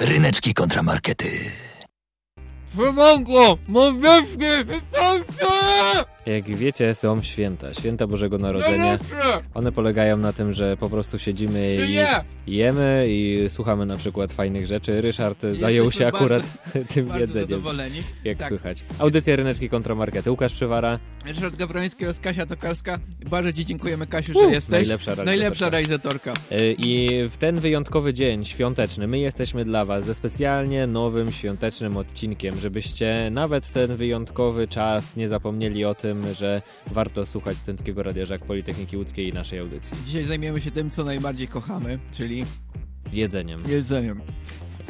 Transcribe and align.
Ryneczki 0.00 0.54
kontramarkety. 0.54 1.52
Mam 3.68 4.00
wieczny, 4.00 4.64
Jak 6.26 6.44
wiecie, 6.44 6.94
są 6.94 7.22
święta. 7.22 7.74
Święta 7.74 8.06
Bożego 8.06 8.38
Narodzenia. 8.38 8.98
One 9.54 9.72
polegają 9.72 10.16
na 10.16 10.32
tym, 10.32 10.52
że 10.52 10.76
po 10.76 10.90
prostu 10.90 11.18
siedzimy 11.18 11.76
i 12.46 12.56
jemy 12.56 13.06
i 13.08 13.46
słuchamy 13.48 13.86
na 13.86 13.96
przykład 13.96 14.32
fajnych 14.32 14.66
rzeczy. 14.66 15.00
Ryszard 15.00 15.42
zajął 15.52 15.92
się 15.92 16.06
akurat 16.06 16.42
tym 16.94 17.08
jedzeniem, 17.18 17.48
zadowoleni. 17.48 18.02
jak 18.24 18.38
tak. 18.38 18.48
słychać. 18.48 18.82
Audycja 18.98 19.36
Ryneczki 19.36 19.68
kontramarkety. 19.68 20.30
Łukasz 20.30 20.52
Przywara, 20.52 20.98
Ryszard 21.26 21.56
Gawroński 21.56 22.04
oraz 22.04 22.20
Kasia 22.20 22.46
Tokarska. 22.46 22.98
Bardzo 23.30 23.52
Ci 23.52 23.64
dziękujemy, 23.66 24.06
Kasiu, 24.06 24.32
że 24.32 24.38
Uh, 24.46 24.52
jesteś. 24.52 24.70
najlepsza 24.70 25.14
realizatorka. 25.14 25.24
Najlepsza 25.24 25.70
realizatorka. 25.70 26.34
Y, 26.52 26.76
I 26.78 27.08
w 27.28 27.36
ten 27.36 27.60
wyjątkowy 27.60 28.12
dzień 28.14 28.44
świąteczny 28.44 29.06
my 29.06 29.18
jesteśmy 29.18 29.64
dla 29.64 29.84
Was 29.84 30.04
ze 30.04 30.14
specjalnie 30.14 30.86
nowym 30.86 31.32
świątecznym 31.32 31.96
odcinkiem, 31.96 32.56
żebyście 32.66 33.28
nawet 33.30 33.72
ten 33.72 33.96
wyjątkowy 33.96 34.68
czas 34.68 35.16
nie 35.16 35.28
zapomnieli 35.28 35.84
o 35.84 35.94
tym, 35.94 36.34
że 36.34 36.62
warto 36.90 37.26
słuchać 37.26 37.56
Studenckiego 37.56 38.02
Radia 38.02 38.26
Żak 38.26 38.44
Politechniki 38.44 38.96
Łódzkiej 38.96 39.28
i 39.28 39.32
naszej 39.32 39.58
audycji. 39.58 39.96
Dzisiaj 40.06 40.24
zajmiemy 40.24 40.60
się 40.60 40.70
tym, 40.70 40.90
co 40.90 41.04
najbardziej 41.04 41.48
kochamy, 41.48 41.98
czyli 42.12 42.44
Jedzeniem. 43.12 43.62
jedzeniem. 43.68 44.20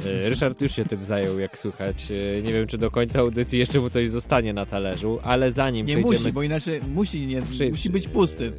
Y, 0.07 0.29
Ryszard 0.29 0.61
już 0.61 0.73
się 0.73 0.85
tym 0.85 1.05
zajął, 1.05 1.39
jak 1.39 1.59
słychać. 1.59 2.11
Y, 2.11 2.43
Nie 2.45 2.53
wiem, 2.53 2.67
czy 2.67 2.79
do 2.79 2.91
końca 2.91 3.19
audycji 3.21 3.59
jeszcze 3.59 3.81
mu 3.81 3.91
coś 3.91 4.11
zostanie 4.11 4.53
na 4.53 4.67
talerzu, 4.67 5.19
ale 5.23 5.53
zanim 5.53 5.87
Nie 5.87 5.93
przejdziemy... 5.93 6.19
musi, 6.19 6.33
bo 6.33 6.43
inaczej 6.43 6.81
musi, 6.95 7.27
nie, 7.27 7.43
Przy- 7.43 7.71
musi 7.71 7.91
być 7.91 8.09
pusty. 8.09 8.53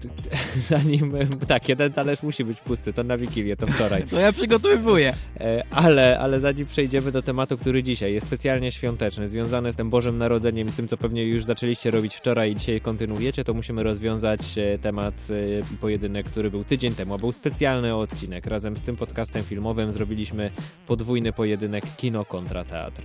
T- 0.00 0.08
Zanim, 0.60 1.12
tak, 1.48 1.68
jeden 1.68 1.92
talerz 1.92 2.22
musi 2.22 2.44
być 2.44 2.60
pusty, 2.60 2.92
to 2.92 3.04
na 3.04 3.18
Wigilię, 3.18 3.56
to 3.56 3.66
wczoraj. 3.66 4.02
To 4.10 4.20
ja 4.20 4.32
przygotowywuję. 4.32 5.14
E, 5.40 5.62
Ale, 5.70 6.18
ale 6.18 6.40
zanim 6.40 6.66
przejdziemy 6.66 7.12
do 7.12 7.22
tematu, 7.22 7.58
który 7.58 7.82
dzisiaj 7.82 8.14
jest 8.14 8.26
specjalnie 8.26 8.72
świąteczny, 8.72 9.28
związany 9.28 9.72
z 9.72 9.76
tym 9.76 9.90
Bożym 9.90 10.18
Narodzeniem 10.18 10.68
i 10.68 10.72
z 10.72 10.76
tym, 10.76 10.88
co 10.88 10.96
pewnie 10.96 11.24
już 11.24 11.44
zaczęliście 11.44 11.90
robić 11.90 12.14
wczoraj 12.14 12.52
i 12.52 12.56
dzisiaj 12.56 12.80
kontynuujecie, 12.80 13.44
to 13.44 13.54
musimy 13.54 13.82
rozwiązać 13.82 14.40
e, 14.58 14.78
temat 14.78 15.14
e, 15.30 15.76
pojedynek, 15.80 16.26
który 16.26 16.50
był 16.50 16.64
tydzień 16.64 16.94
temu, 16.94 17.14
a 17.14 17.18
był 17.18 17.32
specjalny 17.32 17.94
odcinek. 17.94 18.46
Razem 18.46 18.76
z 18.76 18.82
tym 18.82 18.96
podcastem 18.96 19.42
filmowym 19.44 19.92
zrobiliśmy 19.92 20.50
podwójny 20.86 21.32
pojedynek 21.32 21.84
kino 21.96 22.24
kontra 22.24 22.64
teatr. 22.64 23.02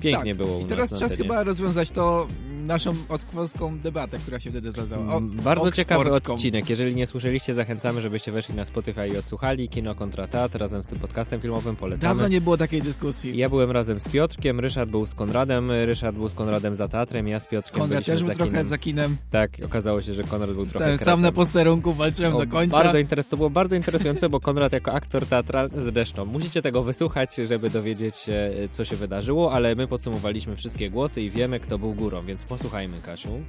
Pięknie 0.00 0.34
tak. 0.34 0.36
było 0.46 0.56
u 0.58 0.60
I 0.60 0.64
teraz 0.64 0.90
nas 0.90 1.00
na 1.00 1.06
czas 1.06 1.12
antenie. 1.12 1.28
chyba 1.28 1.44
rozwiązać 1.44 1.90
to 1.90 2.28
naszą 2.66 2.94
oskworską 3.08 3.78
debatę, 3.78 4.18
która 4.18 4.40
się 4.40 4.50
wtedy 4.50 4.72
zadała. 4.72 5.14
O, 5.14 5.16
Mm, 5.20 5.30
Bardzo 5.36 5.70
ciekawy 5.72 6.00
oksfordzką. 6.02 6.34
odcinek. 6.34 6.70
Jeżeli 6.70 6.94
nie 6.94 7.06
słyszeliście, 7.06 7.54
zachęcamy, 7.54 8.00
żebyście 8.00 8.32
weszli 8.32 8.54
na 8.54 8.64
Spotify 8.64 9.08
i 9.08 9.16
odsłuchali 9.16 9.68
Kino 9.68 9.94
kontra 9.94 10.26
teatr 10.26 10.58
razem 10.58 10.82
z 10.82 10.86
tym 10.86 10.98
podcastem 10.98 11.40
filmowym. 11.40 11.76
Polecamy. 11.76 12.14
Dawno 12.14 12.28
nie 12.28 12.40
było 12.40 12.56
takiej 12.56 12.82
dyskusji. 12.82 13.36
Ja 13.36 13.48
byłem 13.48 13.70
razem 13.70 14.00
z 14.00 14.08
Piotrkiem, 14.08 14.60
Ryszard 14.60 14.90
był 14.90 15.06
z 15.06 15.14
Konradem, 15.14 15.70
Ryszard 15.70 16.16
był 16.16 16.28
z 16.28 16.34
Konradem 16.34 16.74
za 16.74 16.88
teatrem, 16.88 17.28
ja 17.28 17.40
z 17.40 17.46
Piotrkiem 17.46 17.80
Konrad 17.80 18.04
też 18.04 18.20
był 18.20 18.28
za 18.28 18.34
trochę 18.34 18.50
kinem. 18.50 18.66
za 18.66 18.78
kinem. 18.78 19.16
Tak, 19.30 19.50
okazało 19.64 20.02
się, 20.02 20.14
że 20.14 20.22
Konrad 20.24 20.50
był 20.52 20.64
trochę 20.64 20.78
Stałem 20.78 20.98
sam 20.98 21.04
kretem. 21.04 21.20
na 21.20 21.32
posterunku, 21.32 21.94
walczyłem 21.94 22.36
O, 22.36 22.38
do 22.38 22.46
końca. 22.46 22.76
Bardzo 22.82 22.98
interes, 22.98 23.26
to 23.28 23.36
było 23.36 23.50
bardzo 23.50 23.76
interesujące, 23.76 24.28
bo 24.28 24.40
Konrad 24.40 24.72
jako 24.72 24.92
aktor 24.92 25.26
teatralny 25.26 25.82
zresztą. 25.82 26.24
Musicie 26.24 26.62
tego 26.62 26.82
wysłuchać, 26.82 27.34
żeby 27.36 27.70
dowiedzieć 27.70 28.16
się, 28.16 28.50
co 28.70 28.84
się 28.84 28.96
wydarzyło, 28.96 29.52
ale 29.52 29.74
my 29.74 29.86
podsumowaliśmy 29.86 30.56
wszystkie 30.56 30.90
głosy 30.90 31.22
i 31.22 31.30
wiemy, 31.30 31.60
kto 31.60 31.78
był 31.78 31.94
górą, 31.94 32.24
więc 32.24 32.44
posłuchajmy, 32.50 33.00
Kasiu. 33.02 33.42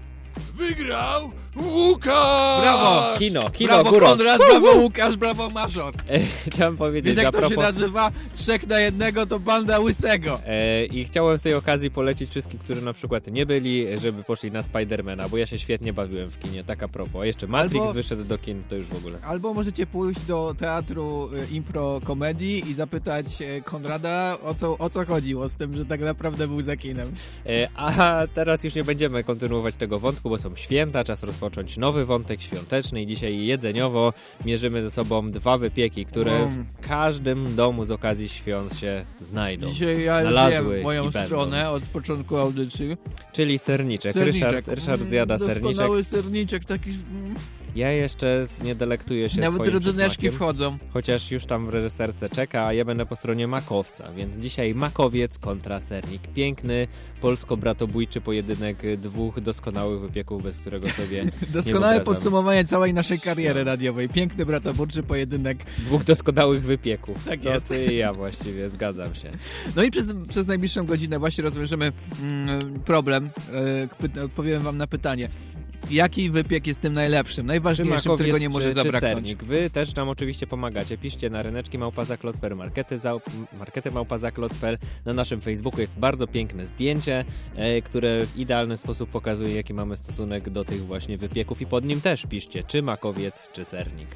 Wygrał 0.56 1.32
Łukasz! 1.56 2.62
Brawo! 2.62 3.14
Kino, 3.18 3.50
kino 3.50 3.68
brawo 3.74 3.90
górą. 3.90 4.08
Konrad, 4.08 4.42
brawo 4.50 4.72
Łukasz, 4.82 5.18
brawo 5.18 5.50
Major. 5.50 5.94
E, 6.10 6.20
Chciałem 6.52 6.78
powiedzieć, 6.78 7.16
Wiesz 7.16 7.24
jak 7.24 7.34
to 7.34 7.42
się 7.42 7.48
propos... 7.56 7.64
nazywa? 7.74 8.12
Trzech 8.36 8.68
na 8.68 8.80
jednego 8.80 9.26
to 9.26 9.40
banda 9.40 9.80
łysego. 9.80 10.40
E, 10.46 10.86
I 10.86 11.06
chciałem 11.06 11.38
z 11.38 11.42
tej 11.42 11.54
okazji 11.54 11.92
polecić 11.92 12.30
wszystkim, 12.30 12.60
którzy 12.60 12.82
na 12.82 12.94
przykład 12.94 13.28
nie 13.28 13.46
byli, 13.46 14.00
żeby 14.00 14.24
poszli 14.24 14.52
na 14.52 14.64
Spidermana, 14.64 15.30
bo 15.30 15.38
ja 15.38 15.46
się 15.46 15.60
świetnie 15.60 15.94
bawiłem 15.94 16.32
w 16.32 16.40
kinie, 16.40 16.64
tak 16.64 16.84
a 16.84 16.88
propos. 16.88 17.22
A 17.22 17.26
jeszcze 17.26 17.48
Matrix 17.48 17.82
Albo- 17.86 17.94
wyszedł 17.94 18.24
do 18.24 18.38
kin, 18.38 18.64
to 18.70 18.76
już 18.76 18.86
w 18.88 18.96
ogóle. 18.98 19.20
Albo 19.24 19.54
możecie 19.54 19.88
pójść 19.88 20.22
do 20.22 20.56
teatru 20.58 21.30
y, 21.52 21.56
impro 21.56 22.02
komedii 22.04 22.70
i 22.70 22.74
zapytać 22.74 23.26
y, 23.42 23.62
Konrada 23.66 24.38
o 24.44 24.54
co, 24.54 24.78
o 24.78 24.90
co 24.90 25.06
chodziło 25.06 25.50
z 25.50 25.56
tym, 25.56 25.76
że 25.76 25.86
tak 25.86 26.02
naprawdę 26.02 26.48
był 26.48 26.62
za 26.62 26.78
kinem. 26.78 27.12
E, 27.46 27.68
A 27.76 28.22
teraz 28.34 28.64
już 28.64 28.76
nie 28.76 28.84
będziemy 28.84 29.24
kontynuować 29.24 29.76
tego 29.76 30.00
wątku, 30.00 30.21
bo 30.30 30.38
są 30.38 30.56
święta, 30.56 31.04
czas 31.04 31.24
rozpocząć 31.24 31.78
nowy 31.78 32.06
wątek 32.06 32.42
świąteczny 32.42 33.02
i 33.02 33.08
dzisiaj 33.08 33.46
jedzeniowo 33.46 34.14
mierzymy 34.46 34.82
ze 34.82 34.92
sobą 34.92 35.28
dwa 35.28 35.58
wypieki, 35.58 36.06
które 36.06 36.32
Mm. 36.32 36.64
w 36.64 36.88
każdym 36.88 37.56
domu 37.56 37.86
z 37.86 37.92
okazji 37.92 38.30
świąt 38.30 38.78
się 38.78 39.06
znajdą. 39.20 39.68
Dzisiaj 39.68 40.04
ja 40.04 40.22
Znalazły 40.22 40.82
moją 40.84 41.12
stronę 41.12 41.70
od 41.70 41.84
początku 41.84 42.38
audycji. 42.38 42.98
Czyli 43.34 43.60
serniczek. 43.60 44.14
Serniczek. 44.14 44.52
Ryszard, 44.52 44.68
Ryszard 44.68 45.02
zjada 45.02 45.40
serniczek. 45.40 45.64
Doskonały 45.64 46.04
serniczek, 46.04 46.66
taki... 46.66 46.90
Ja 47.76 47.92
jeszcze 47.92 48.44
nie 48.64 48.76
delektuję 48.76 49.30
się 49.30 49.42
Nawet 49.42 49.68
rodzyneczki 49.68 50.32
wchodzą. 50.32 50.78
Chociaż 50.94 51.32
już 51.32 51.46
tam 51.46 51.66
w 51.66 51.70
reżyserce 51.70 52.30
czeka, 52.30 52.66
a 52.66 52.74
ja 52.74 52.86
będę 52.86 53.06
po 53.06 53.16
stronie 53.16 53.48
makowca, 53.48 54.12
więc 54.12 54.38
dzisiaj 54.38 54.76
makowiec 54.76 55.38
kontra 55.38 55.82
sernik. 55.82 56.22
Piękny 56.28 56.88
polsko-bratobójczy 57.22 58.22
pojedynek 58.22 58.98
dwóch 58.98 59.42
doskonałych 59.42 60.02
wypieków, 60.02 60.44
bez 60.44 60.58
którego 60.58 60.90
sobie 60.90 61.26
Doskonałe 61.54 62.00
podsumowanie 62.00 62.66
całej 62.66 62.94
naszej 62.94 63.20
kariery 63.20 63.64
radiowej. 63.64 64.10
Piękny 64.10 64.46
bratoburczy 64.46 65.04
pojedynek. 65.04 65.58
dwóch 65.78 66.04
doskonałych 66.04 66.64
wypieków. 66.64 67.26
Tak 67.26 67.42
To 67.42 67.54
jest. 67.54 67.68
ty 67.68 67.86
i 67.86 67.98
ja 67.98 68.14
właściwie, 68.14 68.70
zgadzam 68.70 69.16
się. 69.16 69.32
No 69.76 69.84
i 69.84 69.92
przez, 69.92 70.14
przez 70.30 70.48
najbliższą 70.48 70.86
godzinę 70.86 71.20
właśnie 71.20 71.44
rozwiążemy 71.44 71.92
mm, 72.22 72.80
problem. 72.80 73.30
E, 74.18 74.24
odpowiem 74.24 74.62
wam 74.62 74.78
na 74.78 74.88
pytanie. 74.88 75.30
Jaki 75.92 76.30
wypiek 76.30 76.68
jest 76.68 76.82
tym 76.82 76.94
najlepszym, 76.94 77.44
Czy 77.44 77.48
najważniejszym, 77.48 78.14
którego 78.14 78.38
nie 78.38 78.50
może 78.50 78.70
czy, 78.70 78.76
czy 78.76 78.84
zabraknąć? 78.84 79.14
sernik? 79.14 79.44
Wy 79.44 79.70
też 79.70 79.96
nam 79.96 80.10
oczywiście 80.10 80.48
pomagacie. 80.48 80.98
Piszcie 80.98 81.30
na 81.30 81.42
ryneczki 81.42 81.78
małpazaklocper, 81.78 82.56
markety, 82.56 82.98
za, 82.98 83.14
markety 83.60 83.92
małpazaklocper. 83.92 84.78
Na 85.06 85.14
naszym 85.14 85.42
Facebooku 85.42 85.82
jest 85.82 86.00
bardzo 86.00 86.28
piękne 86.28 86.66
zdjęcie, 86.66 87.26
e, 87.56 87.82
które 87.82 88.26
w 88.26 88.38
idealny 88.38 88.78
sposób 88.78 89.10
pokazuje, 89.10 89.56
jaki 89.56 89.74
mamy 89.74 89.98
stosunek 89.98 90.50
do 90.50 90.66
tych 90.66 90.86
właśnie 90.86 91.18
wypieków 91.18 91.62
i 91.62 91.66
pod 91.66 91.86
nim 91.86 92.02
też 92.02 92.26
piszcie, 92.26 92.64
czy 92.64 92.82
makowiec, 92.82 93.50
czy 93.54 93.66
sernik. 93.66 94.08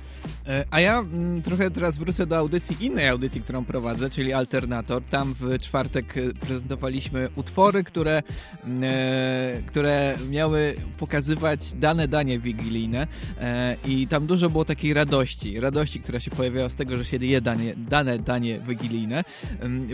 E, 0.47 0.65
A 0.71 0.79
ja 0.79 0.99
mm, 0.99 1.41
trochę 1.41 1.71
teraz 1.71 1.97
wrócę 1.97 2.25
do 2.25 2.37
audycji, 2.37 2.85
innej 2.85 3.07
audycji, 3.07 3.41
którą 3.41 3.65
prowadzę, 3.65 4.09
czyli 4.09 4.33
Alternator. 4.33 5.03
Tam 5.03 5.35
w 5.39 5.59
czwartek 5.59 6.17
e, 6.17 6.33
prezentowaliśmy 6.33 7.29
utwory, 7.35 7.83
które, 7.83 8.23
mm, 8.63 8.83
e, 8.83 9.61
które 9.67 10.15
miały 10.29 10.75
pokazywać 10.97 11.64
dane 11.73 12.07
danie 12.07 12.39
wigilijne 12.39 13.07
e, 13.41 13.77
i 13.87 14.07
tam 14.07 14.27
dużo 14.27 14.49
było 14.49 14.65
takiej 14.65 14.93
radości, 14.93 15.59
radości, 15.59 15.99
która 15.99 16.19
się 16.19 16.31
pojawiała 16.31 16.69
z 16.69 16.75
tego, 16.75 16.97
że 16.97 17.05
się 17.05 17.17
je 17.17 17.41
danie, 17.41 17.73
dane 17.77 18.19
danie 18.19 18.59
wigilijne. 18.67 19.23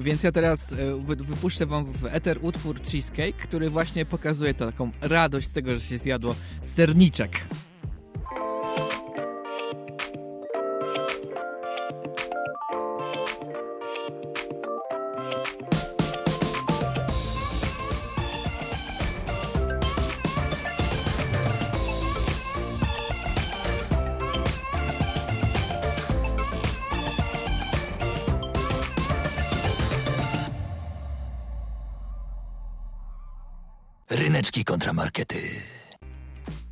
Więc 0.01 0.23
ja 0.23 0.31
teraz 0.31 0.73
e, 0.73 0.75
wy- 1.05 1.15
wypuszczę 1.15 1.65
wam 1.65 1.85
w 1.93 2.05
eter 2.05 2.37
utwór 2.41 2.81
Cheesecake, 2.81 3.37
który 3.37 3.69
właśnie 3.69 4.05
pokazuje 4.05 4.53
taką 4.53 4.91
radość 5.01 5.47
z 5.47 5.53
tego, 5.53 5.73
że 5.75 5.79
się 5.81 5.97
zjadło 5.97 6.35
serniczek. 6.61 7.41
Ryneczki 34.41 34.65
kontramarkety. 34.65 35.37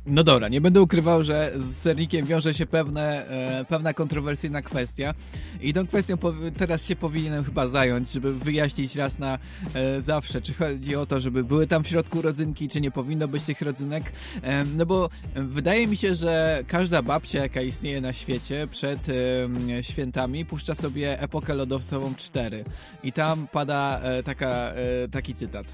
No 0.06 0.24
dobra, 0.24 0.48
nie 0.48 0.60
będę 0.60 0.82
ukrywał, 0.82 1.22
że 1.22 1.52
z 1.56 1.76
sernikiem 1.76 2.26
wiąże 2.26 2.54
się 2.54 2.66
pewne, 2.66 3.28
e, 3.28 3.64
pewna 3.64 3.94
kontrowersyjna 3.94 4.62
kwestia 4.62 5.14
i 5.60 5.72
tą 5.72 5.86
kwestią 5.86 6.16
teraz 6.56 6.86
się 6.86 6.96
powinienem 6.96 7.44
chyba 7.44 7.68
zająć, 7.68 8.12
żeby 8.12 8.34
wyjaśnić 8.34 8.96
raz 8.96 9.18
na 9.18 9.38
e, 9.74 10.02
zawsze, 10.02 10.40
czy 10.40 10.54
chodzi 10.54 10.96
o 10.96 11.06
to, 11.06 11.20
żeby 11.20 11.44
były 11.44 11.66
tam 11.66 11.84
w 11.84 11.88
środku 11.88 12.22
rodzynki, 12.22 12.68
czy 12.68 12.80
nie 12.80 12.90
powinno 12.90 13.28
być 13.28 13.42
tych 13.42 13.60
rodzynek, 13.60 14.12
e, 14.42 14.64
no 14.64 14.86
bo 14.86 15.10
e, 15.34 15.42
wydaje 15.42 15.86
mi 15.86 15.96
się, 15.96 16.14
że 16.14 16.64
każda 16.66 17.02
babcia, 17.02 17.42
jaka 17.42 17.62
istnieje 17.62 18.00
na 18.00 18.12
świecie 18.12 18.68
przed 18.70 19.08
e, 19.08 19.82
świętami, 19.82 20.44
puszcza 20.44 20.74
sobie 20.74 21.20
epokę 21.20 21.54
lodowcową 21.54 22.14
4 22.14 22.64
i 23.02 23.12
tam 23.12 23.46
pada 23.52 24.00
e, 24.02 24.22
taka, 24.22 24.72
taki 25.10 25.34
cytat. 25.34 25.66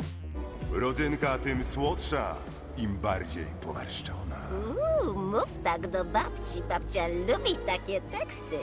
Rodzynka 0.81 1.39
tym 1.39 1.65
słodsza, 1.65 2.35
im 2.77 2.97
bardziej 2.97 3.47
pomarszczona. 3.61 4.37
Uuu, 5.05 5.15
mów 5.15 5.49
tak 5.65 5.89
do 5.89 6.05
babci. 6.05 6.63
Babcia 6.69 7.09
lubi 7.09 7.57
takie 7.67 8.01
teksty. 8.01 8.57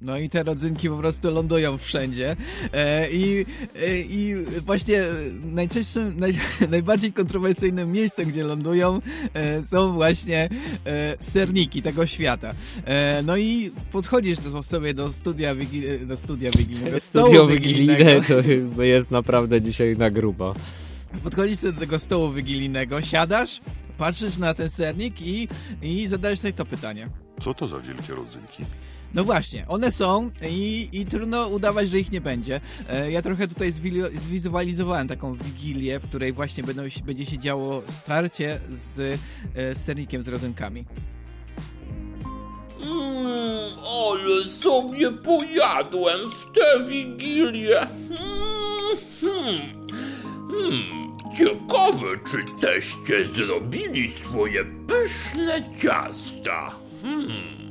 No 0.00 0.18
i 0.18 0.28
te 0.28 0.42
rodzynki 0.42 0.88
po 0.88 0.96
prostu 0.96 1.30
lądują 1.30 1.78
wszędzie. 1.78 2.36
E, 2.72 3.10
i, 3.10 3.46
e, 3.76 3.98
I 4.00 4.34
właśnie 4.66 5.02
najczęstszym, 5.44 6.18
naj, 6.18 6.32
najbardziej 6.70 7.12
kontrowersyjnym 7.12 7.92
miejscem, 7.92 8.28
gdzie 8.28 8.44
lądują, 8.44 9.00
e, 9.34 9.62
są 9.62 9.92
właśnie 9.92 10.48
e, 10.86 11.16
serniki 11.20 11.82
tego 11.82 12.06
świata. 12.06 12.54
E, 12.84 13.22
no 13.26 13.36
i 13.36 13.70
podchodzisz 13.92 14.38
do, 14.38 14.62
sobie 14.62 14.94
do 14.94 15.12
studia, 15.12 15.54
wigil, 15.54 16.06
do 16.06 16.16
studia 16.16 16.50
wigilijnego, 16.58 17.00
Studio 17.00 17.46
wigilijne 17.46 18.20
to 18.76 18.82
jest 18.82 19.10
naprawdę 19.10 19.62
dzisiaj 19.62 19.96
na 19.96 20.10
grubo. 20.10 20.54
Podchodzisz 21.24 21.60
do 21.60 21.72
tego 21.72 21.98
stołu 21.98 22.32
wigilijnego, 22.32 23.02
siadasz, 23.02 23.60
patrzysz 23.98 24.38
na 24.38 24.54
ten 24.54 24.70
sernik 24.70 25.22
i, 25.22 25.48
i 25.82 26.08
zadajesz 26.08 26.38
sobie 26.38 26.52
to 26.52 26.64
pytanie. 26.64 27.08
Co 27.40 27.54
to 27.54 27.68
za 27.68 27.78
wielkie 27.78 28.14
rodzynki? 28.14 28.64
No 29.14 29.24
właśnie, 29.24 29.68
one 29.68 29.90
są 29.90 30.30
i, 30.48 30.88
i 30.92 31.06
trudno 31.06 31.48
udawać, 31.48 31.90
że 31.90 31.98
ich 31.98 32.12
nie 32.12 32.20
będzie. 32.20 32.60
E, 32.88 33.10
ja 33.10 33.22
trochę 33.22 33.48
tutaj 33.48 33.72
zwizualizowałem 34.14 35.08
taką 35.08 35.34
wigilię, 35.34 36.00
w 36.00 36.08
której 36.08 36.32
właśnie 36.32 36.62
będą, 36.62 36.82
będzie 37.04 37.26
się 37.26 37.38
działo 37.38 37.82
starcie 37.88 38.60
z 38.70 39.20
e, 39.54 39.74
sernikiem 39.74 40.22
z 40.22 40.28
rodzynkami. 40.28 40.84
Mm, 42.82 43.78
ale 43.78 44.44
sobie 44.44 45.12
pojadłem 45.12 46.30
w 46.30 46.58
tę 46.58 46.88
wigilię. 46.88 47.80
Mm, 47.80 48.96
hmm. 49.20 49.82
Hmm, 50.52 51.16
ciekawe, 51.36 52.18
czy 52.30 52.44
teście 52.60 53.26
zrobili 53.26 54.12
swoje 54.18 54.64
pyszne 54.64 55.62
ciasta. 55.78 56.70
Hmm. 57.02 57.62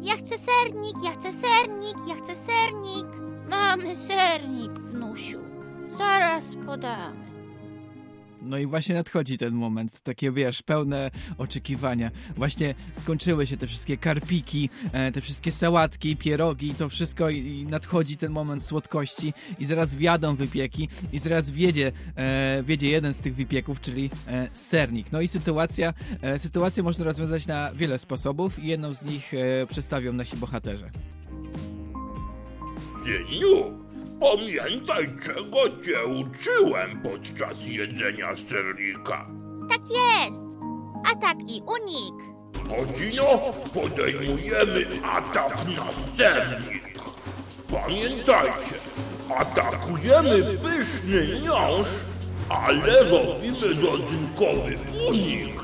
Ja 0.00 0.16
chcę 0.16 0.34
sernik, 0.38 0.96
ja 1.04 1.10
chcę 1.12 1.32
sernik, 1.32 1.96
ja 2.08 2.14
chcę 2.14 2.36
sernik. 2.36 3.06
Mamy 3.50 3.96
sernik, 3.96 4.72
wnusiu. 4.72 5.38
Zaraz 5.90 6.54
podamy. 6.66 7.21
No 8.42 8.58
i 8.58 8.66
właśnie 8.66 8.94
nadchodzi 8.94 9.38
ten 9.38 9.54
moment, 9.54 10.00
takie 10.00 10.32
wiesz, 10.32 10.62
pełne 10.62 11.10
oczekiwania. 11.38 12.10
Właśnie 12.36 12.74
skończyły 12.92 13.46
się 13.46 13.56
te 13.56 13.66
wszystkie 13.66 13.96
karpiki, 13.96 14.70
e, 14.92 15.12
te 15.12 15.20
wszystkie 15.20 15.52
sałatki, 15.52 16.16
pierogi, 16.16 16.74
to 16.74 16.88
wszystko 16.88 17.30
i, 17.30 17.66
nadchodzi 17.70 18.16
ten 18.16 18.32
moment 18.32 18.64
słodkości 18.64 19.32
i 19.58 19.64
zaraz 19.64 19.94
wjadą 19.94 20.36
wypieki 20.36 20.88
i 21.12 21.18
zaraz 21.18 21.50
wiedzie, 21.50 21.92
e, 22.16 22.62
wiedzie 22.62 22.88
jeden 22.88 23.14
z 23.14 23.20
tych 23.20 23.34
wypieków, 23.34 23.80
czyli 23.80 24.10
e, 24.26 24.48
sernik. 24.52 25.12
No 25.12 25.20
i 25.20 25.28
sytuacja, 25.28 25.94
sytuację 26.38 26.82
można 26.82 27.04
rozwiązać 27.04 27.46
na 27.46 27.72
wiele 27.74 27.98
sposobów 27.98 28.58
i 28.58 28.66
jedną 28.66 28.94
z 28.94 29.02
nich 29.02 29.32
przedstawią 29.68 30.12
nasi 30.12 30.36
bohaterzy. 30.36 30.90
Synu, 33.04 33.81
Pamiętaj, 34.22 35.08
czego 35.22 35.82
cię 35.84 36.04
uczyłem 36.06 37.02
podczas 37.02 37.56
jedzenia 37.60 38.28
sernika. 38.50 39.26
Tak 39.70 39.80
jest. 39.80 40.44
Atak 41.12 41.36
i 41.48 41.62
unik. 41.62 42.14
Godzino, 42.68 43.38
podejmujemy 43.74 44.86
atak 45.04 45.56
na 45.76 45.86
sernik. 46.18 46.98
Pamiętajcie, 47.70 48.76
atakujemy 49.36 50.42
pyszny 50.42 51.40
miąższ, 51.44 51.90
ale 52.48 53.04
robimy 53.04 53.82
rodzynkowy 53.82 54.76
unik. 55.08 55.62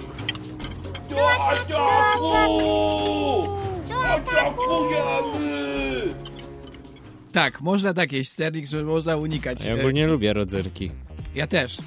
Do 1.10 1.30
ataku! 1.30 2.78
Atakujemy! 4.04 5.67
Tak, 7.38 7.60
można 7.60 7.94
tak 7.94 8.12
jeść 8.12 8.30
sernik, 8.30 8.66
że 8.66 8.84
można 8.84 9.16
unikać. 9.16 9.64
Ja 9.64 9.74
ogólnie 9.74 10.06
lubię 10.06 10.32
rodzynki. 10.32 10.90
Ja 11.34 11.46
też. 11.46 11.78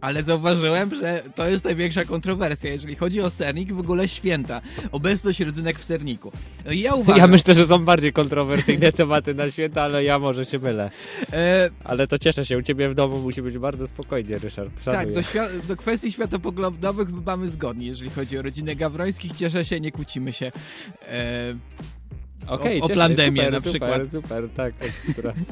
Ale 0.00 0.22
zauważyłem, 0.22 0.94
że 0.94 1.22
to 1.34 1.48
jest 1.48 1.64
największa 1.64 2.04
kontrowersja, 2.04 2.72
jeżeli 2.72 2.94
chodzi 2.94 3.20
o 3.20 3.30
sernik, 3.30 3.72
w 3.72 3.78
ogóle 3.78 4.08
święta. 4.08 4.60
Obecność 4.92 5.40
rodzynek 5.40 5.78
w 5.78 5.84
serniku. 5.84 6.32
No 6.64 6.72
ja 6.72 6.94
uważam... 6.94 7.20
Ja 7.20 7.26
myślę, 7.26 7.54
że 7.54 7.64
są 7.64 7.84
bardziej 7.84 8.12
kontrowersyjne 8.12 8.92
tematy 9.02 9.34
na 9.34 9.50
święta, 9.50 9.82
ale 9.82 10.04
ja 10.04 10.18
może 10.18 10.44
się 10.44 10.58
mylę. 10.58 10.90
E... 11.32 11.70
Ale 11.84 12.06
to 12.06 12.18
cieszę 12.18 12.44
się, 12.44 12.58
u 12.58 12.62
ciebie 12.62 12.88
w 12.88 12.94
domu 12.94 13.18
musi 13.18 13.42
być 13.42 13.58
bardzo 13.58 13.86
spokojnie, 13.86 14.38
Ryszard. 14.38 14.82
Szanuję. 14.82 15.04
Tak, 15.04 15.14
do, 15.14 15.20
świ- 15.20 15.66
do 15.68 15.76
kwestii 15.76 16.12
światopoglądowych 16.12 17.08
mamy 17.26 17.50
zgodni, 17.50 17.86
jeżeli 17.86 18.10
chodzi 18.10 18.38
o 18.38 18.42
rodzinę 18.42 18.76
Gawrońskich. 18.76 19.32
Cieszę 19.32 19.64
się, 19.64 19.80
nie 19.80 19.92
kłócimy 19.92 20.32
się. 20.32 20.52
E... 21.08 21.54
Okay, 22.50 22.80
o, 22.80 22.84
o 22.84 22.88
plandemię 22.88 23.42
super, 23.42 23.52
na 23.52 23.60
przykład. 23.60 23.92
Super, 23.92 24.10
super, 24.10 24.50
tak, 24.50 24.74
ekstra. 24.80 25.32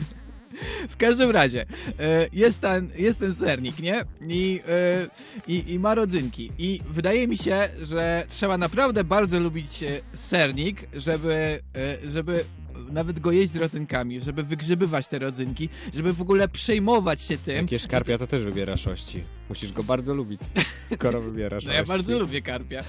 W 0.89 0.97
każdym 0.97 1.31
razie, 1.31 1.67
e, 2.00 2.29
jest 2.33 2.61
ten, 2.61 2.91
jest 2.97 3.21
ten 3.21 3.35
sernik, 3.35 3.79
nie? 3.79 4.05
I, 4.29 4.61
e, 4.69 5.09
i, 5.47 5.73
I 5.73 5.79
ma 5.79 5.95
rodzynki. 5.95 6.53
I 6.59 6.81
wydaje 6.89 7.29
mi 7.29 7.37
się, 7.37 7.69
że 7.83 8.25
trzeba 8.29 8.59
naprawdę 8.59 9.05
bardzo 9.05 9.41
lubić 9.41 9.83
e, 9.83 10.00
sernik, 10.15 10.89
żeby, 10.93 11.61
żeby 12.06 12.45
nawet 12.93 13.21
go 13.21 13.33
jeść 13.33 13.53
z 13.53 13.56
rodzynkami, 13.56 14.21
żeby 14.21 14.43
wygrzebywać 14.43 15.09
te 15.09 15.19
rodzynki, 15.19 15.69
żeby 15.94 16.12
w 16.12 16.23
ogóle 16.23 16.49
przejmować 16.49 17.23
się 17.23 17.39
tym. 17.39 17.69
Jakie 17.71 17.89
karpia 17.89 18.19
to 18.19 18.27
też 18.27 18.44
wybierasz 18.44 18.87
ości. 18.87 19.25
Musisz 19.49 19.73
go 19.73 19.83
bardzo 19.83 20.15
lubić, 20.15 20.41
skoro 20.85 21.21
wybierasz 21.21 21.65
No 21.67 21.73
ja 21.73 21.85
bardzo 21.85 22.19
lubię 22.19 22.43
karpia. 22.43 22.85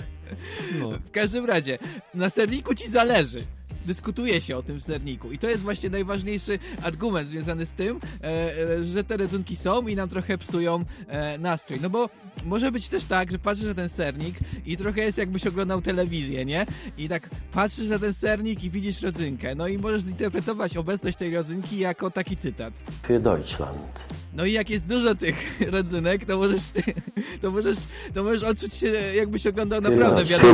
No. 0.79 0.91
W 0.91 1.11
każdym 1.11 1.45
razie, 1.45 1.79
na 2.13 2.29
serniku 2.29 2.75
ci 2.75 2.89
zależy 2.89 3.45
dyskutuje 3.89 4.41
się 4.41 4.57
o 4.57 4.63
tym 4.63 4.79
w 4.79 4.83
serniku. 4.83 5.31
I 5.31 5.37
to 5.37 5.49
jest 5.49 5.63
właśnie 5.63 5.89
najważniejszy 5.89 6.59
argument 6.83 7.29
związany 7.29 7.65
z 7.65 7.71
tym, 7.71 7.99
e, 8.23 8.25
e, 8.25 8.83
że 8.83 9.03
te 9.03 9.17
rodzynki 9.17 9.55
są 9.55 9.87
i 9.87 9.95
nam 9.95 10.09
trochę 10.09 10.37
psują 10.37 10.85
e, 11.07 11.37
nastrój. 11.37 11.79
No 11.81 11.89
bo 11.89 12.09
może 12.45 12.71
być 12.71 12.89
też 12.89 13.05
tak, 13.05 13.31
że 13.31 13.39
patrzysz 13.39 13.65
na 13.65 13.73
ten 13.73 13.89
sernik 13.89 14.35
i 14.65 14.77
trochę 14.77 15.01
jest 15.01 15.17
jakbyś 15.17 15.47
oglądał 15.47 15.81
telewizję, 15.81 16.45
nie? 16.45 16.65
I 16.97 17.09
tak 17.09 17.29
patrzysz 17.51 17.89
na 17.89 17.99
ten 17.99 18.13
sernik 18.13 18.63
i 18.63 18.69
widzisz 18.69 19.01
rodzynkę. 19.01 19.55
No 19.55 19.67
i 19.67 19.77
możesz 19.77 20.03
zinterpretować 20.03 20.77
obecność 20.77 21.17
tej 21.17 21.35
rodzynki 21.35 21.79
jako 21.79 22.11
taki 22.11 22.35
cytat. 22.35 22.73
Für 23.07 23.21
Deutschland. 23.21 24.18
No 24.33 24.45
i 24.45 24.51
jak 24.53 24.69
jest 24.69 24.87
dużo 24.87 25.15
tych 25.15 25.35
rodzynek, 25.71 26.25
to 26.25 26.37
możesz, 26.37 26.61
to 27.41 27.51
możesz, 27.51 27.77
to 28.13 28.23
możesz 28.23 28.43
odczuć 28.43 28.73
się, 28.73 28.87
jakbyś 29.15 29.47
oglądał 29.47 29.81
naprawdę 29.81 30.25
wiadomo. 30.25 30.53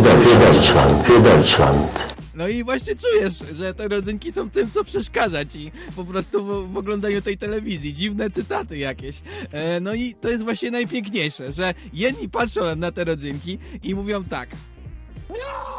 Deutschland. 1.23 2.15
No 2.35 2.47
i 2.47 2.63
właśnie 2.63 2.95
czujesz, 2.95 3.33
że 3.53 3.73
te 3.73 3.87
rodzynki 3.87 4.31
są 4.31 4.49
tym, 4.49 4.71
co 4.71 4.83
przeszkadza 4.83 5.45
ci 5.45 5.71
po 5.95 6.03
prostu 6.05 6.45
w, 6.45 6.73
w 6.73 6.77
oglądaniu 6.77 7.21
tej 7.21 7.37
telewizji. 7.37 7.93
Dziwne 7.93 8.29
cytaty 8.29 8.77
jakieś. 8.77 9.21
E, 9.51 9.79
no 9.79 9.93
i 9.93 10.13
to 10.13 10.29
jest 10.29 10.43
właśnie 10.43 10.71
najpiękniejsze, 10.71 11.51
że 11.51 11.73
jedni 11.93 12.29
patrzą 12.29 12.75
na 12.75 12.91
te 12.91 13.03
rodzynki 13.03 13.59
i 13.83 13.95
mówią 13.95 14.23
tak. 14.23 14.49
No! 15.29 15.74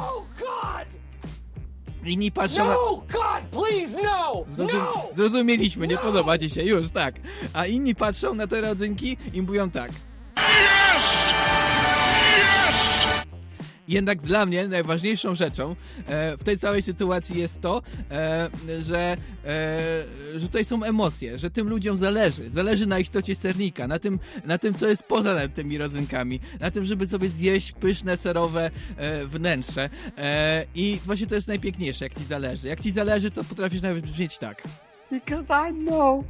Inni 2.07 2.33
patrzą. 2.33 2.65
No, 2.65 3.03
God, 3.13 3.43
please, 3.51 4.03
no! 4.05 4.45
Zrozum 4.49 4.79
no! 4.79 5.03
Zrozumieliśmy, 5.13 5.87
nie 5.87 5.95
no! 5.95 6.01
podoba 6.01 6.39
ci 6.39 6.51
się, 6.51 6.63
już 6.63 6.91
tak. 6.91 7.15
A 7.53 7.67
inni 7.67 7.95
patrzą 7.95 8.35
na 8.35 8.47
te 8.47 8.61
rodzynki 8.61 9.17
i 9.35 9.43
mówią 9.43 9.71
tak. 9.71 9.91
Jednak 13.89 14.21
dla 14.21 14.47
mnie 14.47 14.69
najważniejszą 14.69 15.35
rzeczą 15.35 15.77
e, 16.07 16.37
w 16.37 16.45
tej 16.45 16.59
całej 16.59 16.83
sytuacji 16.83 17.39
jest 17.39 17.61
to, 17.61 17.83
e, 18.11 18.49
że, 18.81 19.17
e, 19.45 20.37
że 20.37 20.47
tutaj 20.47 20.65
są 20.65 20.83
emocje, 20.83 21.39
że 21.39 21.51
tym 21.51 21.69
ludziom 21.69 21.97
zależy. 21.97 22.51
Zależy 22.51 22.87
na 22.87 22.99
istocie 22.99 23.35
sernika, 23.35 23.89
na 23.89 23.99
tym, 23.99 24.19
na 24.45 24.59
tym 24.59 24.75
co 24.75 24.89
jest 24.89 25.03
poza 25.03 25.49
tymi 25.49 25.79
rodzynkami, 25.79 26.41
na 26.61 26.71
tym, 26.71 26.85
żeby 26.85 27.07
sobie 27.07 27.29
zjeść 27.29 27.73
pyszne, 27.73 28.17
serowe 28.17 28.71
wnętrze. 29.27 29.91
I 30.75 30.99
właśnie 31.05 31.27
to 31.27 31.35
jest 31.35 31.49
najpiękniejsze, 31.49 32.05
jak 32.05 32.15
ci 32.15 32.25
zależy. 32.25 32.69
Jak 32.69 32.81
ci 32.81 32.91
zależy, 32.91 33.31
to 33.31 33.45
potrafisz 33.45 33.83
nawet 33.83 34.05
brzmieć 34.05 34.39
tak. 34.39 34.63
Because 35.11 35.71
I 35.71 35.73
know 35.73 36.25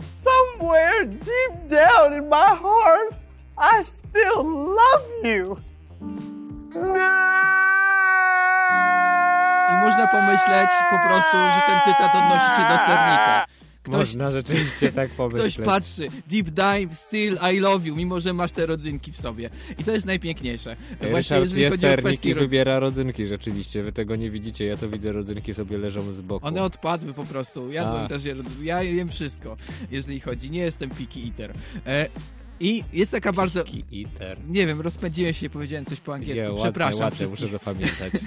somewhere 0.00 1.06
deep 1.06 1.68
down 1.68 2.14
in 2.14 2.28
my 2.28 2.56
heart 2.56 3.14
I 3.58 3.84
still 3.84 4.44
love 4.74 5.24
you. 5.24 5.56
I 9.70 9.74
można 9.84 10.08
pomyśleć 10.08 10.70
po 10.90 10.98
prostu, 10.98 11.36
że 11.36 11.60
ten 11.66 11.80
cytat 11.84 12.14
odnosi 12.14 12.56
się 12.56 12.62
do 12.68 12.78
sernika. 12.78 13.46
Ktoś, 13.84 13.96
Można 13.96 14.30
rzeczywiście 14.30 14.92
tak 14.92 15.10
pomyśleć. 15.20 15.54
Ktoś 15.54 15.66
patrzy, 15.66 16.08
deep 16.28 16.50
dive, 16.50 16.94
still 16.94 17.38
I 17.54 17.58
love 17.58 17.86
you, 17.86 17.96
mimo 17.96 18.20
że 18.20 18.32
masz 18.32 18.52
te 18.52 18.66
rodzynki 18.66 19.12
w 19.12 19.16
sobie. 19.16 19.50
I 19.78 19.84
to 19.84 19.92
jest 19.92 20.06
najpiękniejsze. 20.06 20.76
Właśnie 21.00 21.16
Ryszard 21.16 21.40
jeżeli 21.40 21.70
chodzi 21.70 21.86
o 21.86 21.96
kwestię... 21.96 22.34
wybiera 22.34 22.78
rodzynki 22.78 23.26
rzeczywiście. 23.26 23.82
Wy 23.82 23.92
tego 23.92 24.16
nie 24.16 24.30
widzicie, 24.30 24.64
ja 24.64 24.76
to 24.76 24.88
widzę, 24.88 25.12
rodzynki 25.12 25.54
sobie 25.54 25.78
leżą 25.78 26.14
z 26.14 26.20
boku. 26.20 26.46
One 26.46 26.62
odpadły 26.62 27.14
po 27.14 27.24
prostu. 27.24 27.72
Ja 27.72 28.08
też 28.08 28.24
je, 28.24 28.36
ja 28.62 28.82
jem 28.82 29.08
wszystko, 29.08 29.56
jeżeli 29.90 30.20
chodzi. 30.20 30.50
Nie 30.50 30.60
jestem 30.60 30.90
picky 30.90 31.20
eater. 31.20 31.54
E, 31.86 32.06
i 32.60 32.84
jest 32.92 33.12
taka 33.12 33.32
bardzo... 33.32 33.64
Nie 34.48 34.66
wiem, 34.66 34.80
rozpędziłem 34.80 35.32
się, 35.34 35.50
powiedziałem 35.50 35.84
coś 35.84 36.00
po 36.00 36.14
angielsku. 36.14 36.56
Przepraszam 36.62 37.00
ładne, 37.00 37.04
ładne 37.04 37.26
muszę 37.26 37.48
zapamiętać. 37.48 38.12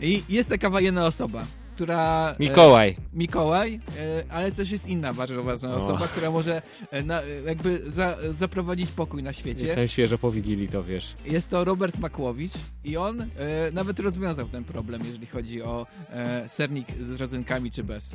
I 0.00 0.22
jest 0.28 0.48
taka 0.48 0.80
jedna 0.80 1.06
osoba, 1.06 1.46
która... 1.74 2.30
e, 2.30 2.42
Mikołaj. 2.42 2.96
Mikołaj, 3.14 3.80
e, 3.98 4.24
ale 4.32 4.52
też 4.52 4.70
jest 4.70 4.88
inna 4.88 5.14
bardzo 5.14 5.42
ważna 5.42 5.74
osoba, 5.76 6.08
która 6.08 6.30
może 6.30 6.62
e, 6.90 7.02
na, 7.02 7.22
e, 7.22 7.26
jakby 7.46 7.90
za, 7.90 8.16
zaprowadzić 8.30 8.90
pokój 8.90 9.22
na 9.22 9.32
świecie. 9.32 9.66
Jestem 9.66 9.88
świeżo 9.88 10.18
po 10.18 10.30
Wigilii, 10.30 10.68
to 10.68 10.84
wiesz. 10.84 11.14
Jest 11.26 11.50
to 11.50 11.64
Robert 11.64 11.98
Makłowicz 11.98 12.52
i 12.84 12.96
on 12.96 13.20
e, 13.20 13.26
nawet 13.72 14.00
rozwiązał 14.00 14.48
ten 14.48 14.64
problem, 14.64 15.02
jeżeli 15.04 15.26
chodzi 15.26 15.62
o 15.62 15.86
e, 16.10 16.48
sernik 16.48 16.86
z 17.00 17.20
rodzynkami 17.20 17.70
czy 17.70 17.84
bez. 17.84 18.14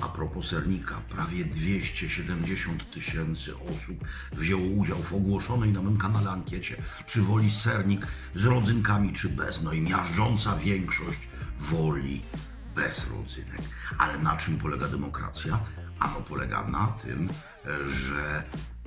A 0.00 0.08
propos 0.08 0.46
sernika, 0.46 1.00
prawie 1.08 1.44
270 1.44 2.90
tysięcy 2.90 3.52
osób 3.58 4.04
wzięło 4.32 4.62
udział 4.62 4.98
w 4.98 5.14
ogłoszonej 5.14 5.72
na 5.72 5.82
mym 5.82 5.98
kanale 5.98 6.30
ankiecie, 6.30 6.82
czy 7.06 7.22
woli 7.22 7.50
sernik 7.50 8.06
z 8.34 8.44
rodzynkami, 8.44 9.12
czy 9.12 9.28
bez. 9.28 9.62
No 9.62 9.72
i 9.72 9.80
miażdżąca 9.80 10.56
większość 10.56 11.28
woli 11.58 12.22
bez 12.74 13.10
rodzynek. 13.10 13.60
Ale 13.98 14.18
na 14.18 14.36
czym 14.36 14.58
polega 14.58 14.88
demokracja? 14.88 15.58
Ano 15.98 16.20
polega 16.28 16.68
na 16.68 16.86
tym, 16.86 17.28
że 17.88 18.42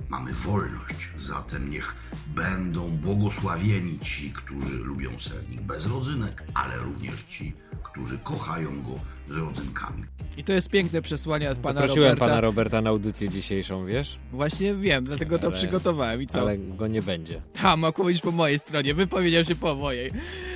mamy 0.08 0.32
wolność. 0.32 1.10
Zatem 1.20 1.70
niech 1.70 1.94
będą 2.26 2.90
błogosławieni 2.90 4.00
ci, 4.00 4.32
którzy 4.32 4.78
lubią 4.78 5.18
sernik 5.18 5.60
bez 5.60 5.86
rodzynek, 5.86 6.42
ale 6.54 6.78
również 6.78 7.24
ci, 7.24 7.54
którzy 7.82 8.18
kochają 8.18 8.82
go 8.82 9.00
z 9.30 9.36
rodzynkami. 9.36 10.04
I 10.38 10.44
to 10.44 10.52
jest 10.52 10.68
piękne 10.70 11.02
przesłanie 11.02 11.50
od 11.50 11.58
pana 11.58 11.80
Zaprosiłem 11.80 12.08
Roberta. 12.08 12.26
pana 12.26 12.40
Roberta 12.40 12.80
na 12.82 12.90
audycję 12.90 13.28
dzisiejszą, 13.28 13.86
wiesz? 13.86 14.18
Właśnie 14.32 14.74
wiem, 14.74 15.04
dlatego 15.04 15.38
to 15.38 15.46
Ale- 15.46 15.56
przygotowałem 15.56 16.22
i 16.22 16.26
co? 16.26 16.40
Ale 16.40 16.58
go 16.58 16.86
nie 16.86 17.02
będzie. 17.02 17.42
Ha, 17.56 17.76
Makłowicz 17.76 18.20
po 18.20 18.30
mojej 18.32 18.58
stronie, 18.58 18.94
wypowiedział 18.94 19.44
się 19.44 19.54
po 19.54 19.74
mojej. 19.74 20.10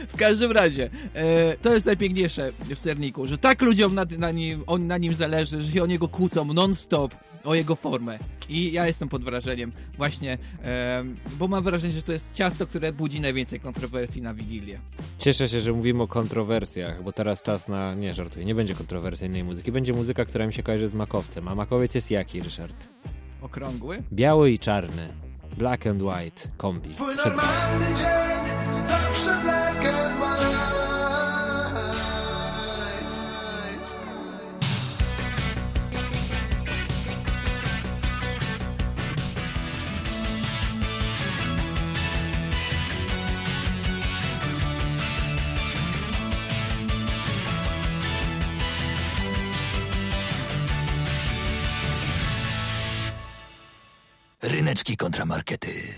W 0.08 0.16
każdym 0.16 0.52
razie, 0.52 0.90
e, 1.14 1.56
to 1.56 1.74
jest 1.74 1.86
najpiękniejsze 1.86 2.52
w 2.74 2.78
serniku, 2.78 3.26
że 3.26 3.38
tak 3.38 3.62
ludziom 3.62 3.94
na, 3.94 4.06
na, 4.18 4.30
nim, 4.30 4.62
on, 4.66 4.86
na 4.86 4.98
nim 4.98 5.14
zależy, 5.14 5.62
że 5.62 5.72
się 5.72 5.82
o 5.82 5.86
niego 5.86 6.08
kłócą 6.08 6.44
non-stop, 6.52 7.14
o 7.44 7.54
jego 7.54 7.76
formę. 7.76 8.18
I 8.48 8.72
ja 8.72 8.86
jestem 8.86 9.08
pod 9.08 9.24
wrażeniem 9.24 9.72
właśnie, 9.96 10.38
e, 10.64 11.04
bo 11.38 11.48
mam 11.48 11.64
wrażenie, 11.64 11.92
że 11.92 12.02
to 12.02 12.12
jest 12.12 12.34
ciasto, 12.34 12.66
które 12.66 12.92
budzi 12.92 13.20
najwięcej 13.20 13.60
kontrowersji 13.60 14.22
na 14.22 14.34
Wigilię. 14.34 14.78
Cieszę 15.18 15.48
się, 15.48 15.60
że 15.60 15.72
mówimy 15.72 16.02
o 16.02 16.08
kontrowersjach, 16.08 17.02
bo 17.02 17.12
teraz 17.12 17.42
czas 17.42 17.68
na... 17.68 17.94
Nie, 17.94 18.14
żartuję, 18.14 18.44
nie 18.44 18.54
będzie 18.60 18.74
kontrowersyjnej 18.74 19.44
muzyki. 19.44 19.72
Będzie 19.72 19.92
muzyka, 19.92 20.24
która 20.24 20.46
mi 20.46 20.52
się 20.52 20.62
kojarzy 20.62 20.88
z 20.88 20.94
makowcem. 20.94 21.48
A 21.48 21.54
makowiec 21.54 21.94
jest 21.94 22.10
jaki, 22.10 22.40
Ryszard? 22.40 22.88
Okrągły? 23.42 24.02
Biały 24.12 24.50
i 24.50 24.58
czarny. 24.58 25.08
Black 25.58 25.86
and 25.86 26.02
white 26.02 26.48
kombi. 26.56 26.90
Twój 26.90 27.16
normalny 27.16 27.86
dzień, 27.86 28.84
zawsze 28.88 29.42
black 29.42 30.09
Ryneczki 54.60 54.96
kontramarkety. 54.96 55.94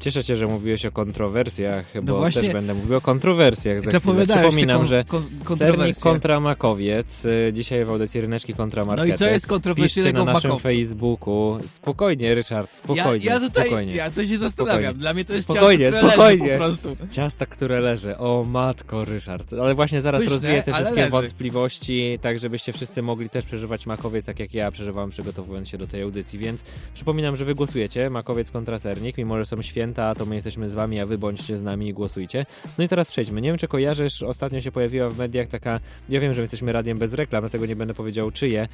Cieszę 0.00 0.22
się, 0.22 0.36
że 0.36 0.46
mówiłeś 0.46 0.86
o 0.86 0.92
kontrowersjach, 0.92 1.84
bo 1.94 2.12
No 2.12 2.18
właśnie- 2.18 2.42
też 2.42 2.52
będę 2.52 2.74
mówił 2.74 2.96
o 2.96 3.00
kontrowersjach 3.00 3.80
za 3.80 3.90
Przypominam, 3.90 4.78
kon- 4.78 4.86
że 4.86 5.04
kon- 5.44 5.56
sernik 5.56 5.98
kontra 5.98 6.40
makowiec. 6.40 7.24
y, 7.24 7.50
Dzisiaj 7.52 7.84
w 7.84 7.90
audycji 7.90 8.20
Ryneczki 8.20 8.54
kontra 8.54 8.82
No 8.84 8.94
i 8.94 8.96
markety. 8.96 9.18
co 9.18 9.30
jest 9.30 9.46
kontrowersyjnego 9.46 10.18
Piszcie 10.18 10.26
na 10.26 10.32
naszym 10.32 10.50
makowcu? 10.50 10.68
Facebooku. 10.68 11.58
Spokojnie, 11.66 12.34
Ryszard, 12.34 12.76
spokojnie. 12.76 13.26
Ja, 13.26 13.32
ja 13.34 13.40
tutaj, 13.40 13.64
spokojnie. 13.66 13.94
ja 13.94 14.10
to 14.10 14.26
się 14.26 14.38
zastanawiam, 14.38 14.78
Spokojnie. 14.82 15.00
dla 15.00 15.14
mnie 15.14 15.24
to 15.24 15.32
jest 15.34 15.44
Spokojnie, 15.44 15.84
ciasto, 15.84 15.98
które 15.98 16.12
spokojnie. 16.12 16.46
leży 16.46 16.58
po 16.58 16.64
prostu. 16.64 16.96
Ciasta, 17.10 17.46
które 17.46 17.80
leży. 17.80 18.18
O 18.18 18.44
matko, 18.44 19.04
Ryszard. 19.04 19.52
Ale 19.52 19.74
właśnie 19.74 20.00
zaraz 20.00 20.20
Pyszne, 20.20 20.34
rozwiję 20.34 20.62
te 20.62 20.72
wszystkie 20.72 20.96
leży. 20.96 21.10
wątpliwości, 21.10 22.18
tak 22.20 22.38
żebyście 22.38 22.72
wszyscy 22.72 23.02
mogli 23.02 23.30
też 23.30 23.44
przeżywać 23.44 23.86
makowiec, 23.86 24.24
tak 24.24 24.40
jak 24.40 24.54
ja 24.54 24.70
przeżywałem 24.70 25.10
przygotowując 25.10 25.68
się 25.68 25.78
do 25.78 25.86
tej 25.86 26.02
audycji. 26.02 26.38
Więc 26.38 26.64
przypominam, 26.94 27.36
że 27.36 27.44
wy 27.44 27.54
głosujecie 27.54 28.10
makowiec 28.10 28.50
kontra 28.50 28.78
sernik. 28.78 29.18
Mimo, 29.18 29.38
że 29.38 29.44
są 29.44 29.62
święta, 29.72 30.14
to 30.14 30.26
my 30.26 30.34
jesteśmy 30.34 30.70
z 30.70 30.74
wami, 30.74 31.00
a 31.00 31.06
wy 31.06 31.18
bądźcie 31.18 31.58
z 31.58 31.62
nami 31.62 31.88
i 31.88 31.92
głosujcie. 31.92 32.46
No 32.78 32.84
i 32.84 32.88
teraz 32.88 33.10
przejdźmy. 33.10 33.40
Nie 33.40 33.48
wiem, 33.48 33.58
czy 33.58 33.68
kojarzysz, 33.68 34.22
ostatnio 34.22 34.60
się 34.60 34.72
pojawiła 34.72 35.10
w 35.10 35.18
mediach 35.18 35.48
taka, 35.48 35.80
ja 36.08 36.20
wiem, 36.20 36.32
że 36.32 36.40
jesteśmy 36.40 36.72
radiem 36.72 36.98
bez 36.98 37.12
reklam, 37.12 37.42
dlatego 37.42 37.66
nie 37.66 37.76
będę 37.76 37.94
powiedział 37.94 38.30
czyje 38.30 38.68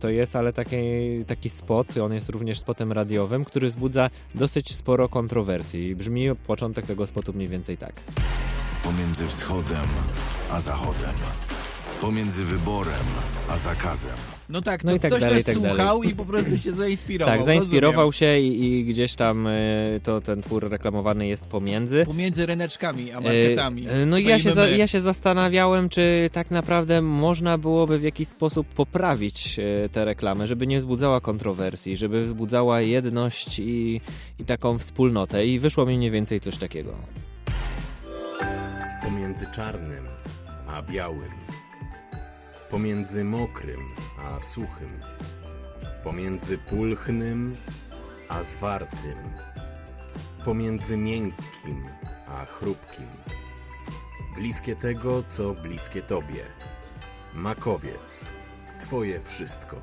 to 0.00 0.08
jest, 0.08 0.36
ale 0.36 0.52
taki, 0.52 0.76
taki 1.26 1.50
spot, 1.50 1.96
on 1.96 2.12
jest 2.12 2.28
również 2.28 2.60
spotem 2.60 2.92
radiowym, 2.92 3.44
który 3.44 3.68
wzbudza 3.68 4.10
dosyć 4.34 4.74
sporo 4.76 5.08
kontrowersji. 5.08 5.96
Brzmi 5.96 6.26
początek 6.46 6.86
tego 6.86 7.06
spotu 7.06 7.32
mniej 7.32 7.48
więcej 7.48 7.76
tak. 7.76 7.92
Pomiędzy 8.84 9.26
wschodem 9.26 9.86
a 10.50 10.60
zachodem. 10.60 11.14
Pomiędzy 12.02 12.44
wyborem 12.44 13.06
a 13.50 13.58
zakazem. 13.58 14.10
No 14.48 14.62
tak, 14.62 14.82
to 14.82 14.88
No 14.88 14.94
i 14.94 15.00
tak 15.00 15.10
ktoś 15.10 15.20
dalej, 15.20 15.36
nas 15.36 15.44
tak 15.44 15.54
dalej. 15.54 15.70
słuchał 15.70 16.02
i 16.02 16.14
po 16.14 16.24
prostu 16.24 16.58
się 16.58 16.72
zainspirował. 16.74 17.34
Tak, 17.36 17.46
zainspirował 17.46 18.06
rozumiem. 18.06 18.12
się 18.12 18.38
i, 18.38 18.64
i 18.80 18.84
gdzieś 18.84 19.14
tam 19.14 19.46
y, 19.46 20.00
to 20.02 20.20
ten 20.20 20.42
twór 20.42 20.70
reklamowany 20.70 21.26
jest 21.26 21.42
pomiędzy. 21.44 22.06
Pomiędzy 22.06 22.46
ryneczkami 22.46 23.12
a 23.12 23.20
marketami. 23.20 23.88
E, 23.88 24.06
No 24.06 24.18
i 24.18 24.24
ja 24.24 24.38
się, 24.38 24.50
za, 24.52 24.68
ja 24.68 24.86
się 24.86 25.00
zastanawiałem, 25.00 25.88
czy 25.88 26.30
tak 26.32 26.50
naprawdę 26.50 27.02
można 27.02 27.58
byłoby 27.58 27.98
w 27.98 28.02
jakiś 28.02 28.28
sposób 28.28 28.66
poprawić 28.66 29.58
e, 29.58 29.88
tę 29.88 30.04
reklamę, 30.04 30.46
żeby 30.46 30.66
nie 30.66 30.78
wzbudzała 30.78 31.20
kontrowersji, 31.20 31.96
żeby 31.96 32.24
wzbudzała 32.24 32.80
jedność 32.80 33.58
i, 33.58 34.00
i 34.38 34.44
taką 34.44 34.78
wspólnotę. 34.78 35.46
I 35.46 35.58
wyszło 35.58 35.86
mi 35.86 35.98
mniej 35.98 36.10
więcej 36.10 36.40
coś 36.40 36.56
takiego. 36.56 36.94
Pomiędzy 39.04 39.46
czarnym 39.54 40.04
a 40.68 40.82
białym. 40.82 41.30
Pomiędzy 42.72 43.24
mokrym 43.24 43.80
a 44.18 44.40
suchym. 44.40 45.00
Pomiędzy 46.04 46.58
pulchnym 46.58 47.56
a 48.28 48.42
zwartym. 48.42 49.18
Pomiędzy 50.44 50.96
miękkim 50.96 51.88
a 52.28 52.44
chrupkim. 52.44 53.06
Bliskie 54.34 54.76
tego, 54.76 55.22
co 55.22 55.54
bliskie 55.54 56.02
tobie. 56.02 56.44
Makowiec. 57.34 58.24
Twoje 58.80 59.20
wszystko. 59.20 59.76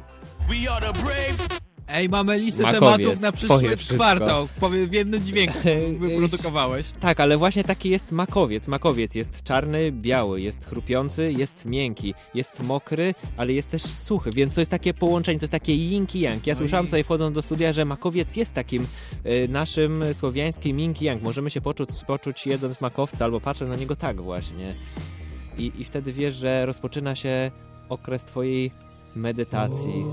We 0.47 0.71
are 0.71 0.93
the 0.93 1.03
brave. 1.03 1.68
Ej, 1.91 2.09
mamy 2.09 2.37
listę 2.39 2.63
Makowiec, 2.63 2.97
tematów 2.97 3.21
na 3.21 3.31
przyszły 3.31 3.77
kwartał. 3.77 4.47
Powiem 4.59 4.89
w 4.89 4.93
jednym 4.93 5.23
dźwięku 5.23 5.59
wyprodukowałeś. 5.99 6.85
Tak, 6.99 7.19
ale 7.19 7.37
właśnie 7.37 7.63
taki 7.63 7.89
jest 7.89 8.11
makowiec. 8.11 8.67
Makowiec 8.67 9.15
jest 9.15 9.43
czarny, 9.43 9.91
biały, 9.91 10.41
jest 10.41 10.65
chrupiący, 10.65 11.31
jest 11.37 11.65
miękki, 11.65 12.13
jest 12.33 12.63
mokry, 12.63 13.13
ale 13.37 13.53
jest 13.53 13.69
też 13.69 13.81
suchy, 13.81 14.31
więc 14.31 14.55
to 14.55 14.61
jest 14.61 14.71
takie 14.71 14.93
połączenie, 14.93 15.39
to 15.39 15.43
jest 15.43 15.51
takie 15.51 15.73
yin 15.73 16.07
yang. 16.13 16.47
Ja 16.47 16.53
No 16.53 16.57
słyszałem 16.57 16.85
i- 16.85 16.87
tutaj 16.87 17.03
wchodząc 17.03 17.35
do 17.35 17.41
studia, 17.41 17.73
że 17.73 17.85
makowiec 17.85 18.35
jest 18.35 18.53
takim 18.53 18.87
y, 19.25 19.47
naszym 19.47 20.03
słowiańskim 20.13 20.79
yin 20.79 20.93
yang. 21.01 21.21
Możemy 21.21 21.49
się 21.49 21.61
poczuć, 21.61 21.89
poczuć 22.07 22.47
jedząc 22.47 22.81
makowca 22.81 23.25
albo 23.25 23.39
patrząc 23.41 23.69
na 23.69 23.75
niego 23.75 23.95
tak 23.95 24.21
właśnie. 24.21 24.75
I, 25.57 25.71
I 25.77 25.83
wtedy 25.83 26.11
wiesz, 26.11 26.35
że 26.35 26.65
rozpoczyna 26.65 27.15
się 27.15 27.51
okres 27.89 28.23
twojej 28.25 28.71
medytacji, 29.15 30.05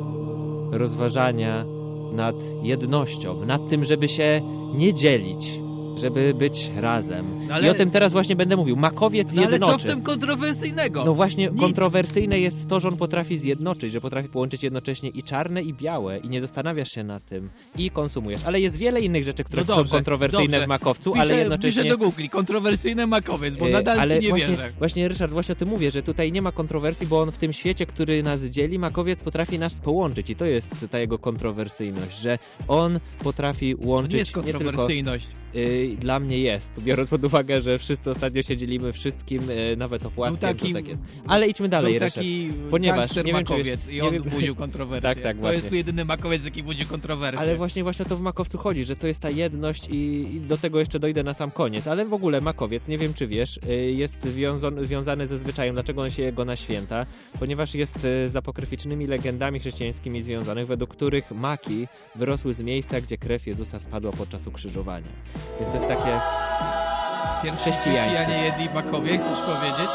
rozważania 0.71 1.65
nad 2.13 2.37
jednością, 2.63 3.47
nad 3.47 3.69
tym, 3.69 3.85
żeby 3.85 4.09
się 4.09 4.41
nie 4.75 4.95
dzielić, 4.95 5.61
żeby 6.01 6.35
być 6.35 6.71
razem. 6.77 7.27
No 7.49 7.55
ale- 7.55 7.67
I 7.67 7.71
o 7.71 7.75
tym 7.75 7.91
teraz 7.91 8.13
właśnie 8.13 8.37
będę 8.37 8.57
mówił. 8.57 8.77
Makowiec 8.77 9.35
No 9.35 9.43
ale 9.43 9.51
co 9.51 9.51
w 9.59 9.61
jednoczy. 9.63 9.87
tym 9.87 10.03
kontrowersyjnego? 10.03 11.05
No 11.05 11.15
właśnie, 11.15 11.47
Nic. 11.49 11.61
kontrowersyjne 11.61 12.39
jest 12.41 12.69
to, 12.69 12.81
że 12.81 12.89
on 12.89 12.97
potrafi 12.97 13.39
zjednoczyć, 13.39 13.93
że 13.93 14.01
potrafi 14.01 14.29
połączyć 14.29 14.63
jednocześnie 14.63 15.09
i 15.09 15.23
czarne, 15.23 15.63
i 15.63 15.75
białe, 15.75 16.19
i 16.19 16.29
nie 16.29 16.41
zastanawiasz 16.41 16.93
się 16.93 17.05
nad 17.05 17.25
tym, 17.27 17.51
i 17.79 17.91
konsumujesz. 17.91 18.41
Ale 18.47 18.61
jest 18.61 18.77
wiele 18.77 19.01
innych 19.01 19.25
rzeczy, 19.25 19.45
które 19.45 19.63
No 19.69 19.73
są 19.75 19.79
dobrze, 19.79 19.97
kontrowersyjne 19.97 20.47
dobrze. 20.51 20.65
w 20.65 20.69
makowcu, 20.69 21.11
piszę, 21.13 21.23
ale 21.23 21.37
jednocześnie... 21.37 21.83
Piszę 21.83 21.97
do 21.97 22.05
Google, 22.05 22.23
kontrowersyjny 22.31 23.07
makowiec, 23.07 23.57
bo 23.57 23.69
E, 23.69 23.71
nadal 23.71 24.01
ale 24.01 24.19
nie 24.19 24.29
właśnie, 24.29 24.49
wierzę. 24.49 24.73
właśnie, 24.79 25.09
Ryszard, 25.09 25.33
właśnie 25.33 25.53
o 25.53 25.57
tym 25.57 25.69
mówię, 25.69 25.91
że 25.91 26.03
tutaj 26.03 26.33
nie 26.33 26.43
ma 26.43 26.53
kontrowersji, 26.53 27.07
bo 27.07 27.21
on 27.21 27.33
w 27.33 27.39
tym 27.39 27.53
świecie, 27.53 27.87
który 27.87 28.23
nas 28.23 28.45
dzieli, 28.45 28.79
makowiec 28.79 29.23
potrafi 29.23 29.59
nas 29.59 29.81
połączyć 29.81 30.31
i 30.31 30.37
to 30.37 30.45
jest 30.45 30.71
ta 30.91 30.99
jego 30.99 31.19
kontrowersyjność, 31.19 32.19
że 32.19 32.39
on 32.69 33.01
potrafi 33.23 33.75
To 33.77 33.87
łączyć 33.87 34.13
nie 34.13 34.19
jest 34.19 34.37
nie 34.37 34.43
tylko 34.43 34.87
kontrowersyjność. 35.57 35.95
y, 35.95 35.97
dla 36.01 36.21
mnie 36.21 36.39
jest, 36.39 36.81
biorąc 36.81 37.11
pod 37.11 37.25
uwagę, 37.25 37.61
że 37.61 37.79
wszyscy 37.79 38.11
ostatnio 38.11 38.43
się 38.43 38.57
dzielimy 38.57 38.93
wszystkim, 38.93 39.51
y, 39.51 39.77
nawet 39.77 40.07
opłatkiem, 40.07 40.39
taki- 40.39 40.69
to 40.69 40.75
tak 40.79 40.89
jest. 40.89 41.03
Ale 41.27 41.49
idźmy 41.49 41.69
dalej, 41.69 41.93
Był 41.93 42.01
Ryszard. 42.01 42.15
taki 42.15 42.51
Ponieważ, 42.71 42.99
gangster 42.99 43.25
nie 43.25 43.33
wiem, 43.33 43.45
czy 43.45 43.53
makowiec 43.53 43.89
i 43.89 44.01
on 44.01 44.13
wiem- 44.13 44.23
budził 44.23 44.55
kontrowersję. 44.65 45.15
tak, 45.15 45.23
tak, 45.23 45.37
To 45.37 45.41
właśnie. 45.41 45.61
jest 45.61 45.73
jedyny 45.73 46.05
makowiec, 46.05 46.45
jaki 46.45 46.63
budzi 46.63 46.87
kontrowersję. 46.87 47.41
Ale 47.41 47.57
właśnie, 47.57 47.83
właśnie 47.83 48.05
o 48.05 48.09
to 48.09 48.17
w 48.17 48.21
makowcu 48.21 48.59
chodzi, 48.59 48.85
że 48.85 48.97
to 48.97 49.07
jest 49.07 49.21
ta 49.21 49.31
jedność 49.31 49.89
i, 49.89 49.97
i 50.37 50.41
do 50.41 50.57
tego 50.59 50.79
jeszcze 50.79 50.99
dojdę 50.99 51.23
na 51.23 51.35
sam 51.35 51.51
koniec. 51.51 51.87
Ale 51.87 52.07
w 52.07 52.13
ogóle 52.13 52.41
makowiec, 52.41 52.89
nie 52.89 52.99
wiem 52.99 53.15
czy 53.15 53.27
wiesz, 53.27 53.61
y, 53.69 53.93
jest 53.93 54.29
wiązon, 54.29 54.87
związany 54.87 55.27
ze 55.27 55.39
zwyczajem, 55.39 55.75
dlaczego 55.75 56.03
on 56.03 56.11
się 56.11 56.33
go 56.33 56.45
na 56.45 56.57
święta, 56.57 57.07
ponieważ 57.39 57.75
jest 57.75 57.97
y, 58.05 58.29
z 58.29 58.37
apokryficznymi 58.37 59.07
legendami 59.07 59.61
chrześcijańskimi 59.61 60.23
związanych, 60.23 60.67
według 60.67 60.91
których 60.91 61.31
maki 61.31 61.87
wyrosły 62.15 62.55
z 62.55 62.61
miejsca, 62.61 63.01
gdzie 63.01 63.19
krew 63.19 63.47
Jezusa 63.47 63.81
spadła 63.81 64.13
podczas 64.13 64.47
ukrzyżowania. 64.47 65.07
Więc 65.61 65.73
to 65.73 65.77
jest 65.77 65.89
takie 65.89 66.21
Pierwsi 67.43 67.61
chrześcijańskie. 67.71 68.15
chrześcijanie 68.15 68.45
jedli 68.45 68.75
makowie, 68.75 69.19
chcesz 69.19 69.39
powiedzieć? 69.41 69.91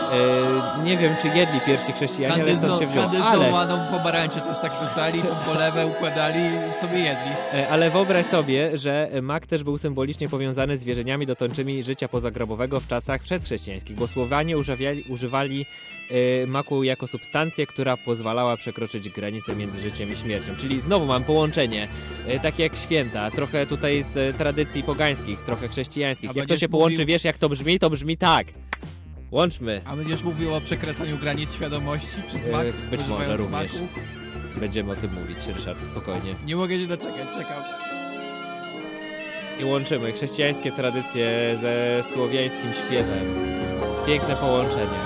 E, 0.79 0.83
nie 0.83 0.97
wiem, 0.97 1.15
czy 1.21 1.27
jedli 1.27 1.61
pierwsi 1.61 1.93
chrześcijanie, 1.93 2.43
ale 2.43 2.55
stąd 2.55 2.79
się 2.79 2.87
wziął. 2.87 3.03
Ale, 3.03 3.19
Kandyzowaną 3.21 3.91
pomarańczę 3.97 4.41
też 4.41 4.59
tak 4.59 4.73
rzucali, 4.89 5.21
tą 5.23 5.35
polewę 5.35 5.87
układali 5.87 6.39
i 6.39 6.81
sobie 6.81 6.99
jedli. 6.99 7.31
e, 7.53 7.69
ale 7.69 7.89
wyobraź 7.91 8.25
sobie, 8.25 8.77
że 8.77 9.09
mak 9.21 9.47
też 9.47 9.63
był 9.63 9.77
symbolicznie 9.77 10.29
powiązany 10.29 10.77
z 10.77 10.83
wierzeniami 10.83 11.25
dokończymi 11.25 11.83
życia 11.83 12.07
pozagrobowego 12.07 12.79
w 12.79 12.87
czasach 12.87 13.21
przedchrześcijańskich, 13.21 13.95
bo 13.95 14.07
Słowianie 14.07 14.57
używali, 14.57 15.03
używali 15.09 15.65
e, 16.43 16.47
maku 16.47 16.83
jako 16.83 17.07
substancję, 17.07 17.67
która 17.67 17.97
pozwalała 17.97 18.57
przekroczyć 18.57 19.09
granicę 19.09 19.55
między 19.55 19.79
życiem 19.81 20.13
i 20.13 20.15
śmiercią. 20.15 20.55
Czyli 20.55 20.81
znowu 20.81 21.05
mam 21.05 21.23
połączenie, 21.23 21.87
e, 22.27 22.39
takie 22.39 22.63
jak 22.63 22.75
święta, 22.75 23.31
trochę 23.31 23.65
tutaj 23.65 24.05
tradycji 24.37 24.83
pogańskich, 24.83 25.39
trochę 25.39 25.67
chrześcijańskich. 25.67 26.29
A 26.29 26.39
Jak 26.39 26.47
to 26.47 26.57
się 26.57 26.69
połączy, 26.69 26.93
mówił- 26.93 27.05
wiesz 27.07 27.23
jak 27.23 27.30
to 27.37 27.49
brzmi? 27.49 27.79
To 27.79 27.89
brzmi 27.89 28.17
tak. 28.17 28.47
Łączmy. 29.31 29.81
A 29.85 29.95
będziesz 29.95 30.23
mówił 30.23 30.53
o 30.55 30.61
przekreślaniu 30.61 31.17
granic 31.17 31.53
świadomości 31.53 32.21
przez 32.27 32.47
mak? 32.51 32.67
E, 32.67 32.73
Być 32.91 33.07
może 33.07 33.37
również. 33.37 33.73
maku? 33.73 33.87
Będziemy 34.59 34.91
o 34.91 34.95
tym 34.95 35.13
mówić, 35.13 35.37
Ryszard, 35.55 35.87
spokojnie. 35.87 36.35
Nie 36.45 36.55
mogę 36.55 36.79
się 36.79 36.87
doczekać, 36.87 37.27
czekam. 37.35 37.63
I 39.61 39.65
łączymy 39.65 40.11
chrześcijańskie 40.11 40.71
tradycje 40.71 41.57
ze 41.61 42.03
słowiańskim 42.13 42.73
śpiewem. 42.73 43.25
Piękne 44.07 44.35
połączenie. 44.35 44.97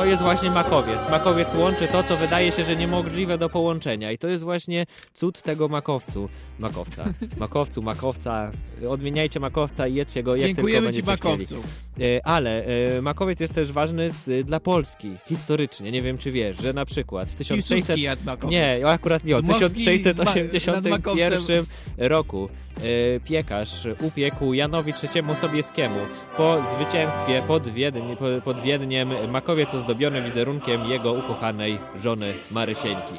To 0.00 0.04
jest 0.06 0.22
właśnie 0.22 0.50
makowiec. 0.50 0.98
Makowiec 1.10 1.54
łączy 1.54 1.88
to, 1.88 2.02
co 2.02 2.16
wydaje 2.16 2.52
się, 2.52 2.64
że 2.64 2.76
niemożliwe 2.76 3.38
do 3.38 3.48
połączenia. 3.48 4.12
I 4.12 4.18
to 4.18 4.28
jest 4.28 4.44
właśnie 4.44 4.86
cud 5.12 5.42
tego 5.42 5.68
makowcu. 5.68 6.28
Makowca. 6.58 7.04
Makowcu, 7.38 7.82
makowca. 7.82 8.52
Odmieniajcie 8.88 9.40
makowca 9.40 9.86
i 9.86 9.94
jedzcie 9.94 10.22
go 10.22 10.36
jak 10.36 10.46
Dziękujemy 10.46 10.92
tylko 10.92 11.00
ci, 11.00 11.06
będziecie 11.06 11.28
makowcu. 11.30 11.62
chcieli. 11.96 12.10
E, 12.16 12.26
Ale 12.26 12.64
e, 12.64 13.02
makowiec 13.02 13.40
jest 13.40 13.54
też 13.54 13.72
ważny 13.72 14.10
z, 14.10 14.46
dla 14.46 14.60
Polski. 14.60 15.10
Historycznie. 15.26 15.92
Nie 15.92 16.02
wiem, 16.02 16.18
czy 16.18 16.30
wiesz, 16.32 16.56
że 16.62 16.72
na 16.72 16.84
przykład 16.84 17.28
w 17.30 17.34
1600... 17.34 17.78
Piłsudski 17.78 18.02
jadł 18.02 18.22
makowiec. 18.24 18.50
Nie, 18.50 18.86
akurat 18.86 19.24
nie. 19.24 19.36
W 19.36 19.42
Dmowski 19.42 19.98
z 19.98 20.06
ma- 20.06 20.24
nad 20.24 20.32
1681 20.34 20.90
makowcem. 20.92 21.66
roku 21.98 22.48
e, 22.76 23.20
piekarz 23.20 23.86
upiekł 24.00 24.52
Janowi 24.54 24.92
III 25.02 25.24
Sobieskiemu 25.40 25.98
po 26.36 26.58
zwycięstwie 26.76 27.42
pod, 27.46 27.68
Wiedń, 27.68 28.16
po, 28.18 28.24
pod 28.44 28.60
Wiedniem 28.60 29.10
makowiec 29.30 29.74
ozdobiony 29.90 30.22
wizerunkiem 30.22 30.88
jego 30.88 31.12
ukochanej 31.12 31.78
żony 31.96 32.34
Marysieńki. 32.50 33.14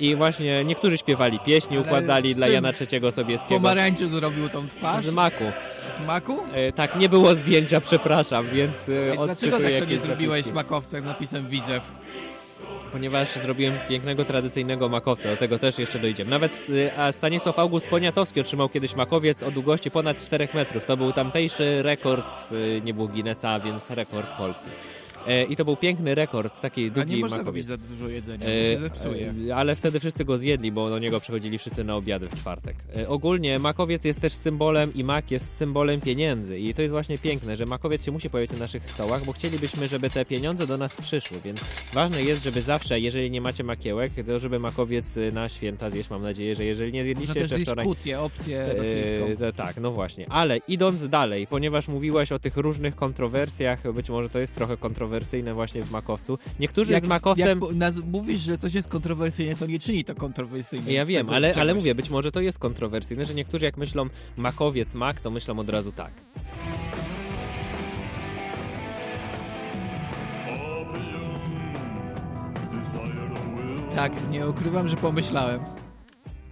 I 0.00 0.16
właśnie 0.16 0.64
niektórzy 0.64 0.98
śpiewali 0.98 1.38
pieśni, 1.38 1.76
Ale 1.76 1.86
układali 1.86 2.34
dla? 2.34 2.48
Jana 2.48 2.68
III 2.68 3.12
Sobieskiego. 3.12 3.54
pomarańczy 3.54 4.08
zrobił 4.08 4.48
tą 4.48 4.68
twarz? 4.68 5.04
Z 5.04 5.12
maku. 5.12 5.44
Z 5.98 6.00
maku? 6.00 6.38
E, 6.52 6.72
tak, 6.72 6.96
nie 6.96 7.08
było 7.08 7.34
zdjęcia, 7.34 7.80
przepraszam, 7.80 8.46
więc 8.52 8.88
e, 8.88 9.16
Dlaczego 9.24 9.58
tak 9.60 9.78
to 9.78 9.84
nie 9.84 9.98
zrobiłeś 9.98 10.44
zapiski. 10.44 11.00
z 11.00 11.04
napisem 11.04 11.48
Widzew? 11.48 11.92
ponieważ 12.92 13.32
zrobiłem 13.32 13.74
pięknego, 13.88 14.24
tradycyjnego 14.24 14.88
makowca. 14.88 15.28
Do 15.28 15.36
tego 15.36 15.58
też 15.58 15.78
jeszcze 15.78 15.98
dojdziemy. 15.98 16.30
Nawet 16.30 16.66
a 16.98 17.12
Stanisław 17.12 17.58
August 17.58 17.88
Poniatowski 17.88 18.40
otrzymał 18.40 18.68
kiedyś 18.68 18.94
makowiec 18.94 19.42
o 19.42 19.50
długości 19.50 19.90
ponad 19.90 20.22
4 20.22 20.48
metrów. 20.54 20.84
To 20.84 20.96
był 20.96 21.12
tamtejszy 21.12 21.82
rekord, 21.82 22.52
y, 22.52 22.82
nie 22.84 22.94
był 22.94 23.08
Guinnessa, 23.08 23.60
więc 23.60 23.90
rekord 23.90 24.32
polski. 24.32 24.68
E, 25.26 25.44
I 25.44 25.56
to 25.56 25.64
był 25.64 25.76
piękny 25.76 26.14
rekord, 26.14 26.60
taki 26.60 26.86
A 26.86 26.90
długi 26.90 27.14
nie 27.14 27.20
można 27.20 27.36
makowiec. 27.38 27.66
za 27.66 27.76
dużo 27.76 28.08
jedzenia, 28.08 28.46
E, 28.46 28.72
się 28.72 28.78
zepsuje. 28.78 29.34
e, 29.48 29.56
ale 29.56 29.76
wtedy 29.76 30.00
wszyscy 30.00 30.24
go 30.24 30.38
zjedli, 30.38 30.72
bo 30.72 30.90
do 30.90 30.98
niego 30.98 31.20
przychodzili 31.20 31.58
wszyscy 31.58 31.84
na 31.84 31.96
obiady 31.96 32.28
w 32.28 32.34
czwartek. 32.34 32.76
E, 32.96 33.08
ogólnie 33.08 33.58
makowiec 33.58 34.04
jest 34.04 34.20
też 34.20 34.32
symbolem 34.32 34.94
i 34.94 35.04
mak 35.04 35.30
jest 35.30 35.56
symbolem 35.56 36.00
pieniędzy 36.00 36.58
i 36.58 36.74
to 36.74 36.82
jest 36.82 36.92
właśnie 36.92 37.18
piękne, 37.18 37.56
że 37.56 37.66
makowiec 37.66 38.04
się 38.04 38.10
musi 38.12 38.30
pojawić 38.30 38.52
na 38.52 38.58
naszych 38.58 38.86
stołach, 38.86 39.24
bo 39.24 39.32
chcielibyśmy, 39.32 39.88
żeby 39.88 40.10
te 40.10 40.24
pieniądze 40.24 40.66
do 40.66 40.76
nas 40.78 40.96
przyszły, 40.96 41.38
więc 41.44 41.60
ważne 41.92 42.22
jest, 42.22 42.42
żeby 42.44 42.62
zawsze, 42.62 43.00
jeżeli 43.00 43.30
nie 43.30 43.40
macie 43.40 43.64
makiełek, 43.64 44.12
to 44.26 44.38
żeby 44.38 44.58
makowiec 44.58 45.16
y, 45.16 45.32
na 45.32 45.48
święta 45.48 45.90
zjeść, 45.90 46.10
mam 46.10 46.22
nadzieję, 46.22 46.54
że 46.54 46.64
jeżeli 46.64 46.92
nie 46.92 47.04
zjedliście 47.04 47.34
też 47.34 47.42
jeszcze 47.42 47.56
zjeść 47.56 47.68
wczoraj... 47.70 47.86
kutię, 47.86 48.20
opcję 48.20 48.60
E, 48.62 48.74
rosyjską. 48.76 49.52
tak, 49.56 49.76
no 49.80 49.92
właśnie. 49.92 50.26
Ale 50.30 50.58
idąc 50.68 51.08
dalej, 51.08 51.46
ponieważ 51.46 51.88
mówiłeś 51.88 52.32
o 52.32 52.38
tych 52.38 52.56
różnych 52.56 52.96
kontrowersjach, 52.96 53.92
być 53.92 54.10
może 54.10 54.28
to 54.28 54.38
jest 54.38 54.54
trochę 54.54 54.76
kontrowersyjne 54.76 55.13
właśnie 55.54 55.82
w 55.82 55.90
makowcu. 55.90 56.38
Niektórzy 56.60 56.92
jak, 56.92 57.02
z 57.02 57.06
makowcem... 57.06 57.60
Jak 57.80 57.94
mówisz, 58.04 58.40
że 58.40 58.58
coś 58.58 58.74
jest 58.74 58.88
kontrowersyjne, 58.88 59.54
to 59.54 59.66
nie 59.66 59.78
czyni 59.78 60.04
to 60.04 60.14
kontrowersyjne. 60.14 60.92
Ja 60.92 61.06
wiem, 61.06 61.30
ale, 61.30 61.54
ale 61.54 61.74
mówię, 61.74 61.94
być 61.94 62.10
może 62.10 62.32
to 62.32 62.40
jest 62.40 62.58
kontrowersyjne, 62.58 63.24
że 63.24 63.34
niektórzy 63.34 63.64
jak 63.64 63.76
myślą 63.76 64.06
makowiec, 64.36 64.94
mak, 64.94 65.20
to 65.20 65.30
myślą 65.30 65.58
od 65.58 65.70
razu 65.70 65.92
tak. 65.92 66.12
Tak, 73.94 74.12
nie 74.30 74.46
ukrywam, 74.46 74.88
że 74.88 74.96
pomyślałem. 74.96 75.60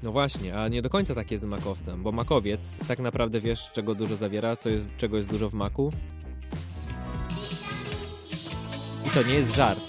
No 0.03 0.13
właśnie, 0.13 0.59
a 0.59 0.69
nie 0.69 0.83
do 0.83 0.91
końca 0.91 1.15
tak 1.15 1.31
jest 1.31 1.43
z 1.43 1.47
makowcem, 1.47 2.03
bo 2.03 2.13
makowiec, 2.13 2.79
tak 2.89 2.99
naprawdę 2.99 3.41
wiesz, 3.41 3.71
czego 3.73 3.95
dużo 3.95 4.17
zawiera, 4.17 4.57
co 4.57 4.69
jest, 4.69 4.97
czego 4.97 5.17
jest 5.17 5.31
dużo 5.31 5.51
w 5.51 5.55
maku? 5.55 5.93
To 9.15 9.23
nie 9.23 9.35
jest 9.35 9.57
żart. 9.57 9.81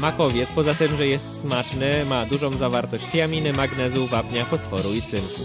Makowiec, 0.00 0.48
poza 0.54 0.74
tym, 0.74 0.96
że 0.96 1.06
jest 1.06 1.40
smaczny, 1.40 2.04
ma 2.04 2.26
dużą 2.26 2.56
zawartość 2.56 3.04
tiaminy, 3.12 3.52
magnezu, 3.52 4.06
wapnia, 4.06 4.44
fosforu 4.44 4.94
i 4.94 5.02
cynku. 5.02 5.42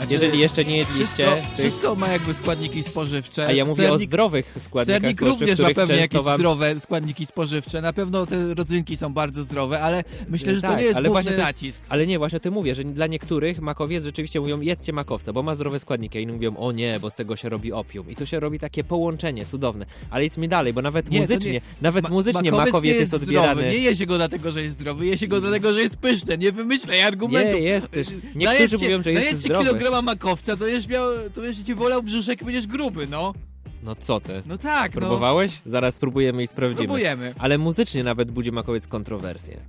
Znaczy, 0.00 0.12
Jeżeli 0.12 0.38
jeszcze 0.40 0.64
nie 0.64 0.76
jedliście 0.76 1.04
Wszystko, 1.24 1.34
tych... 1.56 1.66
wszystko 1.66 1.94
ma 1.94 2.08
jakby 2.08 2.34
składniki 2.34 2.82
spożywcze. 2.82 3.46
A 3.46 3.52
ja 3.52 3.64
mówię 3.64 3.92
o 3.92 3.96
Sernik- 3.96 4.06
zdrowych 4.06 4.54
składnikach 4.58 4.86
Sernik 5.02 5.16
spożywczych, 5.16 5.48
również 5.48 5.58
ma 5.68 5.74
pewnie 5.74 5.96
jakieś 5.96 6.20
wam... 6.22 6.38
zdrowe 6.38 6.80
składniki 6.80 7.26
spożywcze. 7.26 7.80
Na 7.82 7.92
pewno 7.92 8.26
te 8.26 8.54
rodzynki 8.54 8.96
są 8.96 9.12
bardzo 9.12 9.44
zdrowe, 9.44 9.80
ale 9.80 10.04
myślę, 10.28 10.54
że 10.54 10.60
to 10.60 10.66
Tak, 10.68 10.76
nie 10.78 10.82
jest 10.84 10.96
ale 10.96 11.08
główny 11.08 11.22
właśnie 11.22 11.38
to- 11.38 11.42
nacisk. 11.46 11.82
Ale 11.88 12.06
nie, 12.06 12.18
właśnie 12.18 12.36
o 12.36 12.40
tym 12.40 12.54
mówię, 12.54 12.74
że 12.74 12.84
dla 12.84 13.06
niektórych 13.06 13.60
makowiec 13.60 14.04
rzeczywiście 14.04 14.40
mówią 14.40 14.60
jedzcie 14.60 14.92
makowca, 14.92 15.32
bo 15.32 15.42
ma 15.42 15.54
zdrowe 15.54 15.80
składniki, 15.80 16.18
a 16.18 16.20
inni 16.20 16.32
mówią 16.32 16.56
o 16.56 16.72
nie, 16.72 17.00
bo 17.00 17.10
z 17.10 17.14
tego 17.14 17.36
się 17.36 17.48
robi 17.48 17.72
opium. 17.72 18.10
I 18.10 18.16
tu 18.16 18.26
się 18.26 18.40
robi 18.40 18.58
takie 18.58 18.84
połączenie 18.84 19.46
cudowne. 19.46 19.86
Ale 20.10 20.24
idźmy 20.26 20.48
dalej, 20.48 20.72
bo 20.72 20.82
nawet 20.82 21.10
Nie, 21.10 21.18
to 21.18 21.22
muzycznie, 21.22 21.52
nie- 21.52 21.60
nawet 21.80 22.04
Ma- 22.04 22.10
muzycznie 22.10 22.50
makowiec 22.50 22.66
makowiec 22.72 22.98
jest 23.00 23.12
jest 23.12 23.24
odbierany. 23.24 23.52
Zdrowy. 23.52 23.70
Nie 23.70 23.78
je 23.78 23.96
się 23.96 24.06
go 24.06 24.16
dlatego, 24.16 24.52
że 24.52 24.62
jest 24.62 24.74
zdrowy, 24.74 25.06
je 25.06 25.18
się 25.18 25.28
go 25.28 25.40
dlatego, 25.40 25.72
że 25.74 25.80
jest 25.82 25.96
pyszny. 25.96 26.38
Nie 26.38 26.52
wymyślaj 26.52 27.02
argumentów. 27.02 27.54
Nie, 27.54 27.60
jest 27.60 27.90
Niektórzy 28.34 28.68
się- 28.68 28.76
mówią, 28.84 29.02
że 29.02 29.12
jest 29.12 29.24
dajesz 29.24 29.42
kilograma 29.90 30.12
makowca, 30.12 30.52
to 30.56 30.64
będziesz 30.64 30.88
miał, 30.88 31.08
to 31.34 31.40
będziesz 31.40 31.64
ci 31.64 31.74
bolał 31.74 32.02
brzuszek 32.02 32.42
i 32.42 32.44
będziesz 32.44 32.66
gruby, 32.66 33.06
no. 33.06 33.34
No 33.82 33.94
co 33.94 34.20
ty? 34.20 34.42
No 34.46 34.58
tak, 34.58 34.94
no. 34.94 35.00
Próbowałeś? 35.00 35.58
Zaraz 35.66 35.94
spróbujemy 35.94 36.42
i 36.42 36.46
sprawdzimy. 36.46 36.82
Spróbujemy. 36.82 37.34
Ale 37.38 37.58
muzycznie 37.58 38.04
nawet 38.04 38.30
budzi 38.30 38.52
makowiec 38.52 38.86
kontrowersję. 38.88 39.60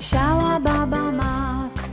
Siała 0.00 0.60
baba 0.60 1.12
mak. 1.12 1.88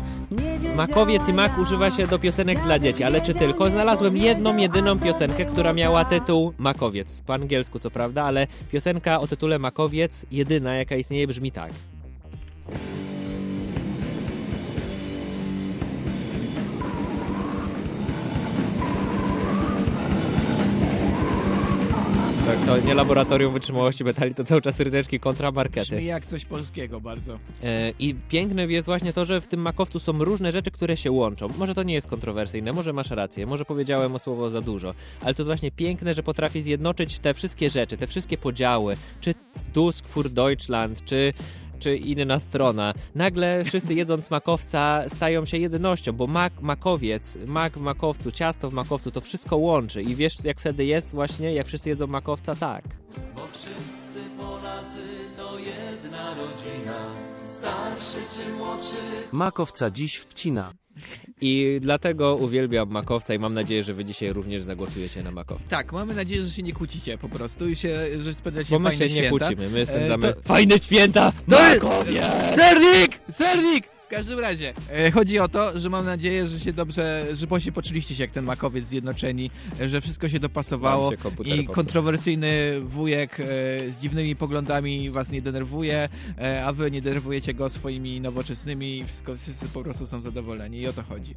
Makowiec 0.75 1.27
i 1.27 1.33
mak 1.33 1.57
używa 1.57 1.91
się 1.91 2.07
do 2.07 2.19
piosenek 2.19 2.63
dla 2.63 2.79
dzieci, 2.79 3.03
ale 3.03 3.21
czy 3.21 3.33
tylko? 3.33 3.69
Znalazłem 3.69 4.17
jedną, 4.17 4.57
jedyną 4.57 4.99
piosenkę, 4.99 5.45
która 5.45 5.73
miała 5.73 6.05
tytuł 6.05 6.53
Makowiec. 6.57 7.21
Po 7.25 7.33
angielsku 7.33 7.79
co 7.79 7.91
prawda, 7.91 8.23
ale 8.23 8.47
piosenka 8.71 9.19
o 9.19 9.27
tytule 9.27 9.59
Makowiec, 9.59 10.25
jedyna 10.31 10.75
jaka 10.75 10.95
istnieje, 10.95 11.27
brzmi 11.27 11.51
tak. 11.51 11.71
To 22.65 22.77
nie 22.77 22.93
laboratorium 22.93 23.53
wytrzymałości 23.53 24.03
metali, 24.03 24.35
to 24.35 24.43
cały 24.43 24.61
czas 24.61 24.79
ryneczki 24.79 25.19
kontra 25.19 25.51
markety. 25.51 25.95
Brzmi 25.95 26.05
jak 26.05 26.25
coś 26.25 26.45
polskiego 26.45 27.01
bardzo. 27.01 27.39
E, 27.63 27.91
I 27.99 28.15
piękne 28.29 28.65
jest 28.65 28.85
właśnie 28.87 29.13
to, 29.13 29.25
że 29.25 29.41
w 29.41 29.47
tym 29.47 29.61
makowcu 29.61 29.99
są 29.99 30.23
różne 30.23 30.51
rzeczy, 30.51 30.71
które 30.71 30.97
się 30.97 31.11
łączą. 31.11 31.47
Może 31.57 31.75
to 31.75 31.83
nie 31.83 31.93
jest 31.93 32.07
kontrowersyjne, 32.07 32.73
może 32.73 32.93
masz 32.93 33.09
rację, 33.09 33.45
może 33.45 33.65
powiedziałem 33.65 34.15
o 34.15 34.19
słowo 34.19 34.49
za 34.49 34.61
dużo, 34.61 34.93
ale 35.21 35.33
to 35.33 35.41
jest 35.41 35.49
właśnie 35.49 35.71
piękne, 35.71 36.13
że 36.13 36.23
potrafi 36.23 36.61
zjednoczyć 36.61 37.19
te 37.19 37.33
wszystkie 37.33 37.69
rzeczy, 37.69 37.97
te 37.97 38.07
wszystkie 38.07 38.37
podziały, 38.37 38.97
czy 39.21 39.33
Tusk 39.73 40.07
für 40.07 40.29
Deutschland, 40.29 41.05
czy 41.05 41.33
czy 41.85 41.95
inna 41.95 42.39
strona. 42.39 42.93
Nagle 43.15 43.63
wszyscy 43.63 43.93
jedząc 43.93 44.31
makowca 44.31 45.03
stają 45.07 45.45
się 45.45 45.57
jednością, 45.57 46.11
bo 46.11 46.27
mak, 46.27 46.61
makowiec, 46.61 47.37
mak 47.45 47.77
w 47.77 47.81
makowcu, 47.81 48.31
ciasto 48.31 48.69
w 48.69 48.73
makowcu, 48.73 49.11
to 49.11 49.21
wszystko 49.21 49.57
łączy. 49.57 50.03
I 50.03 50.15
wiesz 50.15 50.43
jak 50.43 50.59
wtedy 50.59 50.85
jest 50.85 51.11
właśnie, 51.11 51.53
jak 51.53 51.67
wszyscy 51.67 51.89
jedzą 51.89 52.07
makowca? 52.07 52.55
Tak. 52.55 52.83
Bo 53.35 53.47
wszyscy 53.47 54.19
Polacy 54.37 54.99
to 55.37 55.59
jedna 55.59 56.35
rodzina, 56.35 56.99
starszy 57.43 58.17
czy 58.35 58.53
młodszy. 58.53 58.95
Makowca 59.31 59.91
dziś 59.91 60.15
wcina. 60.15 60.73
I 61.41 61.77
dlatego 61.81 62.35
uwielbiam 62.35 62.89
makowca 62.89 63.33
i 63.33 63.39
mam 63.39 63.53
nadzieję, 63.53 63.83
że 63.83 63.93
wy 63.93 64.05
dzisiaj 64.05 64.33
również 64.33 64.63
zagłosujecie 64.63 65.23
na 65.23 65.31
makowca. 65.31 65.69
Tak, 65.69 65.93
mamy 65.93 66.13
nadzieję, 66.13 66.41
że 66.43 66.49
się 66.49 66.63
nie 66.63 66.73
kłócicie 66.73 67.17
po 67.17 67.29
prostu 67.29 67.69
i 67.69 67.75
się, 67.75 68.05
że 68.19 68.33
spędzacie 68.33 68.69
Bo 68.69 68.79
my 68.79 68.89
fajne 68.89 69.09
się 69.09 69.15
nie 69.15 69.21
święta. 69.21 69.45
kłócimy, 69.45 69.69
my 69.69 69.85
spędzamy 69.85 70.27
E, 70.27 70.33
to- 70.33 70.41
fajne 70.41 70.77
święta! 70.79 71.31
To 71.49 71.69
jest... 71.69 71.83
Makowiec! 71.83 72.23
Sernik! 72.55 73.19
Sernik! 73.29 73.94
W 74.05 74.07
każdym 74.07 74.39
razie, 74.39 74.73
e, 74.91 75.11
chodzi 75.11 75.39
o 75.39 75.47
to, 75.47 75.79
że 75.79 75.89
mam 75.89 76.05
nadzieję, 76.05 76.47
że 76.47 76.59
się 76.59 76.73
dobrze, 76.73 77.25
że 77.33 77.47
po 77.47 77.59
się 77.59 77.71
poczuliście 77.71 78.15
się 78.15 78.23
jak 78.23 78.31
ten 78.31 78.45
makowiec 78.45 78.85
zjednoczeni, 78.85 79.51
e, 79.81 79.89
że 79.89 80.01
wszystko 80.01 80.29
się 80.29 80.39
dopasowało 80.39 81.03
Wam 81.03 81.11
się 81.11 81.17
komputer 81.17 81.53
i 81.53 81.57
popsuł. 81.57 81.75
kontrowersyjny 81.75 82.81
wujek 82.81 83.39
e, 83.39 83.43
z 83.91 83.99
dziwnymi 84.01 84.35
poglądami 84.35 85.09
was 85.09 85.29
nie 85.29 85.41
denerwuje, 85.41 86.09
e, 86.41 86.65
a 86.65 86.73
wy 86.73 86.91
nie 86.91 87.01
denerwujecie 87.01 87.53
go 87.53 87.69
swoimi 87.69 88.21
nowoczesnymi 88.21 88.97
i 88.99 89.05
wszystko, 89.05 89.35
wszyscy 89.37 89.67
po 89.67 89.83
prostu 89.83 90.07
są 90.07 90.21
zadowoleni 90.21 90.79
i 90.79 90.87
o 90.87 90.93
to 90.93 91.03
chodzi. 91.03 91.35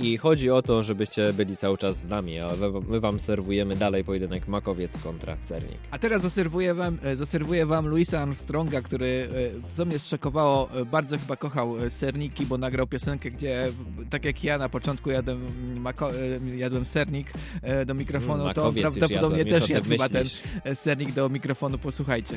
I 0.00 0.16
chodzi 0.18 0.50
o 0.50 0.62
to, 0.62 0.82
żebyście 0.82 1.32
byli 1.32 1.56
cały 1.56 1.78
czas 1.78 2.00
z 2.00 2.06
nami, 2.06 2.38
a 2.40 2.48
my- 2.88 3.00
wam 3.00 3.20
serwujemy 3.20 3.76
dalej 3.76 4.04
pojedynek 4.04 4.48
makowiec 4.48 4.98
kontra 5.02 5.36
sernik. 5.40 5.78
A 5.90 5.98
teraz 5.98 6.22
zaserwuję 6.22 6.74
wam, 6.74 6.98
e, 7.02 7.16
zaserwuję 7.16 7.66
wam 7.66 7.86
Louisa 7.86 8.20
Armstronga, 8.20 8.82
który, 8.82 9.28
e, 9.66 9.70
co 9.76 9.84
mnie 9.84 9.98
zszokowało, 9.98 10.68
e, 10.80 10.84
bardzo 10.84 11.18
chyba 11.18 11.36
kochał 11.36 11.74
serniki, 11.90 12.46
bo 12.46 12.58
nagrał 12.58 12.86
piosenkę, 12.86 13.30
gdzie 13.30 13.72
tak 14.10 14.24
jak 14.24 14.44
ja 14.44 14.58
na 14.58 14.68
początku 14.68 15.10
jadłem, 15.10 15.40
mako, 15.80 16.10
jadłem 16.56 16.84
sernik 16.84 17.32
do 17.86 17.94
mikrofonu, 17.94 18.38
to 18.42 18.44
makowiec 18.44 18.84
już 18.84 18.94
prawdopodobnie 18.94 19.38
jadłem, 19.38 19.60
też 19.60 19.70
jadł 19.70 19.88
chyba 19.90 20.08
ten 20.08 20.24
sernik 20.74 21.12
do 21.12 21.28
mikrofonu, 21.28 21.78
posłuchajcie. 21.78 22.34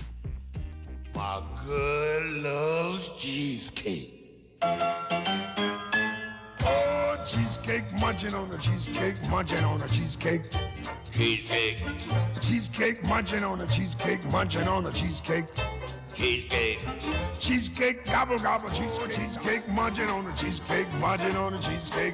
My 1.16 1.22
girl 1.66 2.44
loves 2.44 3.10
cheesecake. 3.18 4.22
Cheesecake, 7.26 7.84
munching 8.00 8.34
on 8.34 8.50
the 8.50 8.58
cheesecake, 8.58 9.16
munching 9.30 9.64
on 9.64 9.80
the 9.80 9.88
cheesecake. 9.88 10.44
Cheesecake. 11.12 11.84
Cheesecake, 12.40 13.04
munching 13.04 13.44
on 13.44 13.60
the 13.60 13.66
cheesecake, 13.68 14.24
munching 14.32 14.68
on 14.68 14.84
the 14.84 14.92
cheesecake. 14.92 15.46
Cheesecake. 16.14 16.86
Cheesecake, 17.40 18.06
gobble, 18.06 18.38
gobble, 18.40 18.70
cheesecake. 18.70 19.16
Cheesecake, 19.16 19.68
munching 19.70 20.10
on 20.10 20.26
the 20.26 20.32
cheesecake, 20.34 20.88
munching 21.00 21.36
on 21.36 21.54
the 21.54 21.60
cheesecake. 21.60 22.14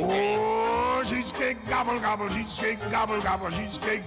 Oh, 0.00 1.02
cheesecake, 1.06 1.56
gobble, 1.68 1.98
gobble, 2.00 2.28
cheesecake, 2.28 2.78
gobble, 2.90 3.20
gobble, 3.20 3.50
cheesecake. 3.50 4.02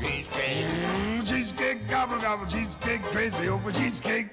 Cheesecake. 0.00 0.66
Mm, 0.66 1.26
cheesecake, 1.26 1.88
gobble, 1.88 2.18
gobble, 2.18 2.46
cheesecake, 2.46 3.02
crazy 3.04 3.48
over 3.48 3.70
cheesecake. 3.72 4.28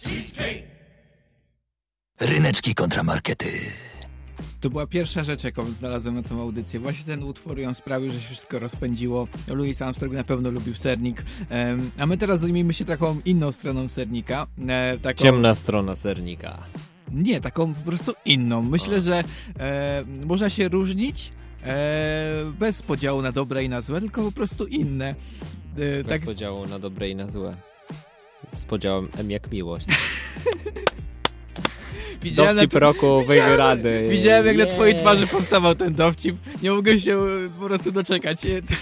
Cheesecake. 0.00 0.64
Ryneczki 2.20 2.74
kontramarkety. 2.74 3.87
To 4.60 4.70
była 4.70 4.86
pierwsza 4.86 5.24
rzecz, 5.24 5.44
jaką 5.44 5.64
znalazłem 5.64 6.14
na 6.14 6.22
tą 6.22 6.40
audycję. 6.40 6.80
Właśnie 6.80 7.04
ten 7.04 7.22
utwór 7.22 7.58
ją 7.58 7.74
sprawił, 7.74 8.12
że 8.12 8.20
się 8.20 8.28
wszystko 8.28 8.58
rozpędziło. 8.58 9.28
Louis 9.48 9.82
Armstrong 9.82 10.14
na 10.14 10.24
pewno 10.24 10.50
lubił 10.50 10.74
sernik. 10.74 11.22
A 11.98 12.06
my 12.06 12.16
teraz 12.18 12.40
zajmijmy 12.40 12.74
się 12.74 12.84
taką 12.84 13.20
inną 13.24 13.52
stroną 13.52 13.88
sernika. 13.88 14.46
E, 14.68 14.98
taką... 14.98 15.22
Ciemna 15.24 15.54
strona 15.54 15.96
sernika. 15.96 16.58
Nie, 17.12 17.40
taką 17.40 17.74
po 17.74 17.80
prostu 17.80 18.12
inną. 18.24 18.62
Myślę, 18.62 19.00
że 19.00 19.24
e, 19.58 20.04
można 20.24 20.50
się 20.50 20.68
różnić 20.68 21.32
e, 21.64 22.52
bez 22.58 22.82
podziału 22.82 23.22
na 23.22 23.32
dobre 23.32 23.64
i 23.64 23.68
na 23.68 23.80
złe, 23.80 24.00
tylko 24.00 24.22
po 24.22 24.32
prostu 24.32 24.66
inne. 24.66 25.08
E, 25.08 26.04
Bez 26.04 26.06
tak, 26.08 26.22
podziału 26.22 26.66
na 26.66 26.78
dobre 26.78 27.08
i 27.08 27.16
na 27.16 27.30
złe. 27.30 27.56
Z 28.58 28.64
podziałem 28.64 29.08
M 29.18 29.30
jak 29.30 29.52
miłość. 29.52 29.86
Dowcip 32.36 32.72
na- 32.74 32.80
roku 32.80 33.20
widziałem- 33.20 33.50
wygrany. 33.50 34.08
Widziałem, 34.08 34.46
jak 34.46 34.56
na 34.56 34.62
Yeah. 34.64 34.74
twojej 34.74 34.94
twarzy 34.96 35.26
powstawał 35.26 35.74
ten 35.74 35.94
dowcip. 35.94 36.36
Nie 36.62 36.70
mogę 36.70 37.00
się 37.00 37.18
e, 37.18 37.48
po 37.60 37.66
prostu 37.66 37.92
doczekać, 37.92 38.40
co, 38.68 38.74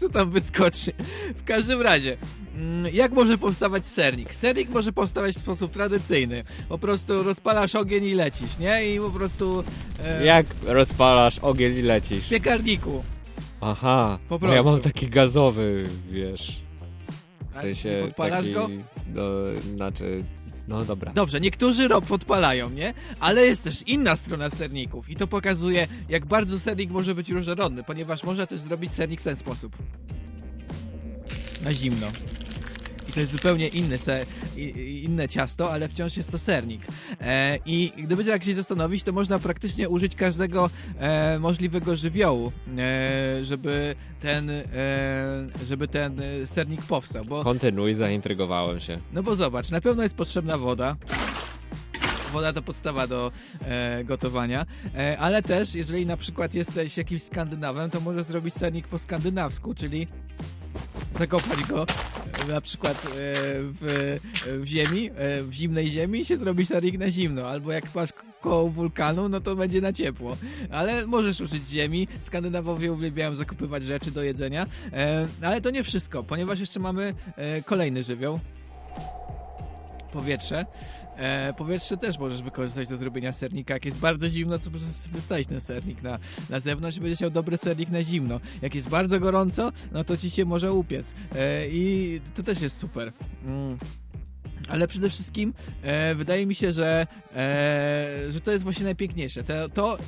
co 0.00 0.08
tam 0.08 0.30
wyskoczy. 0.30 0.92
W 1.36 1.44
każdym 1.44 1.82
razie, 1.82 2.16
mm, 2.56 2.92
jak 2.94 3.12
może 3.12 3.38
powstawać 3.38 3.86
sernik? 3.86 4.34
Sernik 4.34 4.68
może 4.70 4.92
powstawać 4.92 5.34
w 5.34 5.38
sposób 5.38 5.72
tradycyjny. 5.72 6.44
Po 6.68 6.78
prostu 6.78 7.22
rozpalasz 7.22 7.74
ogień 7.74 8.04
i 8.04 8.14
lecisz, 8.14 8.58
nie? 8.58 8.94
I 8.94 8.98
po 9.00 9.10
prostu... 9.10 9.64
e, 10.04 10.24
Jak 10.24 10.46
rozpalasz 10.66 11.38
ogień 11.38 11.76
i 11.78 11.82
lecisz? 11.82 12.24
W 12.26 12.28
piekarniku. 12.28 13.04
Aha, 13.60 14.18
Po 14.28 14.38
bo 14.38 14.46
ja 14.48 14.54
mam 14.54 14.64
prostu. 14.64 14.82
taki 14.82 15.08
gazowy, 15.08 15.86
wiesz. 16.10 16.60
W 17.54 17.60
sensie 17.60 18.02
podpalasz 18.06 18.40
taki, 18.40 18.52
go? 18.52 18.68
No, 19.14 19.22
znaczy, 19.74 20.24
no 20.68 20.84
dobra. 20.84 21.12
Dobrze, 21.12 21.40
niektórzy 21.40 21.88
rok 21.88 22.06
podpalają, 22.06 22.70
nie? 22.70 22.94
Ale 23.20 23.46
jest 23.46 23.64
też 23.64 23.82
inna 23.86 24.16
strona 24.16 24.50
serników 24.50 25.10
i 25.10 25.16
to 25.16 25.26
pokazuje, 25.26 25.86
jak 26.08 26.26
bardzo 26.26 26.60
sernik 26.60 26.90
może 26.90 27.14
być 27.14 27.30
różnorodny, 27.30 27.82
ponieważ 27.84 28.24
można 28.24 28.46
też 28.46 28.60
zrobić 28.60 28.92
sernik 28.92 29.20
w 29.20 29.24
ten 29.24 29.36
sposób. 29.36 29.76
Na 31.64 31.72
zimno. 31.74 32.06
I 33.12 33.14
to 33.14 33.20
jest 33.20 33.32
zupełnie 33.32 33.68
inny 33.68 33.98
se, 33.98 34.26
i- 34.56 34.60
i- 34.60 35.04
inne 35.04 35.28
ciasto, 35.28 35.72
ale 35.72 35.88
wciąż 35.88 36.16
jest 36.16 36.30
to 36.30 36.38
sernik. 36.38 36.80
E, 37.20 37.58
I 37.66 37.92
gdyby 37.96 38.24
tak 38.24 38.44
się 38.44 38.54
zastanowić, 38.54 39.02
to 39.02 39.12
można 39.12 39.38
praktycznie 39.38 39.88
użyć 39.88 40.14
każdego 40.14 40.70
e, 40.98 41.38
możliwego 41.38 41.96
żywiołu, 41.96 42.52
e, 42.78 43.44
żeby 43.44 43.94
ten, 44.20 44.50
żeby 45.66 45.88
ten 45.88 46.20
sernik 46.46 46.82
powstał, 46.82 47.24
bo 47.24 47.44
Kontynuuj, 47.44 47.94
zaintrygowałem 47.94 48.80
się. 48.80 49.00
no 49.12 49.22
bo 49.22 49.36
zobacz, 49.36 49.70
na 49.70 49.80
pewno 49.80 50.02
jest 50.02 50.14
potrzebna 50.14 50.58
woda. 50.58 50.96
Woda 52.32 52.52
to 52.52 52.62
podstawa 52.62 53.06
do 53.06 53.32
e, 53.64 54.04
gotowania, 54.04 54.66
e, 54.96 55.18
ale 55.18 55.42
też 55.42 55.74
jeżeli 55.74 56.06
na 56.06 56.16
przykład 56.16 56.54
jesteś 56.54 56.96
jakimś 56.96 57.22
Skandynawem, 57.22 57.90
to 57.90 58.00
możesz 58.00 58.24
zrobić 58.26 58.54
sernik 58.54 58.88
po 58.88 58.98
skandynawsku, 58.98 59.74
czyli 59.74 60.08
zakopać 61.22 61.64
go 61.64 61.86
e, 62.44 62.52
na 62.52 62.60
przykład 62.60 62.96
e, 62.96 63.08
w, 63.80 64.18
w 64.46 64.66
ziemi, 64.66 65.10
e, 65.10 65.42
w 65.42 65.52
zimnej 65.52 65.88
ziemi 65.88 66.20
i 66.20 66.24
się 66.24 66.36
zrobi 66.36 66.66
sernik 66.66 66.98
na 66.98 67.10
zimno, 67.10 67.48
albo 67.48 67.72
jak 67.72 67.94
masz 67.94 68.10
koło 68.40 68.68
wulkanu, 68.68 69.28
no 69.28 69.40
to 69.40 69.56
będzie 69.56 69.80
na 69.80 69.92
ciepło. 69.92 70.36
Ale 70.70 71.06
możesz 71.06 71.40
użyć 71.40 71.68
ziemi, 71.68 72.08
Skandynawowie 72.20 72.92
uwielbiają 72.92 73.36
zakupywać 73.36 73.84
rzeczy 73.84 74.10
do 74.10 74.22
jedzenia, 74.22 74.66
ale 75.42 75.60
to 75.60 75.70
nie 75.70 75.82
wszystko, 75.82 76.22
ponieważ 76.22 76.60
jeszcze 76.60 76.80
mamy 76.80 77.14
kolejny 77.64 78.02
żywioł, 78.02 78.40
powietrze. 80.12 80.66
E, 81.22 81.52
powietrze 81.52 81.96
też 81.96 82.18
możesz 82.18 82.42
wykorzystać 82.42 82.88
do 82.88 82.96
zrobienia 82.96 83.32
sernika. 83.32 83.74
Jak 83.74 83.84
jest 83.84 83.98
bardzo 83.98 84.28
zimno, 84.28 84.58
to 84.58 84.70
możesz 84.70 84.88
wystawić 85.12 85.48
ten 85.48 85.60
sernik 85.60 86.02
na, 86.02 86.18
na 86.50 86.60
zewnątrz 86.60 86.96
i 86.96 87.00
będziesz 87.00 87.20
miał 87.20 87.30
dobry 87.30 87.56
sernik 87.56 87.90
na 87.90 88.02
zimno. 88.02 88.40
Jak 88.62 88.74
jest 88.74 88.88
bardzo 88.88 89.20
gorąco, 89.20 89.72
no 89.92 90.04
to 90.04 90.16
ci 90.16 90.30
się 90.30 90.44
może 90.44 90.72
upiec. 90.72 91.14
E, 91.34 91.68
I 91.68 92.20
to 92.34 92.42
też 92.42 92.60
jest 92.60 92.78
super. 92.78 93.12
Mm. 93.44 93.78
Ale 94.68 94.88
przede 94.88 95.10
wszystkim 95.10 95.54
e, 95.82 96.14
wydaje 96.14 96.46
mi 96.46 96.54
się, 96.54 96.72
że, 96.72 97.06
e, 97.36 98.08
że 98.28 98.40
to 98.40 98.52
jest 98.52 98.64
właśnie 98.64 98.84
najpiękniejsze. 98.84 99.44
To, 99.44 99.68
to, 99.68 99.98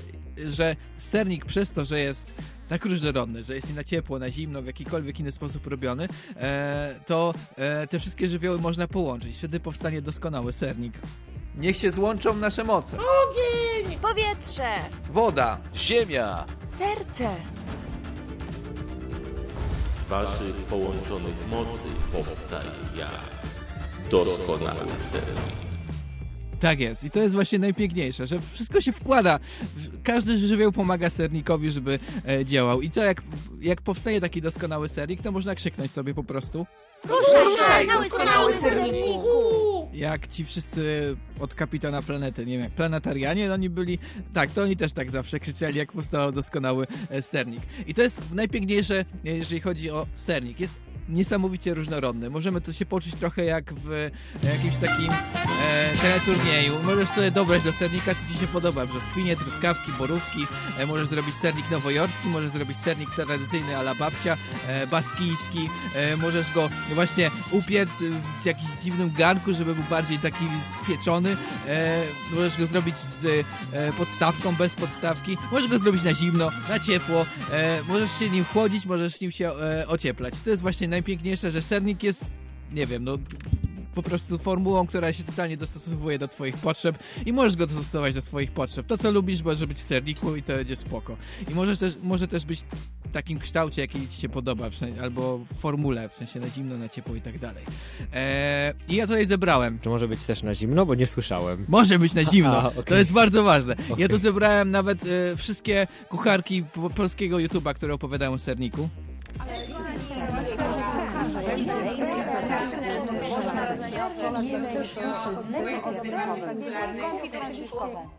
że 0.48 0.76
sernik 0.98 1.44
przez 1.44 1.72
to, 1.72 1.84
że 1.84 2.00
jest 2.00 2.34
tak 2.68 2.84
różnorodny, 2.84 3.44
że 3.44 3.54
jest 3.54 3.68
nie 3.68 3.74
na 3.74 3.84
ciepło, 3.84 4.18
na 4.18 4.30
zimno, 4.30 4.62
w 4.62 4.66
jakikolwiek 4.66 5.20
inny 5.20 5.32
sposób 5.32 5.66
robiony, 5.66 6.08
e, 6.36 6.94
to 7.06 7.34
e, 7.56 7.86
te 7.86 8.00
wszystkie 8.00 8.28
żywioły 8.28 8.58
można 8.58 8.88
połączyć. 8.88 9.36
Wtedy 9.36 9.60
powstanie 9.60 10.02
doskonały 10.02 10.52
sernik. 10.52 10.94
Niech 11.58 11.76
się 11.76 11.90
złączą 11.90 12.36
nasze 12.36 12.64
moce. 12.64 12.96
Ogień! 12.96 13.98
Powietrze! 13.98 14.70
Woda. 15.10 15.58
Ziemia. 15.76 16.44
Serce! 16.78 17.28
Z 19.96 20.08
waszych 20.08 20.54
połączonych 20.54 21.48
mocy 21.50 21.84
powstaje 22.12 22.70
ja, 22.96 23.10
doskonały 24.10 24.90
sernik. 24.96 25.73
Tak 26.64 26.80
jest. 26.80 27.04
I 27.04 27.10
to 27.10 27.20
jest 27.20 27.34
właśnie 27.34 27.58
najpiękniejsze, 27.58 28.26
że 28.26 28.40
wszystko 28.52 28.80
się 28.80 28.92
wkłada. 28.92 29.38
Każdy 30.02 30.38
żywioł 30.38 30.72
pomaga 30.72 31.10
sernikowi, 31.10 31.70
żeby 31.70 31.98
e, 32.28 32.44
działał. 32.44 32.80
I 32.80 32.90
co, 32.90 33.04
jak, 33.04 33.22
jak 33.60 33.82
powstaje 33.82 34.20
taki 34.20 34.42
doskonały 34.42 34.88
sernik, 34.88 35.22
to 35.22 35.32
można 35.32 35.54
krzyknąć 35.54 35.90
sobie 35.90 36.14
po 36.14 36.24
prostu. 36.24 36.66
Ruszaj, 37.44 37.86
doskonały 37.86 38.54
serniku! 38.54 39.88
Jak 39.92 40.28
ci 40.28 40.44
wszyscy 40.44 41.16
od 41.40 41.54
kapitana 41.54 42.02
planety, 42.02 42.46
nie 42.46 42.52
wiem, 42.52 42.62
jak 42.62 42.72
planetarianie, 42.72 43.48
no 43.48 43.54
oni 43.54 43.70
byli, 43.70 43.98
tak, 44.34 44.50
to 44.50 44.62
oni 44.62 44.76
też 44.76 44.92
tak 44.92 45.10
zawsze 45.10 45.40
krzyczeli, 45.40 45.78
jak 45.78 45.92
powstał 45.92 46.32
doskonały 46.32 46.86
e, 47.10 47.22
sernik. 47.22 47.62
I 47.86 47.94
to 47.94 48.02
jest 48.02 48.34
najpiękniejsze, 48.34 49.04
e, 49.24 49.30
jeżeli 49.30 49.60
chodzi 49.60 49.90
o 49.90 50.06
sernik. 50.14 50.60
Jest 50.60 50.78
niesamowicie 51.08 51.74
różnorodny. 51.74 52.30
Możemy 52.30 52.60
to 52.60 52.72
się 52.72 52.86
poczuć 52.86 53.14
trochę 53.14 53.44
jak 53.44 53.74
w 53.74 54.10
jakimś 54.42 54.76
takim 54.76 55.12
e, 55.12 55.96
teleturnieju. 56.02 56.82
Możesz 56.82 57.08
sobie 57.08 57.30
dobrać 57.30 57.62
do 57.64 57.72
sernika, 57.72 58.14
co 58.14 58.32
ci 58.32 58.40
się 58.40 58.46
podoba. 58.46 58.86
Brzoskwinie, 58.86 59.36
truskawki, 59.36 59.92
borówki. 59.98 60.46
E, 60.78 60.86
możesz 60.86 61.08
zrobić 61.08 61.34
sernik 61.34 61.70
nowojorski, 61.70 62.28
możesz 62.28 62.50
zrobić 62.50 62.76
sernik 62.76 63.10
tradycyjny 63.14 63.76
ala 63.76 63.94
babcia, 63.94 64.36
e, 64.66 64.86
baskijski. 64.86 65.68
E, 65.94 66.16
możesz 66.16 66.52
go 66.52 66.68
właśnie 66.94 67.30
upiec 67.50 67.88
w 68.42 68.46
jakimś 68.46 68.70
dziwnym 68.82 69.12
garnku, 69.12 69.52
żeby 69.52 69.74
był 69.74 69.84
bardziej 69.90 70.18
taki 70.18 70.44
spieczony. 70.84 71.36
E, 71.68 72.02
możesz 72.32 72.58
go 72.58 72.66
zrobić 72.66 72.96
z 72.96 73.46
e, 73.72 73.92
podstawką, 73.92 74.54
bez 74.54 74.74
podstawki. 74.74 75.36
Możesz 75.52 75.70
go 75.70 75.78
zrobić 75.78 76.02
na 76.02 76.14
zimno, 76.14 76.50
na 76.68 76.78
ciepło. 76.78 77.26
E, 77.52 77.82
możesz 77.88 78.18
się 78.18 78.30
nim 78.30 78.44
chłodzić, 78.44 78.86
możesz 78.86 79.20
nim 79.20 79.30
się 79.30 79.50
ocieplać. 79.88 80.34
To 80.44 80.50
jest 80.50 80.62
właśnie 80.62 80.88
najpiękniejsze, 80.94 81.50
że 81.50 81.62
sernik 81.62 82.02
jest, 82.02 82.30
nie 82.72 82.86
wiem, 82.86 83.04
no 83.04 83.18
po 83.94 84.02
prostu 84.02 84.38
formułą, 84.38 84.86
która 84.86 85.12
się 85.12 85.24
totalnie 85.24 85.56
dostosowuje 85.56 86.18
do 86.18 86.28
twoich 86.28 86.56
potrzeb 86.56 86.98
i 87.26 87.32
możesz 87.32 87.56
go 87.56 87.66
dostosować 87.66 88.14
do 88.14 88.20
swoich 88.20 88.52
potrzeb. 88.52 88.86
To, 88.86 88.98
co 88.98 89.10
lubisz, 89.10 89.42
może 89.42 89.66
być 89.66 89.78
w 89.78 89.82
serniku 89.82 90.36
i 90.36 90.42
to 90.42 90.52
będzie 90.52 90.76
spoko. 90.76 91.16
I 91.50 91.54
możesz 91.54 91.78
też, 91.78 91.96
może 92.02 92.28
też 92.28 92.44
być 92.44 92.60
w 92.60 93.12
takim 93.12 93.38
kształcie, 93.38 93.82
jaki 93.82 94.08
ci 94.08 94.20
się 94.20 94.28
podoba, 94.28 94.70
albo 95.02 95.38
w 95.38 95.54
formule, 95.54 96.08
w 96.08 96.14
sensie 96.14 96.40
na 96.40 96.48
zimno, 96.48 96.78
na 96.78 96.88
ciepło 96.88 97.14
i 97.14 97.20
tak 97.20 97.38
dalej. 97.38 97.64
Eee, 98.12 98.74
I 98.88 98.96
ja 98.96 99.06
tutaj 99.06 99.26
zebrałem. 99.26 99.78
Czy 99.82 99.88
może 99.88 100.08
być 100.08 100.24
też 100.24 100.42
na 100.42 100.54
zimno? 100.54 100.86
Bo 100.86 100.94
nie 100.94 101.06
słyszałem. 101.06 101.64
Może 101.68 101.98
być 101.98 102.14
na 102.14 102.24
zimno. 102.32 102.62
A, 102.62 102.68
okay. 102.68 102.84
To 102.84 102.94
jest 102.94 103.12
bardzo 103.12 103.42
ważne. 103.42 103.72
Okay. 103.72 103.96
Ja 103.98 104.08
tu 104.08 104.18
zebrałem 104.18 104.70
nawet 104.70 105.06
e, 105.06 105.36
wszystkie 105.36 105.86
kucharki 106.08 106.64
polskiego 106.96 107.36
YouTube'a, 107.36 107.74
które 107.74 107.94
opowiadają 107.94 108.32
o 108.32 108.38
serniku. 108.38 108.88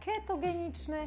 Ketogeniczny. 0.06 0.97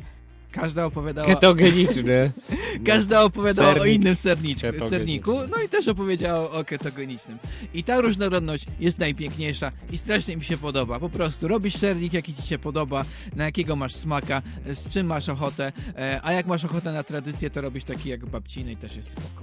Każda 0.52 0.84
opowiadała. 0.84 1.28
Ketogeniczny. 1.28 2.32
Każda 2.86 3.22
opowiadała 3.22 3.74
Sernik. 3.74 3.82
o 3.82 3.86
innym 3.86 4.16
serniczku, 4.16 4.90
serniku, 4.90 5.32
no 5.50 5.62
i 5.62 5.68
też 5.68 5.88
opowiedziała 5.88 6.50
o 6.50 6.64
ketogenicznym. 6.64 7.38
I 7.74 7.84
ta 7.84 8.00
różnorodność 8.00 8.66
jest 8.80 8.98
najpiękniejsza 8.98 9.72
i 9.90 9.98
strasznie 9.98 10.36
mi 10.36 10.44
się 10.44 10.56
podoba. 10.56 11.00
Po 11.00 11.08
prostu 11.08 11.48
robisz 11.48 11.76
sernik, 11.76 12.12
jaki 12.12 12.34
ci 12.34 12.42
się 12.42 12.58
podoba, 12.58 13.04
na 13.36 13.44
jakiego 13.44 13.76
masz 13.76 13.94
smaka, 13.94 14.42
z 14.74 14.88
czym 14.88 15.06
masz 15.06 15.28
ochotę, 15.28 15.72
e, 15.96 16.20
a 16.22 16.32
jak 16.32 16.46
masz 16.46 16.64
ochotę 16.64 16.92
na 16.92 17.02
tradycję, 17.02 17.50
to 17.50 17.60
robisz 17.60 17.84
taki 17.84 18.08
jak 18.08 18.26
babciny 18.26 18.72
i 18.72 18.76
też 18.76 18.96
jest 18.96 19.10
spoko. 19.10 19.42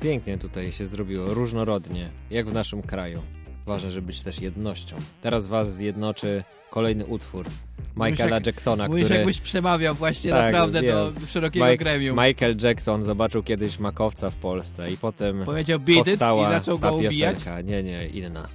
Pięknie 0.00 0.38
tutaj 0.38 0.72
się 0.72 0.86
zrobiło, 0.86 1.34
różnorodnie, 1.34 2.08
jak 2.30 2.50
w 2.50 2.52
naszym 2.52 2.82
kraju. 2.82 3.22
Ważne, 3.66 3.90
żeby 3.90 4.06
być 4.06 4.20
też 4.20 4.40
jednością. 4.40 4.96
Teraz 5.22 5.46
was 5.46 5.74
zjednoczy 5.74 6.44
kolejny 6.70 7.06
utwór 7.06 7.46
Michaela 7.96 8.34
jak, 8.34 8.46
Jacksona, 8.46 8.88
mówisz, 8.88 9.04
który... 9.04 9.16
jakbyś 9.18 9.40
przemawiał 9.40 9.94
właśnie 9.94 10.30
Tak, 10.30 10.52
naprawdę 10.52 10.82
wiem. 10.82 10.94
do 10.94 11.26
szerokiego 11.26 11.64
Mike- 11.66 11.78
gremium. 11.78 12.18
Michael 12.26 12.56
Jackson 12.62 13.02
zobaczył 13.02 13.42
kiedyś 13.42 13.78
makowca 13.78 14.30
w 14.30 14.36
Polsce 14.36 14.92
i 14.92 14.96
potem 14.96 15.44
Powiedział 15.44 15.80
beat 15.80 16.04
powstała 16.04 16.48
i 16.48 16.52
zaczął 16.52 16.78
ta 16.78 16.88
go 16.90 16.96
ubijać? 16.96 17.34
piosenka. 17.36 17.60
Nie, 17.60 17.82
nie, 17.82 18.06
inna. 18.06 18.48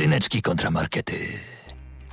Ryneczki 0.00 0.42
kontramarkety. 0.42 1.14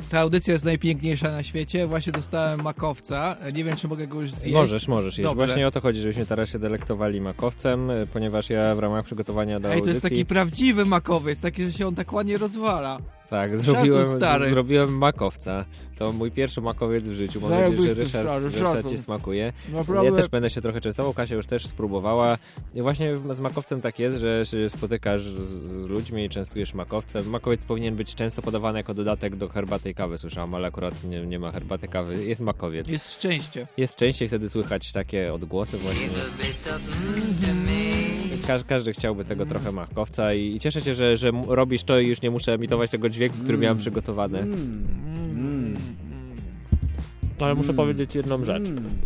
Ta 0.10 0.20
audycja 0.20 0.54
jest 0.54 0.66
najpiękniejsza 0.66 1.32
na 1.32 1.44
świecie. 1.44 1.88
Właśnie 1.88 2.14
dostałem 2.14 2.62
makowca. 2.62 3.38
Nie 3.54 3.64
wiem, 3.64 3.76
czy 3.76 3.88
mogę 3.88 4.08
go 4.08 4.22
już 4.22 4.32
zjeść. 4.32 4.54
Możesz, 4.54 4.88
możesz 4.88 5.18
jeść. 5.18 5.30
Dobrze. 5.30 5.46
Właśnie 5.46 5.68
o 5.68 5.72
to 5.72 5.82
chodzi, 5.82 6.00
żebyśmy 6.00 6.26
teraz 6.26 6.50
się 6.50 6.60
delektowali 6.60 7.22
makowcem, 7.22 7.92
ponieważ 8.14 8.50
ja 8.50 8.76
w 8.76 8.80
ramach 8.80 9.06
przygotowania 9.06 9.60
do 9.60 9.68
Ej, 9.68 9.74
to 9.74 9.78
audycji... 9.78 9.94
jest 9.94 10.02
taki 10.02 10.26
prawdziwy 10.26 10.86
makowiec, 10.86 11.42
taki, 11.42 11.64
że 11.64 11.74
się 11.74 11.88
on 11.88 11.96
tak 11.96 12.14
ładnie 12.14 12.38
rozwala. 12.38 13.00
Tak, 13.30 13.58
zrobiłem, 13.58 14.08
stary. 14.08 14.50
zrobiłem 14.50 14.98
makowca. 14.98 15.66
To 15.98 16.12
mój 16.12 16.32
pierwszy 16.32 16.62
makowiec 16.62 17.04
w 17.04 17.14
życiu. 17.14 17.42
Mam 17.42 17.52
nadzieję, 17.52 17.82
że 17.82 17.94
Ryszard, 17.94 18.28
stary, 18.28 18.50
Ryszard 18.50 18.90
ci 18.90 18.98
smakuje. 18.98 19.54
Naprawdę. 19.74 20.06
Ja 20.06 20.16
też 20.16 20.28
będę 20.30 20.50
się 20.50 20.62
trochę 20.62 20.82
częstował, 20.82 21.14
Kasia 21.14 21.36
już 21.36 21.46
też 21.46 21.68
spróbowała. 21.68 22.38
I 22.76 22.82
właśnie 22.82 23.18
z 23.18 23.40
makowcem 23.40 23.82
tak 23.82 24.00
jest, 24.00 24.18
że 24.18 24.46
się 24.46 24.70
spotykasz 24.70 25.22
z, 25.22 25.48
z 25.86 25.90
ludźmi 25.90 26.26
i 26.26 26.30
częstujesz 26.30 26.74
makowcem. 26.74 27.30
Makowiec 27.30 27.66
powinien 27.66 27.96
być 27.96 28.16
często 28.16 28.42
podawany 28.42 28.80
jako 28.80 28.94
dodatek 28.94 29.36
do 29.36 29.50
herbaty 29.50 29.90
i 29.90 29.94
kawy, 29.94 30.18
słyszałam, 30.18 30.56
ale 30.56 30.68
akurat 30.68 31.04
nie, 31.04 31.26
nie 31.26 31.40
ma 31.40 31.52
herbaty 31.52 31.88
kawy. 31.88 32.26
Jest 32.26 32.42
makowiec. 32.42 32.90
Jest 32.90 33.14
szczęście. 33.14 33.68
Jest 33.78 33.96
częściej 33.96 34.28
wtedy 34.28 34.50
słychać 34.50 34.92
takie 34.92 35.34
odgłosy 35.34 35.78
właśnie. 35.78 36.10
Każ, 38.48 38.64
każdy 38.64 38.94
chciałby 38.94 39.26
tego 39.26 39.46
trochę 39.46 39.72
makowca 39.72 40.34
i, 40.34 40.56
i 40.56 40.60
cieszę 40.60 40.82
się, 40.82 40.96
że, 40.96 41.18
że 41.18 41.32
robisz 41.48 41.84
to 41.84 42.00
i 42.00 42.08
już 42.08 42.22
nie 42.22 42.32
muszę 42.32 42.54
emitować 42.54 42.92
tego 42.92 43.10
dźwięku, 43.10 43.38
który 43.44 43.58
miałem 43.58 43.78
przygotowany. 43.78 44.48
Ale 47.40 47.56
muszę 47.56 47.74
powiedzieć 47.74 48.16
jedną 48.16 48.44
rzecz. 48.44 48.64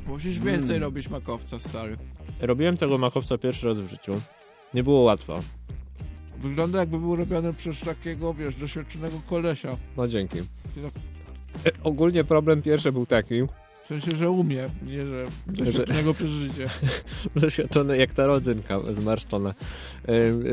Musisz 0.07 0.39
więcej 0.39 0.79
robić 0.79 1.09
makowca, 1.09 1.59
stary. 1.59 1.97
Robiłem 2.41 2.77
tego 2.77 2.97
makowca 2.97 3.37
pierwszy 3.37 3.67
raz 3.67 3.79
w 3.79 3.89
życiu. 3.89 4.21
Nie 4.73 4.83
było 4.83 5.01
łatwo. 5.01 5.39
Wygląda 6.39 6.79
jakby 6.79 6.99
był 6.99 7.15
robiony 7.15 7.53
przez 7.53 7.79
takiego, 7.79 8.33
wiesz, 8.33 8.55
doświadczonego 8.55 9.21
kolesia. 9.29 9.77
No 9.97 10.07
dzięki. 10.07 10.37
E, 11.65 11.71
Ogólnie 11.83 12.23
problem 12.23 12.61
pierwszy 12.61 12.91
był 12.91 13.05
taki, 13.05 13.35
sensie, 13.99 14.17
że 14.17 14.29
umie, 14.29 14.69
nie 14.87 15.07
że 15.07 15.25
doświadczonego 15.47 16.13
przez 16.13 16.29
życie. 16.29 16.67
doświadczony 17.35 17.97
jak 17.97 18.13
ta 18.13 18.25
rodzynka 18.25 18.79
zmarszczona, 18.91 19.53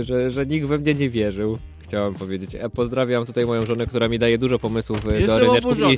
że, 0.01 0.31
że 0.31 0.47
nikt 0.47 0.67
we 0.67 0.79
mnie 0.79 0.95
nie 0.95 1.11
wierzył. 1.11 1.59
Chciałem 1.89 2.15
powiedzieć. 2.15 2.55
Ja 2.55 2.69
pozdrawiam 2.69 3.27
tutaj 3.27 3.47
moją 3.47 3.67
żonę, 3.67 3.87
która 3.87 4.09
mi 4.09 4.19
daje 4.19 4.39
dużo 4.39 4.59
pomysłów 4.59 5.05
do 5.05 5.15
Jestem 5.15 5.39
ryneczków. 5.39 5.65
oburzony. 5.73 5.97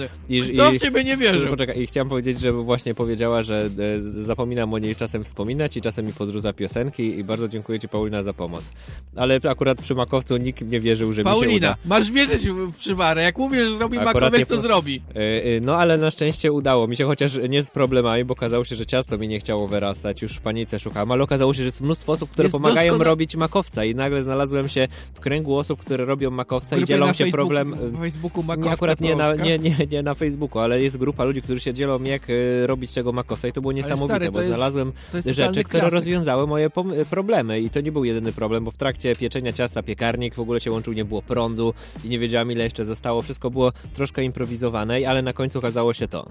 Kto 0.55 0.73
w 0.73 0.79
ciebie 0.79 1.05
nie 1.05 1.17
wierzył? 1.17 1.51
Poczekaj, 1.51 1.81
i 1.83 1.87
chciałem 1.87 2.09
powiedzieć, 2.09 2.41
że 2.41 2.53
właśnie 2.53 2.95
powiedziała, 2.95 3.43
że 3.43 3.63
e, 3.97 4.01
zapominam 4.01 4.75
o 4.75 4.79
niej 4.79 4.97
czasem 4.97 5.25
wspominać 5.25 5.77
i 5.77 5.81
czasem 5.81 6.07
mi 6.07 6.13
podrzuca 6.13 6.53
piosenki 6.53 7.19
i 7.19 7.25
bardzo 7.25 7.49
dziękuję 7.49 7.79
ci 7.79 7.89
Paulina 7.89 8.23
za 8.23 8.33
pomoc. 8.33 8.73
Ale 9.17 9.41
akurat 9.49 9.83
przy 9.83 9.95
makowcu 9.95 10.37
nikt 10.37 10.61
nie 10.63 10.81
wierzył, 10.81 11.13
że 11.13 11.23
mi 11.23 11.29
się 11.29 11.35
Paulina, 11.35 11.57
uda. 11.57 11.77
masz 11.85 12.11
wierzyć 12.11 12.49
w 12.49 12.73
przywarę. 12.77 13.23
Jak 13.23 13.39
umiesz 13.39 13.73
zrobić 13.73 14.01
Akurat 14.01 14.23
makowiec, 14.23 14.49
to 14.49 14.61
zrobi. 14.61 15.03
E, 15.15 15.19
e, 15.57 15.61
No 15.61 15.77
ale 15.77 15.99
na 15.99 16.11
szczęście 16.11 16.53
udało 16.53 16.87
mi 16.89 16.97
się, 16.97 17.05
chociaż 17.07 17.39
nie 17.49 17.63
z 17.63 17.71
problemami, 17.71 18.25
bo 18.25 18.33
okazało 18.33 18.65
się, 18.65 18.77
że 18.77 18.87
ciasto 18.87 19.19
mi 19.19 19.29
nie 19.29 19.41
chciało 19.41 19.69
wyrastać, 19.69 20.23
już 20.23 20.33
w 20.33 20.41
panice 20.41 20.79
szukałem, 20.79 21.13
ale 21.13 21.25
okazało 21.25 21.55
się, 21.55 21.59
że 21.59 21.65
jest 21.65 21.81
mnóstwo 21.81 22.13
osób, 22.13 22.31
które 22.31 22.47
Jest 22.47 22.53
pomagają 22.53 22.95
doskona- 22.95 23.05
robić 23.05 23.37
makowca 23.37 23.85
i 23.85 23.95
nagle 23.95 24.23
znalazłem 24.23 24.69
się 24.69 24.89
w 25.15 25.21
kręgu 25.21 25.57
osób, 25.59 25.80
które 25.81 26.05
robią 26.05 26.31
makowca 26.31 26.77
i 26.77 26.79
Grupy 26.79 26.89
dzielą 26.93 27.07
na 27.07 27.15
się 27.15 27.25
Facebooku- 27.25 27.31
problem... 27.33 27.71
na 27.93 27.99
Facebooku 27.99 28.43
nie, 28.43 28.47
Makowca 28.47 28.71
akurat 28.75 29.01
nie 29.01 29.17
na, 29.17 29.35
nie, 29.35 29.59
nie, 29.59 29.77
nie 29.91 30.03
na 30.03 30.15
Facebooku, 30.15 30.59
ale 30.63 30.83
jest 30.83 30.97
grupa 30.97 31.25
ludzi, 31.25 31.43
którzy 31.43 31.61
się 31.61 31.75
dzielą 31.75 32.03
jak 32.03 32.23
e, 32.31 32.67
robić 32.67 32.95
tego 32.95 33.13
makowca 33.13 33.49
i 33.49 33.53
to 33.53 33.61
było 33.61 33.73
niesamowite, 33.73 34.15
stary, 34.15 34.27
to 34.27 34.33
bo 34.33 34.39
jest- 34.39 34.51
znalazłem 34.51 34.93
rzeczy, 35.27 35.65
które 35.65 35.81
klasyk. 35.81 35.95
rozwiązały 35.99 36.47
moje 36.47 36.71
problemy 37.11 37.61
i 37.61 37.71
to 37.71 37.81
nie 37.81 37.93
był 37.93 38.05
jedyny 38.05 38.33
problem, 38.33 38.65
bo 38.65 38.71
w 38.71 38.77
trakcie 38.77 39.17
pieczenia 39.17 39.53
ciasta 39.53 39.83
piekarnik 39.83 40.35
w 40.35 40.41
ogóle 40.41 40.61
się 40.61 40.71
łączył, 40.71 40.93
nie 40.93 41.05
było 41.05 41.23
prądu 41.23 41.75
i 42.05 42.09
nie 42.09 42.19
wiedziałam 42.19 42.53
ile 42.53 42.65
jeszcze 42.65 42.85
zostało, 42.85 43.23
wszystko 43.23 43.51
było 43.51 43.73
troszkę 43.95 44.25
improwizowane, 44.25 44.99
ale 45.09 45.23
na 45.23 45.33
końcu 45.33 45.59
okazało 45.59 45.93
się 45.93 46.09
to. 46.09 46.27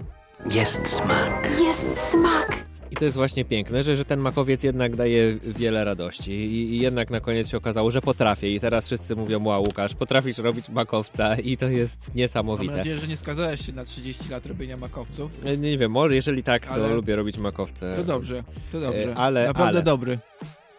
Jest 0.50 0.88
smak. 0.88 1.50
Jest 1.60 1.98
smak. 2.10 2.69
I 2.90 2.96
to 2.96 3.04
jest 3.04 3.16
właśnie 3.16 3.44
piękne, 3.44 3.82
że, 3.82 3.96
że 3.96 4.04
ten 4.04 4.20
makowiec 4.20 4.62
jednak 4.62 4.96
daje 4.96 5.34
wiele 5.44 5.84
radości 5.84 6.32
I, 6.32 6.74
i 6.76 6.80
jednak 6.80 7.10
na 7.10 7.20
koniec 7.20 7.48
się 7.48 7.56
okazało, 7.56 7.90
że 7.90 8.00
potrafię 8.00 8.48
i 8.54 8.60
teraz 8.60 8.86
wszyscy 8.86 9.16
mówią, 9.16 9.44
wow 9.44 9.62
Łukasz, 9.62 9.94
potrafisz 9.94 10.38
robić 10.38 10.68
makowca 10.68 11.36
i 11.36 11.56
to 11.56 11.68
jest 11.68 12.08
Mam 12.08 12.16
niesamowite. 12.16 12.76
nadzieję, 12.76 12.98
że 12.98 13.06
nie 13.06 13.16
skazałeś 13.16 13.66
się 13.66 13.72
na 13.72 13.84
30 13.84 14.28
lat 14.30 14.46
robienia 14.46 14.76
makowców. 14.76 15.30
Nie, 15.44 15.56
nie 15.56 15.78
wiem, 15.78 15.90
może 15.92 16.14
jeżeli 16.14 16.42
tak, 16.42 16.66
to 16.66 16.72
Ale- 16.74 16.94
lubię 16.94 17.16
robić 17.16 17.38
makowce. 17.38 17.94
To 17.96 18.04
dobrze, 18.04 18.44
to 18.72 18.80
dobrze. 18.80 19.12
E, 19.12 19.14
Ale, 19.16 19.46
Naprawdę 19.46 19.78
ale. 19.78 19.82
dobry. 19.82 20.18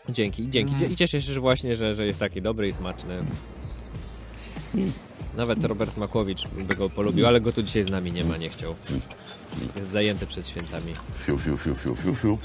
Dzięki, 0.10 0.50
dzięki. 0.50 0.74
Mhm. 0.74 0.92
I 0.92 0.96
cieszę 0.96 1.22
się 1.22 1.34
że 1.34 1.40
właśnie, 1.40 1.76
że, 1.76 1.94
że 1.94 2.06
jest 2.06 2.20
taki 2.20 2.42
dobry 2.42 2.68
i 2.68 2.74
smaczny. 2.74 3.16
Nawet 5.38 5.64
Robert 5.66 5.98
Makłowicz 5.98 6.48
by 6.48 6.76
go 6.76 6.90
polubił, 6.90 7.28
ale 7.28 7.42
go 7.42 7.54
tu 7.54 7.64
dzisiaj 7.64 7.84
z 7.84 7.90
nami 7.90 8.12
nie 8.12 8.24
ma, 8.26 8.38
nie 8.38 8.50
chciał. 8.50 8.76
Jest 9.76 9.92
zajęty 9.92 10.28
przed 10.28 10.48
świętami. 10.48 10.94
Fiu, 11.14 11.38
fiu, 11.38 11.58
fiu, 11.58 11.76
fiu, 11.76 11.96
fiu, 11.96 12.16
fiu. 12.16 12.38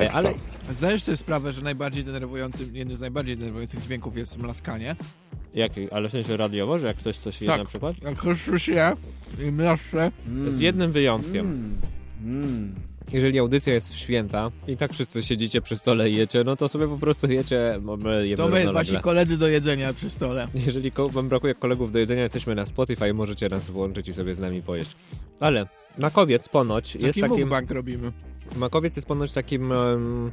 E, 0.00 0.12
ale 0.12 0.34
Zdajesz 0.72 1.02
sobie 1.02 1.16
sprawę, 1.16 1.52
że 1.52 1.62
najbardziej 1.62 2.04
denerwującym, 2.04 2.76
jednym 2.76 2.96
z 2.96 3.00
najbardziej 3.00 3.36
denerwujących 3.36 3.82
dźwięków 3.82 4.16
jest 4.16 4.38
mlaskanie? 4.38 4.96
jaki? 5.54 5.90
Ale 5.90 6.08
w 6.08 6.12
sensie 6.12 6.36
radiowo, 6.36 6.78
że 6.78 6.86
jak 6.86 6.96
ktoś 6.96 7.16
coś 7.16 7.40
je 7.40 7.46
Tak. 7.48 7.58
na 7.58 7.64
przykład? 7.64 7.96
Jak 8.02 8.14
ktoś 8.18 8.68
je 8.68 8.92
i 9.48 9.52
mlaszcze 9.52 10.10
Z 10.48 10.60
jednym 10.60 10.92
wyjątkiem. 10.92 11.76
jeżeli 13.12 13.38
audycja 13.38 13.74
jest 13.74 13.92
w 13.94 13.96
święta 13.98 14.50
i 14.68 14.76
tak 14.76 14.92
wszyscy 14.92 15.22
siedzicie 15.22 15.60
przy 15.60 15.76
stole 15.76 16.10
i 16.10 16.14
jecie, 16.16 16.44
no 16.44 16.56
to 16.56 16.68
sobie 16.68 16.88
po 16.88 16.98
prostu 16.98 17.26
jecie, 17.26 17.80
my 17.98 18.36
To 18.36 18.48
my, 18.48 18.72
wasi 18.72 18.98
koledzy 19.00 19.38
do 19.38 19.48
jedzenia 19.48 19.92
przy 19.92 20.10
stole. 20.10 20.48
Jeżeli 20.66 20.92
ko- 20.92 21.08
wam 21.08 21.28
brakuje 21.28 21.54
kolegów 21.54 21.92
do 21.92 21.98
jedzenia, 21.98 22.22
jesteśmy 22.22 22.54
na 22.54 22.66
Spotify, 22.66 23.14
możecie 23.14 23.48
nas 23.48 23.70
włączyć 23.70 24.08
i 24.08 24.12
sobie 24.14 24.34
z 24.34 24.38
nami 24.38 24.62
pojeść. 24.62 24.90
Ale 25.40 25.66
Makowiec 25.98 26.48
ponoć 26.48 26.94
jest 26.94 27.06
Taki 27.06 27.20
takim... 27.20 27.38
mukbang 27.38 27.70
robimy. 27.70 28.12
Makowiec 28.56 28.96
jest 28.96 29.08
ponoć 29.08 29.32
takim 29.32 29.72
em, 29.72 30.30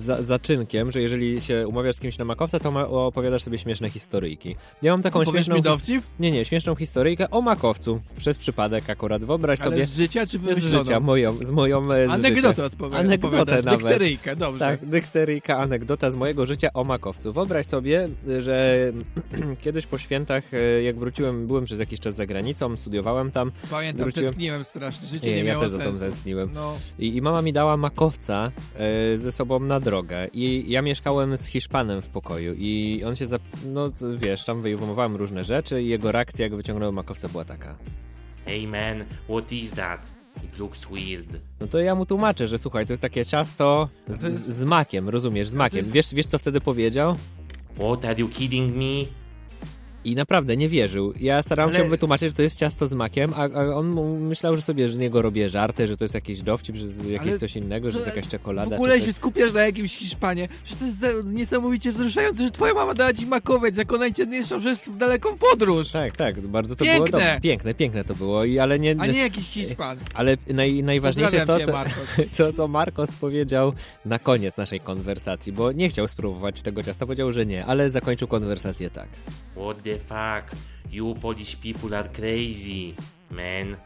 za, 0.00 0.22
zaczynkiem, 0.22 0.90
że 0.90 1.00
jeżeli 1.00 1.40
się 1.40 1.68
umawiasz 1.68 1.96
z 1.96 2.00
kimś 2.00 2.18
na 2.18 2.24
makowca, 2.24 2.60
to 2.60 2.70
ma, 2.70 2.88
opowiadasz 2.88 3.42
sobie 3.42 3.58
śmieszne 3.58 3.90
historyjki. 3.90 4.56
Ja 4.82 4.92
mam 4.92 5.02
taką 5.02 5.20
Opowiesz 5.20 5.46
śmieszną... 5.46 5.62
dowcip? 5.62 6.04
Nie, 6.20 6.30
nie, 6.30 6.44
śmieszną 6.44 6.74
historyjkę 6.74 7.30
o 7.30 7.40
makowcu. 7.40 8.00
Przez 8.18 8.38
przypadek 8.38 8.90
akurat. 8.90 9.24
Wyobraź 9.24 9.60
Ale 9.60 9.70
sobie... 9.70 9.86
z 9.86 9.96
życia 9.96 10.26
czy 10.26 10.38
Z 10.38 10.40
wymyśloną? 10.40 10.78
życia, 10.78 11.00
moją, 11.00 11.32
z 11.44 11.50
moją 11.50 11.92
e, 11.92 12.06
z 12.06 12.10
Anegdotę 12.10 12.64
odpowie- 12.64 12.96
Anegdotę 12.96 13.62
nawet. 13.62 13.80
dykteryjkę, 13.80 14.36
dobrze. 14.36 14.58
Tak, 14.58 14.86
dykteryjka, 14.86 15.58
anegdota 15.58 16.10
z 16.10 16.16
mojego 16.16 16.46
życia 16.46 16.68
o 16.74 16.84
makowcu. 16.84 17.32
Wyobraź 17.32 17.66
sobie, 17.66 18.08
że 18.40 18.78
kiedyś 19.62 19.86
po 19.86 19.98
świętach, 19.98 20.54
e, 20.54 20.82
jak 20.82 20.98
wróciłem, 20.98 21.46
byłem 21.46 21.64
przez 21.64 21.78
jakiś 21.80 22.00
czas 22.00 22.14
za 22.14 22.26
granicą, 22.26 22.76
studiowałem 22.76 23.30
tam. 23.30 23.52
Pamiętam, 23.70 24.04
wróciłem... 24.04 24.28
tęskniłem 24.28 24.64
strasznie, 24.64 25.08
życie 25.08 25.30
Nie, 25.30 25.32
nie, 25.36 25.38
ja 25.38 25.44
miało 25.44 25.62
też 25.62 25.70
za 25.70 25.78
sensu. 25.78 25.92
tą 25.92 26.00
tęskniłem. 26.00 26.50
No. 26.54 26.74
I, 26.98 27.16
I 27.16 27.22
mama 27.22 27.42
mi 27.42 27.52
dała 27.52 27.76
makowca 27.76 28.50
e, 28.76 29.18
ze 29.18 29.32
sobą 29.32 29.60
na 29.60 29.80
drogę. 29.88 30.28
I 30.32 30.64
ja 30.68 30.82
mieszkałem 30.82 31.36
z 31.36 31.46
Hiszpanem 31.46 32.02
w 32.02 32.08
pokoju. 32.08 32.54
I 32.58 33.02
on 33.06 33.16
się, 33.16 33.26
zap... 33.26 33.42
no 33.66 33.90
wiesz, 34.16 34.44
tam 34.44 34.62
wyjmowałem 34.62 35.16
różne 35.16 35.44
rzeczy 35.44 35.82
i 35.82 35.88
jego 35.88 36.12
reakcja, 36.12 36.44
jak 36.44 36.56
wyciągnąłem 36.56 36.94
makowca, 36.94 37.28
była 37.28 37.44
taka. 37.44 37.78
Hey 38.44 38.66
man, 38.66 39.04
what 39.28 39.52
is 39.52 39.70
that? 39.72 40.00
It 40.44 40.58
looks 40.58 40.86
weird. 40.90 41.26
No 41.60 41.66
to 41.66 41.78
ja 41.80 41.94
mu 41.94 42.06
tłumaczę, 42.06 42.48
że 42.48 42.58
słuchaj, 42.58 42.86
to 42.86 42.92
jest 42.92 43.02
takie 43.02 43.26
ciasto 43.26 43.88
z, 44.08 44.34
z 44.34 44.64
makiem, 44.64 45.08
rozumiesz, 45.08 45.48
z 45.48 45.54
makiem. 45.54 45.84
Wiesz, 45.90 46.14
wiesz, 46.14 46.26
co 46.26 46.38
wtedy 46.38 46.60
powiedział? 46.60 47.16
What, 47.74 48.04
are 48.04 48.20
you 48.20 48.28
kidding 48.28 48.76
me? 48.76 49.18
I 50.04 50.14
naprawdę 50.14 50.56
nie 50.56 50.68
wierzył. 50.68 51.12
Ja 51.20 51.42
starałem 51.42 51.74
Ale- 51.74 51.84
się 51.84 51.90
wytłumaczyć, 51.90 52.28
że 52.28 52.34
to 52.34 52.42
jest 52.42 52.58
ciasto 52.58 52.86
z 52.86 52.92
makiem, 52.94 53.32
a, 53.36 53.42
a 53.42 53.74
on 53.74 54.20
myślał, 54.20 54.56
że 54.56 54.62
sobie 54.62 54.88
z 54.88 54.98
niego 54.98 55.22
robię 55.22 55.48
żarty, 55.48 55.86
że 55.86 55.96
to 55.96 56.04
jest 56.04 56.14
jakiś 56.14 56.42
dowcip, 56.42 56.76
że 56.76 56.88
z 56.88 57.04
jakieś 57.04 57.28
Ale 57.28 57.38
coś 57.38 57.56
innego, 57.56 57.90
że 57.90 57.98
jest 57.98 58.08
jakaś 58.08 58.28
czekolada. 58.28 58.70
W 58.70 58.72
ogóle 58.72 59.00
czy 59.00 59.06
się 59.06 59.12
skupiasz 59.12 59.52
na 59.52 59.62
jakimś 59.62 59.96
Hiszpanie. 59.96 60.48
Że 60.64 60.76
to 60.76 60.84
jest 60.84 61.26
niesamowicie 61.26 61.92
wzruszające, 61.92 62.42
że 62.42 62.50
twoja 62.50 62.74
mama 62.74 62.94
dała 62.94 63.12
ci 63.12 63.26
makowiec, 63.26 63.76
jak 63.76 63.92
ona 63.92 64.10
cię 64.10 64.26
niszczą 64.26 64.60
przez 64.60 64.84
daleką 64.96 65.30
podróż. 65.38 65.90
Tak, 65.90 66.16
tak, 66.16 66.40
bardzo 66.40 66.76
to 66.76 66.84
Piękne! 66.84 67.10
było 67.10 67.10
dobrze. 67.10 67.40
Piękne, 67.42 67.74
piękne 67.74 68.04
to 68.04 68.14
było, 68.14 68.44
i, 68.44 68.58
ale 68.58 68.78
nie... 68.78 68.96
A 68.98 69.06
nie 69.06 69.18
jakiś 69.18 69.48
Hiszpan. 69.48 69.98
Ale 70.14 70.36
naj, 70.46 70.82
najważniejsze 70.82 71.36
jest 71.36 71.46
to, 71.46 71.58
cię, 71.58 71.66
co, 71.66 71.72
Marcos. 71.72 72.04
co, 72.36 72.52
co 72.52 72.68
Marcos 72.68 73.16
powiedział 73.16 73.72
na 74.04 74.18
koniec 74.18 74.56
naszej 74.56 74.80
konwersacji, 74.80 75.52
bo 75.52 75.72
nie 75.72 75.88
chciał 75.88 76.08
spróbować 76.08 76.62
tego 76.62 76.82
ciasta, 76.82 77.06
powiedział, 77.06 77.32
że 77.32 77.46
nie, 77.46 77.66
ale 77.66 77.90
zakończył 77.90 78.28
konwersację 78.28 78.90
tak. 78.90 79.08
What 79.56 79.87
the 79.88 79.98
fuck? 79.98 80.52
You 80.90 81.14
Polish 81.14 81.60
people 81.60 81.94
are 81.94 82.08
crazy, 82.08 82.94
man. 83.30 83.76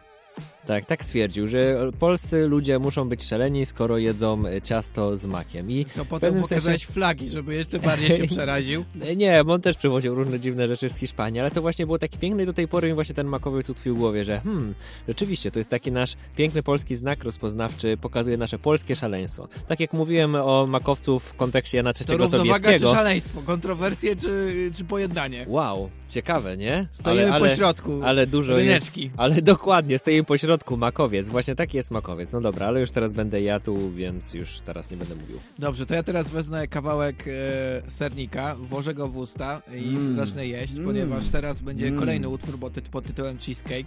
Tak, 0.66 0.84
tak 0.84 1.04
stwierdził, 1.04 1.48
że 1.48 1.90
polscy 1.98 2.46
ludzie 2.46 2.78
muszą 2.78 3.08
być 3.08 3.24
szaleni, 3.24 3.66
skoro 3.66 3.98
jedzą 3.98 4.46
e, 4.46 4.62
ciasto 4.62 5.16
z 5.16 5.26
makiem. 5.26 5.70
I 5.70 5.84
Co 5.84 6.04
potem 6.04 6.34
pokazałeś 6.42 6.80
sensie- 6.80 6.92
flagi, 6.92 7.28
żeby 7.28 7.54
jeszcze 7.54 7.78
bardziej 7.78 8.16
się 8.16 8.26
przeraził. 8.34 8.84
Nie, 9.16 9.44
bo 9.44 9.52
on 9.52 9.60
też 9.60 9.76
przywoził 9.76 10.14
różne 10.14 10.40
dziwne 10.40 10.68
rzeczy 10.68 10.88
z 10.88 10.96
Hiszpanii, 10.96 11.40
ale 11.40 11.50
to 11.50 11.60
właśnie 11.62 11.86
było 11.86 11.98
takie 11.98 12.18
piękne 12.18 12.42
i 12.42 12.46
do 12.46 12.52
tej 12.52 12.68
pory 12.68 12.88
mi 12.88 12.94
właśnie 12.94 13.14
ten 13.14 13.26
makowiec 13.26 13.70
utkwił 13.70 13.94
w 13.94 13.98
głowie, 13.98 14.24
że 14.24 14.40
hmm, 14.40 14.74
rzeczywiście, 15.08 15.50
to 15.50 15.60
jest 15.60 15.70
taki 15.70 15.92
nasz 15.92 16.14
piękny 16.36 16.62
polski 16.62 16.96
znak 16.96 17.24
rozpoznawczy, 17.24 17.96
pokazuje 17.96 18.36
nasze 18.36 18.58
polskie 18.58 18.96
szaleństwo. 18.96 19.48
Tak 19.68 19.80
jak 19.80 19.92
mówiłem 19.92 20.34
o 20.34 20.66
makowcu 20.66 21.18
w 21.18 21.34
kontekście 21.34 21.76
Jana 21.76 21.92
To 21.92 22.04
III 22.12 22.18
czy 22.30 22.38
Sobieskiego. 22.38 22.94
szaleństwo? 22.94 23.42
Kontrowersje 23.46 24.16
czy, 24.16 24.70
czy 24.76 24.84
pojednanie? 24.84 25.44
Wow, 25.48 25.90
ciekawe, 26.08 26.56
nie? 26.56 26.86
Stoimy 26.92 27.38
po 27.38 27.48
środku, 27.48 28.00
Ale 28.04 28.26
dużo 28.26 28.58
jest. 28.58 28.90
Ale 29.16 29.42
dokładnie, 29.42 29.98
stoimy 29.98 30.24
po 30.24 30.38
środku, 30.38 30.51
makowiec. 30.76 31.28
Właśnie 31.28 31.54
taki 31.54 31.76
jest 31.76 31.90
makowiec. 31.90 32.32
No 32.32 32.40
dobra, 32.40 32.66
ale 32.66 32.80
już 32.80 32.90
teraz 32.90 33.12
będę 33.12 33.42
ja 33.42 33.60
tu, 33.60 33.90
więc 33.92 34.34
już 34.34 34.60
teraz 34.60 34.90
nie 34.90 34.96
będę 34.96 35.14
mówił. 35.16 35.38
Dobrze, 35.58 35.86
to 35.86 35.94
ja 35.94 36.02
teraz 36.02 36.28
wezmę 36.28 36.68
kawałek 36.68 37.24
e, 37.26 37.90
sernika, 37.90 38.54
włożę 38.54 38.94
go 38.94 39.08
w 39.08 39.16
usta 39.16 39.62
i 39.74 39.88
Mm. 39.88 40.16
zacznę 40.16 40.46
jeść, 40.46 40.72
Mm. 40.72 40.84
ponieważ 40.84 41.28
teraz 41.28 41.60
będzie 41.60 41.86
Mm. 41.86 42.00
kolejny 42.00 42.28
utwór 42.28 42.58
pod 42.90 43.04
tytułem 43.06 43.38
Cheesecake. 43.38 43.86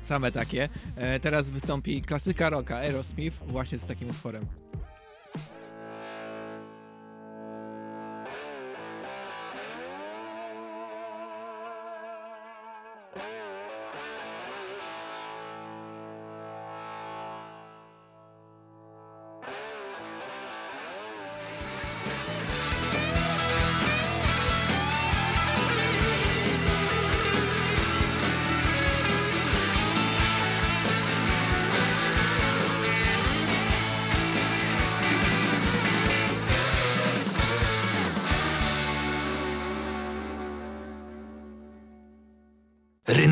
Same 0.00 0.32
takie. 0.32 0.68
E, 0.96 1.20
teraz 1.20 1.50
wystąpi 1.50 2.02
klasyka 2.02 2.50
rocka 2.50 2.76
Aerosmith 2.76 3.36
właśnie 3.46 3.78
z 3.78 3.86
takim 3.86 4.10
utworem. 4.10 4.46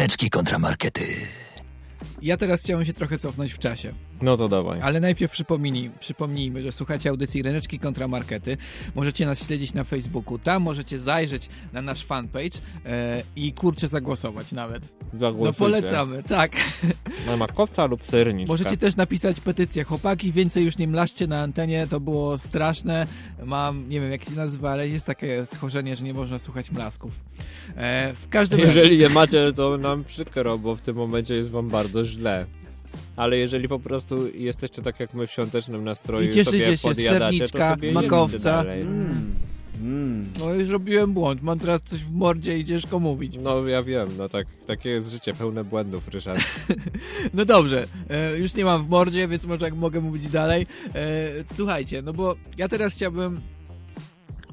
Ryneczki 0.08 0.30
kontramarkety. 0.30 1.02
Ja 2.22 2.36
teraz 2.36 2.62
chciałem 2.62 2.84
się 2.84 2.92
trochę 2.92 3.18
cofnąć 3.18 3.52
w 3.52 3.58
czasie. 3.58 3.92
No 4.22 4.36
to 4.36 4.48
dawaj. 4.48 4.80
Ale 4.80 5.00
najpierw 5.00 5.32
przypomnij, 5.32 5.90
przypomnijmy, 6.00 6.62
że 6.62 6.72
słuchacie 6.72 7.10
audycji 7.10 7.42
Ryneczki 7.42 7.78
Kontramarkety. 7.78 8.56
Możecie 8.94 9.26
nas 9.26 9.46
śledzić 9.46 9.74
na 9.74 9.84
Facebooku. 9.84 10.38
Tam 10.38 10.62
możecie 10.62 10.98
zajrzeć 10.98 11.48
na 11.72 11.82
nasz 11.82 12.04
fanpage 12.04 12.58
e, 12.86 13.22
i 13.36 13.52
kurczę 13.52 13.88
zagłosować 13.88 14.52
nawet. 14.52 14.94
No 15.12 15.52
polecamy, 15.52 16.22
tak. 16.22 16.52
Na 17.26 17.36
makowca 17.36 17.86
lub 17.86 18.04
serniczka. 18.04 18.52
Możecie 18.52 18.76
też 18.76 18.96
napisać 18.96 19.40
petycję. 19.40 19.84
Chłopaki, 19.84 20.32
więcej 20.32 20.64
już 20.64 20.78
nie 20.78 20.88
mlaszcie 20.88 21.26
na 21.26 21.40
antenie, 21.40 21.86
to 21.90 22.00
było 22.00 22.38
straszne. 22.38 23.06
Mam, 23.44 23.88
nie 23.88 24.00
wiem 24.00 24.10
jak 24.10 24.24
się 24.24 24.32
nazywa, 24.32 24.70
ale 24.70 24.88
jest 24.88 25.06
takie 25.06 25.46
schorzenie, 25.46 25.96
że 25.96 26.04
nie 26.04 26.14
można 26.14 26.38
słuchać 26.38 26.70
mlasków. 26.70 27.12
E, 27.76 28.12
w 28.14 28.28
każdym 28.28 28.60
razie... 28.60 28.74
Jeżeli 28.74 28.98
je 28.98 29.08
macie, 29.08 29.52
to 29.52 29.76
nam 29.76 30.04
przykro, 30.04 30.58
bo 30.58 30.76
w 30.76 30.80
tym 30.80 30.96
momencie 30.96 31.34
jest 31.34 31.50
wam 31.50 31.68
bardzo 31.68 32.04
źle. 32.04 32.46
Ale 33.16 33.36
jeżeli 33.38 33.68
po 33.68 33.78
prostu 33.78 34.28
jesteście 34.34 34.82
tak 34.82 35.00
jak 35.00 35.14
my 35.14 35.26
w 35.26 35.30
świątecznym 35.30 35.84
nastroju 35.84 36.28
I 36.28 36.32
cieszycie 36.32 36.60
sobie 36.60 36.76
się 36.76 36.88
podjadacie, 36.88 37.20
serniczka, 37.20 37.68
to 37.68 37.74
sobie 37.74 37.92
makowca. 37.92 38.64
jedźcie 38.64 39.47
dalej. 39.78 40.26
No 40.38 40.54
już 40.54 40.68
robiłem 40.68 41.12
błąd, 41.12 41.42
mam 41.42 41.58
teraz 41.58 41.82
coś 41.82 42.04
w 42.04 42.12
mordzie 42.12 42.58
i 42.58 42.64
ciężko 42.64 42.98
mówić. 42.98 43.36
No 43.42 43.68
ja 43.68 43.82
wiem, 43.82 44.08
no 44.18 44.28
tak, 44.28 44.46
takie 44.66 44.90
jest 44.90 45.10
życie 45.10 45.34
pełne 45.34 45.64
błędów, 45.64 46.08
Ryszard. 46.08 46.40
No 47.34 47.44
dobrze, 47.44 47.86
e, 48.10 48.38
już 48.38 48.54
nie 48.54 48.64
mam 48.64 48.84
w 48.84 48.88
mordzie, 48.88 49.28
więc 49.28 49.44
może 49.44 49.64
jak 49.64 49.74
mogę 49.74 50.00
mówić 50.00 50.28
dalej. 50.28 50.66
E, 50.94 51.28
słuchajcie, 51.54 52.02
no 52.02 52.12
bo 52.12 52.34
ja 52.58 52.68
teraz 52.68 52.94
chciałbym 52.94 53.40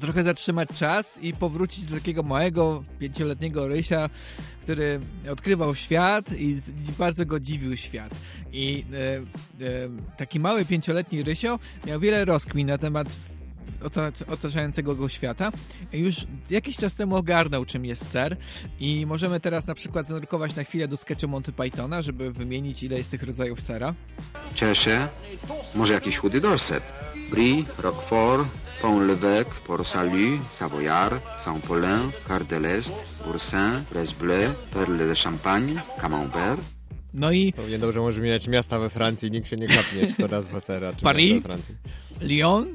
trochę 0.00 0.24
zatrzymać 0.24 0.68
czas 0.68 1.18
i 1.22 1.32
powrócić 1.32 1.84
do 1.84 1.94
takiego 1.94 2.22
małego, 2.22 2.84
pięcioletniego 2.98 3.68
Rysia, 3.68 4.10
który 4.62 5.00
odkrywał 5.32 5.74
świat 5.74 6.32
i 6.32 6.46
i 6.48 6.92
bardzo 6.98 7.26
go 7.26 7.40
dziwił 7.40 7.76
świat. 7.76 8.14
I 8.52 8.84
e, 8.92 9.16
e, 9.66 9.88
taki 10.16 10.40
mały 10.40 10.64
pięcioletni 10.64 11.22
Rysio 11.22 11.58
miał 11.86 12.00
wiele 12.00 12.24
rozkmin 12.24 12.66
na 12.66 12.78
temat 12.78 13.08
otaczającego 14.28 14.94
go 14.94 15.08
świata. 15.08 15.52
Już 15.92 16.16
jakiś 16.50 16.76
czas 16.76 16.94
temu 16.94 17.16
ogarnął, 17.16 17.64
czym 17.64 17.84
jest 17.84 18.10
ser 18.10 18.36
i 18.80 19.06
możemy 19.06 19.40
teraz 19.40 19.66
na 19.66 19.74
przykład 19.74 20.06
zanurkować 20.06 20.56
na 20.56 20.64
chwilę 20.64 20.88
do 20.88 20.96
sketchu 20.96 21.28
Monty 21.28 21.52
Pythona, 21.52 22.02
żeby 22.02 22.32
wymienić 22.32 22.82
ile 22.82 22.98
jest 22.98 23.10
tych 23.10 23.22
rodzajów 23.22 23.60
sera. 23.60 23.94
Cheshire, 24.60 25.08
może 25.74 25.94
jakiś 25.94 26.16
chudy 26.16 26.40
dorset. 26.40 26.82
Brie, 27.30 27.64
Roquefort, 27.78 28.48
Pont 28.82 29.02
l'Evêque, 29.02 29.60
Port 29.66 29.86
Salut, 29.86 30.40
Savoyard, 30.50 31.22
Saint-Paulin, 31.38 32.10
Quart 32.26 32.48
de 32.48 32.56
l'Est, 32.60 32.94
Boursin, 33.24 33.84
Bresse 33.92 34.14
Bleu, 34.20 34.52
Perle 34.74 35.06
de 35.06 35.14
Champagne, 35.14 35.82
Camembert. 36.00 36.60
No 37.14 37.32
i 37.32 37.52
Pewnie 37.52 37.78
dobrze 37.78 38.00
może 38.00 38.20
mieć 38.20 38.48
miasta 38.48 38.78
we 38.78 38.90
Francji, 38.90 39.30
nikt 39.30 39.48
się 39.48 39.56
nie 39.56 39.68
kapnie, 39.68 40.06
czy 40.06 40.14
to 40.16 40.26
raz 40.26 40.46
Wasera, 40.46 40.92
czy 40.92 41.02
Paris? 41.02 41.34
we 41.34 41.40
Francji. 41.40 41.74
Lyon, 42.20 42.66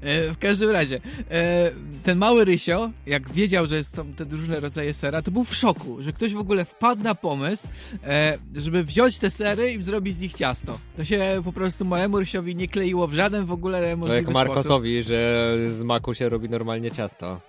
E, 0.00 0.32
w 0.32 0.38
każdym 0.38 0.70
razie, 0.70 1.00
e, 1.30 1.70
ten 2.02 2.18
mały 2.18 2.44
Rysio, 2.44 2.90
jak 3.06 3.32
wiedział, 3.32 3.66
że 3.66 3.84
są 3.84 4.12
te 4.12 4.24
różne 4.24 4.60
rodzaje 4.60 4.94
sera, 4.94 5.22
to 5.22 5.30
był 5.30 5.44
w 5.44 5.54
szoku, 5.54 6.02
że 6.02 6.12
ktoś 6.12 6.34
w 6.34 6.38
ogóle 6.38 6.64
wpadł 6.64 7.02
na 7.02 7.14
pomysł, 7.14 7.68
e, 8.04 8.38
żeby 8.56 8.84
wziąć 8.84 9.18
te 9.18 9.30
sery 9.30 9.72
i 9.72 9.82
zrobić 9.82 10.16
z 10.16 10.20
nich 10.20 10.34
ciasto. 10.34 10.78
To 10.96 11.04
się 11.04 11.42
po 11.44 11.52
prostu 11.52 11.84
małemu 11.84 12.20
Rysiowi 12.20 12.56
nie 12.56 12.68
kleiło 12.68 13.06
w 13.06 13.14
żaden 13.14 13.46
w 13.46 13.52
ogóle 13.52 13.90
To 13.90 13.96
możliwy 13.96 14.16
jak 14.16 14.34
Markosowi, 14.34 15.02
że 15.02 15.56
z 15.78 15.82
maku 15.82 16.14
się 16.14 16.28
robi 16.28 16.48
normalnie 16.48 16.90
ciasto. 16.90 17.40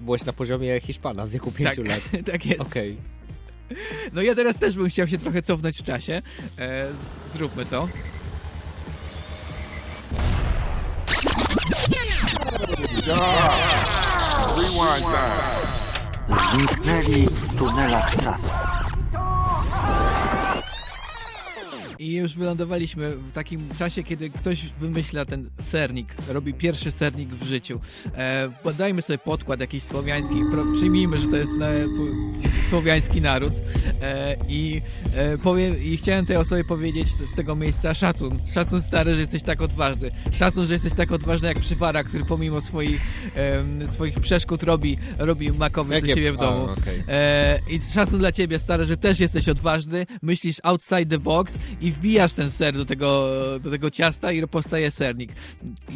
Byłeś 0.00 0.24
na 0.24 0.32
poziomie 0.32 0.80
Hiszpana 0.80 1.26
w 1.26 1.30
wieku 1.30 1.52
5 1.52 1.76
Tak, 1.76 1.86
lat. 1.88 2.00
tak 2.32 2.46
jest. 2.46 2.60
Okej. 2.60 2.96
No 4.12 4.22
ja 4.22 4.34
teraz 4.34 4.58
też 4.58 4.74
bym 4.74 4.88
chciał 4.88 5.08
się 5.08 5.18
trochę 5.18 5.42
cofnąć 5.42 5.78
w 5.78 5.82
czasie. 5.82 6.22
E, 6.58 6.86
zróbmy 7.34 7.66
to. 7.66 7.88
Zniknęli 16.52 17.26
w 17.26 17.58
tunelach 17.58 18.16
tras. 18.16 18.40
I 21.98 22.14
już 22.14 22.34
wylądowaliśmy 22.36 23.16
w 23.16 23.32
takim 23.32 23.68
czasie, 23.78 24.02
kiedy 24.02 24.30
ktoś 24.30 24.66
wymyśla 24.80 25.24
ten 25.24 25.50
sernik, 25.60 26.14
robi 26.28 26.54
pierwszy 26.54 26.90
sernik 26.90 27.28
w 27.28 27.44
życiu. 27.46 27.80
E, 28.16 28.50
podajmy 28.62 29.02
sobie 29.02 29.18
podkład 29.18 29.60
jakiś 29.60 29.82
słowiański, 29.82 30.34
pro, 30.50 30.64
przyjmijmy, 30.76 31.18
że 31.18 31.26
to 31.26 31.36
jest 31.36 31.52
e, 31.62 31.84
po- 31.84 32.68
słowiański 32.70 33.20
naród 33.20 33.52
e, 34.02 34.36
i, 34.48 34.82
e, 35.14 35.38
powiem, 35.38 35.82
i 35.82 35.96
chciałem 35.96 36.26
tej 36.26 36.36
osobie 36.36 36.64
powiedzieć 36.64 37.08
z 37.32 37.36
tego 37.36 37.56
miejsca 37.56 37.94
szacun. 37.94 38.38
Szacun 38.54 38.82
stary, 38.82 39.14
że 39.14 39.20
jesteś 39.20 39.42
tak 39.42 39.62
odważny. 39.62 40.10
Szacun, 40.32 40.66
że 40.66 40.72
jesteś 40.74 40.92
tak 40.94 41.12
odważny 41.12 41.48
jak 41.48 41.60
przywara, 41.60 42.04
który 42.04 42.24
pomimo 42.24 42.60
swoich, 42.60 43.00
em, 43.34 43.88
swoich 43.88 44.20
przeszkód 44.20 44.62
robi, 44.62 44.98
robi 45.18 45.52
makowy 45.52 45.94
Jakie- 45.94 46.08
siebie 46.14 46.32
w 46.32 46.38
a, 46.40 46.44
domu. 46.44 46.62
okej. 46.64 47.04
E, 47.08 47.60
I 47.70 47.80
szacun 47.94 48.18
dla 48.18 48.32
ciebie, 48.32 48.58
stary, 48.58 48.84
że 48.84 48.96
też 48.96 49.20
jesteś 49.20 49.48
odważny, 49.48 50.06
myślisz 50.22 50.56
outside 50.62 51.06
the 51.06 51.18
box 51.18 51.58
i 51.84 51.92
wbijasz 51.92 52.32
ten 52.32 52.50
ser 52.50 52.74
do 52.74 52.84
tego, 52.84 53.28
do 53.60 53.70
tego 53.70 53.90
ciasta 53.90 54.32
i 54.32 54.46
powstaje 54.46 54.90
sernik. 54.90 55.32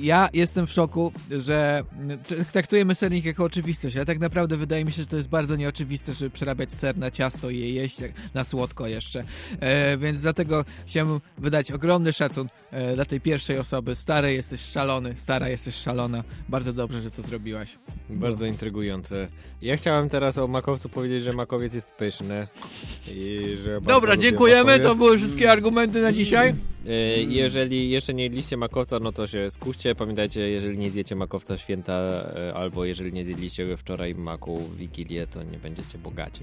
Ja 0.00 0.28
jestem 0.32 0.66
w 0.66 0.72
szoku, 0.72 1.12
że 1.30 1.82
tr- 2.28 2.44
traktujemy 2.44 2.94
sernik 2.94 3.24
jako 3.24 3.44
oczywistość, 3.44 3.96
ale 3.96 4.06
tak 4.06 4.18
naprawdę 4.18 4.56
wydaje 4.56 4.84
mi 4.84 4.92
się, 4.92 5.02
że 5.02 5.08
to 5.08 5.16
jest 5.16 5.28
bardzo 5.28 5.56
nieoczywiste, 5.56 6.12
żeby 6.12 6.30
przerabiać 6.30 6.72
ser 6.72 6.98
na 6.98 7.10
ciasto 7.10 7.50
i 7.50 7.58
je 7.58 7.72
jeść 7.72 7.96
na 8.34 8.44
słodko 8.44 8.86
jeszcze. 8.86 9.24
E, 9.60 9.98
więc 9.98 10.20
dlatego 10.20 10.64
chciałbym 10.86 11.20
wydać 11.38 11.72
ogromny 11.72 12.12
szacun 12.12 12.48
e, 12.70 12.94
dla 12.94 13.04
tej 13.04 13.20
pierwszej 13.20 13.58
osoby. 13.58 13.96
Stary, 13.96 14.34
jesteś 14.34 14.60
szalony, 14.60 15.14
stara, 15.16 15.48
jesteś 15.48 15.74
szalona. 15.74 16.24
Bardzo 16.48 16.72
dobrze, 16.72 17.00
że 17.00 17.10
to 17.10 17.22
zrobiłaś. 17.22 17.78
Bardzo 18.10 18.46
intrygujące. 18.46 19.28
Ja 19.62 19.76
chciałem 19.76 20.08
teraz 20.08 20.38
o 20.38 20.46
makowcu 20.48 20.88
powiedzieć, 20.88 21.22
że 21.22 21.32
makowiec 21.32 21.74
jest 21.74 21.88
pyszny. 21.90 22.46
I 23.08 23.56
że 23.64 23.80
Dobra, 23.80 24.16
dziękujemy, 24.16 24.80
to 24.80 24.94
były 24.94 25.18
wszystkie 25.18 25.52
argumenty 25.52 25.77
na 25.86 26.12
dzisiaj. 26.12 26.54
E, 26.86 26.92
Jeżeli 27.22 27.90
jeszcze 27.90 28.14
nie 28.14 28.22
jedliście 28.24 28.56
makowca, 28.56 28.98
no 29.00 29.12
to 29.12 29.26
się 29.26 29.50
skuście. 29.50 29.94
Pamiętajcie, 29.94 30.40
jeżeli 30.40 30.78
nie 30.78 30.90
zjecie 30.90 31.16
makowca 31.16 31.58
święta, 31.58 31.92
e, 31.92 32.54
albo 32.54 32.84
jeżeli 32.84 33.12
nie 33.12 33.24
zjedliście 33.24 33.66
go 33.68 33.76
wczoraj 33.76 34.14
maku 34.14 34.58
w 34.58 34.76
Wigilię, 34.76 35.26
to 35.26 35.42
nie 35.42 35.58
będziecie 35.58 35.98
bogaci. 35.98 36.40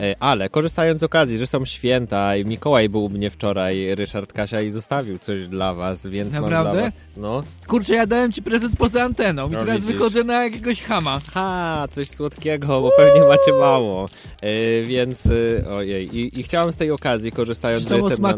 E, 0.00 0.14
Ale 0.20 0.48
korzystając 0.48 1.00
z 1.00 1.02
okazji, 1.02 1.38
że 1.38 1.46
są 1.46 1.64
święta 1.64 2.36
i 2.36 2.44
Mikołaj 2.44 2.88
był 2.88 3.04
u 3.04 3.08
mnie 3.08 3.30
wczoraj, 3.30 3.94
Ryszard 3.94 4.32
Kasia 4.32 4.60
i 4.60 4.70
zostawił 4.70 5.18
coś 5.18 5.48
dla 5.48 5.74
was, 5.74 6.06
więc 6.06 6.34
mam 6.34 6.42
Naprawdę? 6.42 6.72
dla 6.72 6.82
was... 6.82 6.92
No. 7.16 7.42
Kurczę, 7.66 7.94
ja 7.94 8.06
dałem 8.06 8.32
ci 8.32 8.42
prezent 8.42 8.76
poza 8.78 9.02
anteną 9.02 9.48
i 9.48 9.52
No, 9.52 9.58
teraz 9.58 9.80
widzisz. 9.80 9.92
wychodzę 9.92 10.24
na 10.24 10.44
jakiegoś 10.44 10.82
hama. 10.82 11.18
Ha, 11.34 11.84
coś 11.90 12.10
słodkiego, 12.10 12.80
bo 12.80 12.90
pewnie 12.96 13.20
macie 13.28 13.52
mało. 13.60 14.08
E, 14.42 14.82
więc, 14.82 15.28
ojej, 15.70 16.16
i, 16.18 16.40
i 16.40 16.42
chciałem 16.42 16.72
z 16.72 16.76
tej 16.76 16.90
okazji, 16.90 17.32
korzystając, 17.32 17.82
Czy 17.82 17.88
są 17.88 17.94
o 17.94 18.08
jestem 18.08 18.22
na 18.22 18.28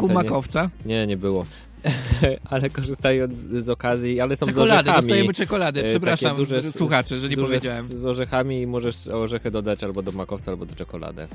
Nie, 0.85 1.07
nie 1.07 1.17
było. 1.17 1.47
ale 2.51 2.71
korzystając 2.71 3.39
z, 3.39 3.69
okazji, 3.69 4.21
ale 4.21 4.37
są 4.37 4.47
Czekolady, 4.47 4.69
z 4.71 4.73
orzechami. 4.81 4.97
dostajemy 5.03 5.35
czekolady. 5.35 5.85
E, 5.85 5.91
Przepraszam, 5.91 6.37
duże, 6.37 6.63
słuchacze, 6.73 7.19
że 7.19 7.29
nie 7.29 7.37
powiedziałem. 7.37 7.85
Z, 7.85 7.93
z 7.93 8.07
orzechami 8.07 8.61
i 8.63 8.67
możesz 8.67 9.07
orzechy 9.09 9.51
dodać 9.51 9.85
albo 9.85 10.03
do 10.03 10.13
makowca, 10.13 10.51
albo 10.51 10.67
do 10.67 10.75
czekolady. 10.75 11.29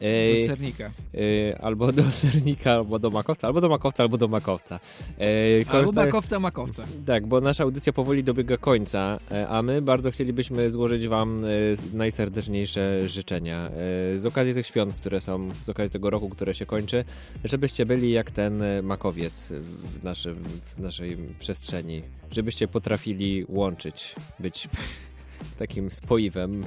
Do 0.00 0.46
sernika. 0.46 0.90
E, 1.14 1.58
albo 1.62 1.92
do 1.92 2.02
sernika, 2.22 2.72
albo 2.72 2.98
do 2.98 3.10
makowca, 3.10 3.46
albo 3.46 3.60
do 3.60 3.68
makowca, 3.68 4.02
albo 4.02 4.18
do 4.18 4.28
makowca. 4.28 4.80
E, 5.18 5.24
Albo 5.68 5.90
korzystaj- 5.92 6.06
makowca, 6.06 6.40
makowca. 6.40 6.84
tak, 7.06 7.26
bo 7.26 7.40
nasza 7.40 7.64
audycja 7.64 7.92
powoli 7.92 8.24
dobiega 8.24 8.56
końca, 8.56 9.18
e, 9.30 9.48
a 9.48 9.62
my 9.62 9.82
bardzo 9.82 10.10
chcielibyśmy 10.10 10.70
złożyć 10.70 11.08
Wam 11.08 11.44
e, 11.44 11.48
najserdeczniejsze 11.96 13.08
życzenia 13.08 13.66
e, 14.14 14.18
z 14.18 14.26
okazji 14.26 14.54
tych 14.54 14.66
świąt, 14.66 14.94
które 14.94 15.20
są, 15.20 15.48
z 15.64 15.68
okazji 15.68 15.90
tego 15.90 16.10
roku, 16.10 16.28
które 16.28 16.54
się 16.54 16.66
kończy, 16.66 17.04
żebyście 17.44 17.86
byli 17.86 18.10
jak 18.10 18.30
ten 18.30 18.62
e, 18.62 18.82
makowiec 18.82 19.52
w, 19.52 19.91
w, 19.92 20.04
naszym, 20.04 20.44
w 20.62 20.78
naszej 20.78 21.16
przestrzeni, 21.38 22.02
żebyście 22.30 22.68
potrafili 22.68 23.44
łączyć, 23.48 24.14
być 24.40 24.68
takim 25.58 25.90
spoiwem. 25.90 26.64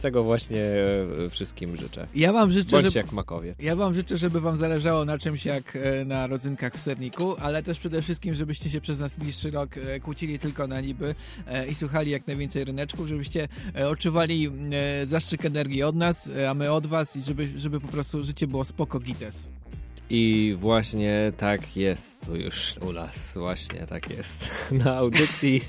Tego 0.00 0.24
właśnie 0.24 0.60
e, 1.24 1.28
wszystkim 1.30 1.76
życzę. 1.76 2.06
Ja 2.14 2.32
wam 2.32 2.50
życzę, 2.50 2.70
Bądźcie 2.70 2.90
że... 2.90 2.98
jak 2.98 3.12
makowiec. 3.12 3.56
Ja 3.62 3.76
wam 3.76 3.94
życzę, 3.94 4.16
żeby 4.16 4.40
wam 4.40 4.56
zależało 4.56 5.04
na 5.04 5.18
czymś 5.18 5.46
jak 5.46 5.76
e, 5.76 6.04
na 6.04 6.26
rodzynkach 6.26 6.74
w 6.74 6.80
serniku, 6.80 7.36
ale 7.38 7.62
też 7.62 7.78
przede 7.78 8.02
wszystkim, 8.02 8.34
żebyście 8.34 8.70
się 8.70 8.80
przez 8.80 9.00
nas 9.00 9.16
bliższy 9.16 9.50
rok 9.50 9.76
e, 9.76 10.00
kłócili 10.00 10.38
tylko 10.38 10.66
na 10.66 10.80
niby 10.80 11.14
i 11.70 11.74
słuchali 11.74 12.10
jak 12.10 12.26
najwięcej 12.26 12.64
ryneczków, 12.64 13.08
żebyście 13.08 13.48
odczuwali 13.88 14.50
zastrzyk 15.04 15.44
energii 15.44 15.82
od 15.82 15.96
nas, 15.96 16.30
a 16.50 16.54
my 16.54 16.72
od 16.72 16.86
was 16.86 17.16
i 17.16 17.22
żeby, 17.22 17.46
żeby 17.58 17.80
po 17.80 17.88
prostu 17.88 18.24
życie 18.24 18.46
było 18.46 18.64
spoko 18.64 19.00
gites. 19.00 19.46
I 20.10 20.54
właśnie 20.58 21.32
tak 21.36 21.76
jest 21.76 22.20
tu 22.26 22.36
już 22.36 22.74
u 22.88 22.92
nas. 22.92 23.34
Właśnie 23.34 23.86
tak 23.86 24.10
jest. 24.10 24.50
Na 24.84 24.96
audycji. 24.96 25.64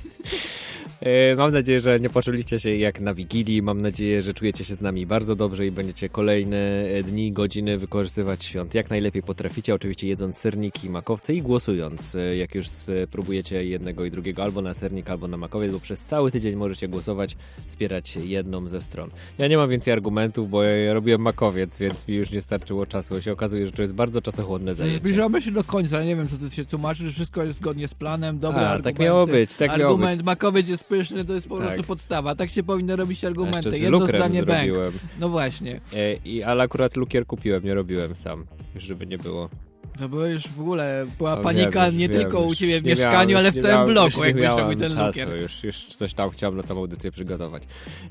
E, 1.02 1.36
Mam 1.36 1.52
nadzieję, 1.52 1.82
że 1.82 2.00
nie 2.00 2.10
poczuliście 2.10 2.60
się 2.60 2.76
jak 2.76 3.00
na 3.02 3.14
Wigilii. 3.14 3.62
Mam 3.62 3.82
nadzieję, 3.82 4.22
że 4.22 4.34
czujecie 4.34 4.64
się 4.66 4.76
z 4.76 4.82
nami 4.82 5.06
bardzo 5.06 5.36
dobrze 5.36 5.66
i 5.68 5.72
będziecie 5.72 6.10
kolejne 6.10 6.58
e, 6.58 7.04
dni, 7.04 7.32
godziny 7.32 7.78
wykorzystywać 7.78 8.44
świąt 8.46 8.74
jak 8.74 8.90
najlepiej 8.90 9.24
potraficie. 9.24 9.74
Oczywiście 9.74 10.08
jedząc 10.08 10.38
serniki 10.38 10.88
i 10.88 10.90
makowce 10.90 11.34
i 11.34 11.42
głosując, 11.42 12.16
e, 12.16 12.38
jak 12.38 12.56
już 12.56 12.68
spróbujecie 12.70 13.64
jednego 13.66 14.06
i 14.06 14.12
drugiego 14.12 14.44
albo 14.44 14.62
na 14.62 14.74
sernik, 14.74 15.10
albo 15.10 15.28
na 15.28 15.38
makowiec, 15.38 15.72
bo 15.72 15.80
przez 15.80 16.06
cały 16.06 16.32
tydzień 16.32 16.56
możecie 16.56 16.88
głosować, 16.88 17.38
wspierać 17.68 18.16
jedną 18.16 18.68
ze 18.68 18.82
stron. 18.82 19.10
Ja 19.38 19.48
nie 19.48 19.58
mam 19.58 19.70
więcej 19.70 19.94
argumentów, 19.94 20.50
bo 20.50 20.64
ja 20.64 20.94
robiłem 20.94 21.22
makowiec, 21.22 21.78
więc 21.78 22.08
mi 22.08 22.16
już 22.16 22.32
nie 22.32 22.42
starczyło 22.42 22.86
czasu. 22.86 23.22
Się 23.22 23.32
okazuje, 23.32 23.66
że 23.66 23.72
to 23.72 23.82
jest 23.82 23.94
bardzo 23.94 24.22
czasochłonne 24.22 24.76
zajęcie. 24.76 25.00
Zbliżamy 25.00 25.42
się 25.42 25.52
do 25.52 25.64
końca, 25.64 26.04
nie 26.04 26.16
wiem 26.16 26.28
co 26.28 26.36
ty 26.38 26.56
się 26.56 26.66
tłumaczy, 26.66 27.06
że 27.06 27.12
wszystko 27.12 27.44
jest 27.44 27.60
zgodnie 27.60 27.88
z 27.88 27.94
planem, 27.94 28.40
dobre 28.40 28.70
A, 28.70 28.80
tak 28.80 29.00
miało 29.00 29.28
być, 29.28 29.58
tak 29.58 29.70
miało 29.70 29.92
Argument 29.92 30.18
być. 30.18 30.26
makowiec 30.26 30.68
jest 30.68 30.91
pyszny, 30.92 31.26
to 31.26 31.34
jest 31.34 31.48
po 31.48 31.58
Tak. 31.58 31.66
prostu 31.68 31.84
podstawa. 31.84 32.36
Tak 32.36 32.50
się 32.50 32.64
powinno 32.64 32.96
robić 32.96 33.26
argumenty. 33.26 33.80
Jedno 33.80 34.08
zdanie 34.08 34.44
zrobiłem. 34.44 34.94
No 35.20 35.30
właśnie. 35.30 35.80
E, 35.94 36.14
I, 36.14 36.44
ale 36.44 36.64
akurat 36.64 36.96
lukier 36.96 37.26
kupiłem, 37.26 37.64
nie 37.64 37.74
robiłem 37.74 38.16
sam, 38.16 38.46
żeby 38.76 39.08
nie 39.08 39.18
było. 39.18 39.50
To 40.00 40.10
była 40.10 40.28
już 40.28 40.48
w 40.48 40.62
ogóle 40.62 41.08
była 41.18 41.40
O, 41.40 41.44
panika 41.44 41.86
wiem, 41.86 41.98
nie 41.98 42.06
już 42.06 42.16
tylko 42.16 42.40
wiem, 42.40 42.50
u 42.50 42.56
ciebie 42.56 42.82
w 42.82 42.84
mieszkaniu, 42.84 43.30
miałem, 43.30 43.38
ale 43.38 43.52
w 43.52 43.56
całym 43.56 43.68
miałem- 43.68 43.88
bloku, 43.94 44.26
jak 44.26 44.70
mi 44.70 44.78
ten 44.78 44.92
czasu, 44.92 45.06
lukier. 45.08 45.42
Już, 45.42 45.64
już 45.64 45.86
coś 45.86 46.14
tam 46.14 46.30
chciałem 46.30 46.58
na 46.58 46.64
tą 46.64 46.78
audycję 46.78 47.12
przygotować. 47.12 47.64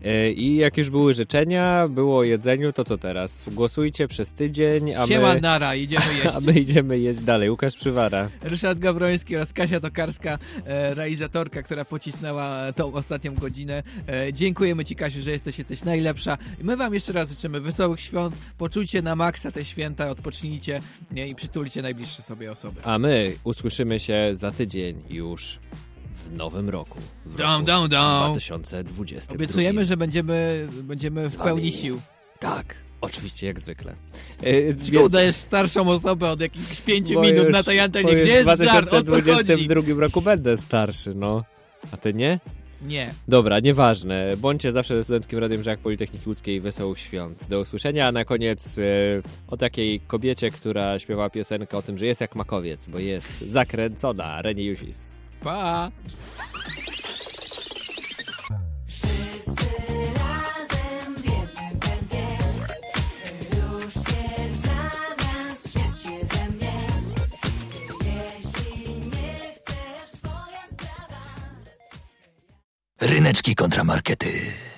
E, 0.05 0.31
I 0.31 0.57
jak 0.57 0.77
już 0.77 0.91
były 0.91 1.15
życzenia, 1.15 1.89
było 1.89 2.19
o 2.19 2.23
jedzeniu, 2.23 2.73
to 2.73 2.85
co 2.85 2.99
teraz? 2.99 3.49
Głosujcie 3.53 4.09
przez 4.09 4.33
tydzień, 4.33 4.95
a 4.95 5.07
Siema, 5.07 5.35
my... 5.35 5.41
nara, 5.41 5.75
idziemy 5.75 6.05
jeść. 6.25 6.37
A 6.37 6.41
my 6.41 6.53
idziemy 6.53 6.99
jeść 6.99 7.21
dalej. 7.21 7.51
Łukasz 7.51 7.77
Przywara. 7.77 8.29
Ryszard 8.43 8.79
Gawroński 8.79 9.37
oraz 9.37 9.53
Kasia 9.53 9.81
Tokarska, 9.81 10.39
e, 10.67 10.95
realizatorka, 10.95 11.63
która 11.63 11.85
pocisnęła 11.85 12.73
tą 12.73 12.93
ostatnią 12.93 13.35
godzinę. 13.35 13.83
E, 14.09 14.33
dziękujemy 14.33 14.85
Ci, 14.85 14.97
Kasiu, 14.97 15.21
że 15.21 15.31
jesteś, 15.31 15.59
jesteś 15.59 15.85
najlepsza. 15.85 16.39
My 16.63 16.77
Wam 16.77 16.95
jeszcze 16.95 17.13
raz 17.13 17.31
życzymy 17.31 17.61
wesołych 17.61 18.01
świąt. 18.01 18.35
Poczujcie 18.59 19.03
na 19.03 19.17
maksa 19.17 19.51
te 19.53 19.65
święta, 19.65 20.11
odpocznijcie 20.11 20.81
nie, 21.11 21.29
i 21.29 21.35
przytulcie 21.35 21.70
najbliższe 21.77 22.23
sobie 22.23 22.53
osoby. 22.53 22.81
A 22.85 22.99
my 22.99 23.33
usłyszymy 23.45 24.01
się 24.01 24.29
za 24.33 24.51
tydzień 24.51 25.03
już 25.11 25.59
w 26.15 26.31
nowym 26.33 26.71
roku. 26.71 26.99
W 27.27 27.37
Dum, 27.37 27.47
roku 27.47 27.63
dum, 27.65 27.89
dum. 27.89 28.31
2020. 28.31 29.35
Obiecujemy, 29.35 29.85
że 29.85 29.97
będziemy, 29.97 30.69
będziemy 30.83 31.29
w 31.31 31.37
pełni 31.37 31.73
sił. 31.73 32.01
Tak, 32.39 32.75
oczywiście, 33.01 33.47
jak 33.47 33.61
zwykle. 33.61 33.95
E, 34.43 34.75
Czy 34.85 34.91
więc- 34.93 35.07
udajesz 35.07 35.37
starszą 35.37 35.89
osobę 35.91 36.31
od 36.31 36.41
jakichś 36.41 36.81
pięciu 36.81 37.15
Bo 37.15 37.21
minut 37.23 37.45
już- 37.45 37.53
na 37.53 37.63
tej 37.63 37.81
antenie? 37.81 38.15
Gdzie 38.15 38.31
jest 38.33 38.51
w 38.51 38.65
żart? 38.65 38.87
O 38.87 38.91
co 38.91 38.97
chodzi? 39.11 39.23
2022 39.23 40.01
roku 40.01 40.23
będę 40.23 40.57
starszy, 40.57 41.15
no. 41.15 41.45
A 41.93 41.97
ty 41.97 42.15
nie? 42.15 42.41
Nie. 42.83 43.15
Dobra, 43.29 43.61
nieważne. 43.61 44.37
Bądźcie 44.37 44.73
zawsze 44.73 44.97
ze 44.97 45.05
Studenckim 45.05 45.39
Radiem 45.39 45.63
Żak 45.63 45.79
Politechniki 45.79 46.29
Łódzkiej 46.29 46.61
Wesołych 46.61 46.99
Świąt. 46.99 47.47
Do 47.49 47.61
usłyszenia, 47.61 48.07
a 48.07 48.13
na 48.13 48.25
koniec 48.25 48.79
e, 48.79 48.83
o 49.49 49.57
takiej 49.57 50.01
kobiecie, 50.01 50.51
która 50.51 50.99
śpiewa 50.99 51.31
piosenkę 51.31 51.77
o 51.77 51.83
tym, 51.83 51.99
że 51.99 52.07
jest 52.07 52.21
jak 52.21 52.35
makowiec, 52.35 52.89
bo 52.89 52.99
jest 52.99 53.41
zakręcona. 53.41 54.43
Reni 54.43 54.65
Jusis. 54.65 55.19
Pa! 55.45 55.91
Ryneczki 73.01 73.55
kontramarkety. 73.55 74.70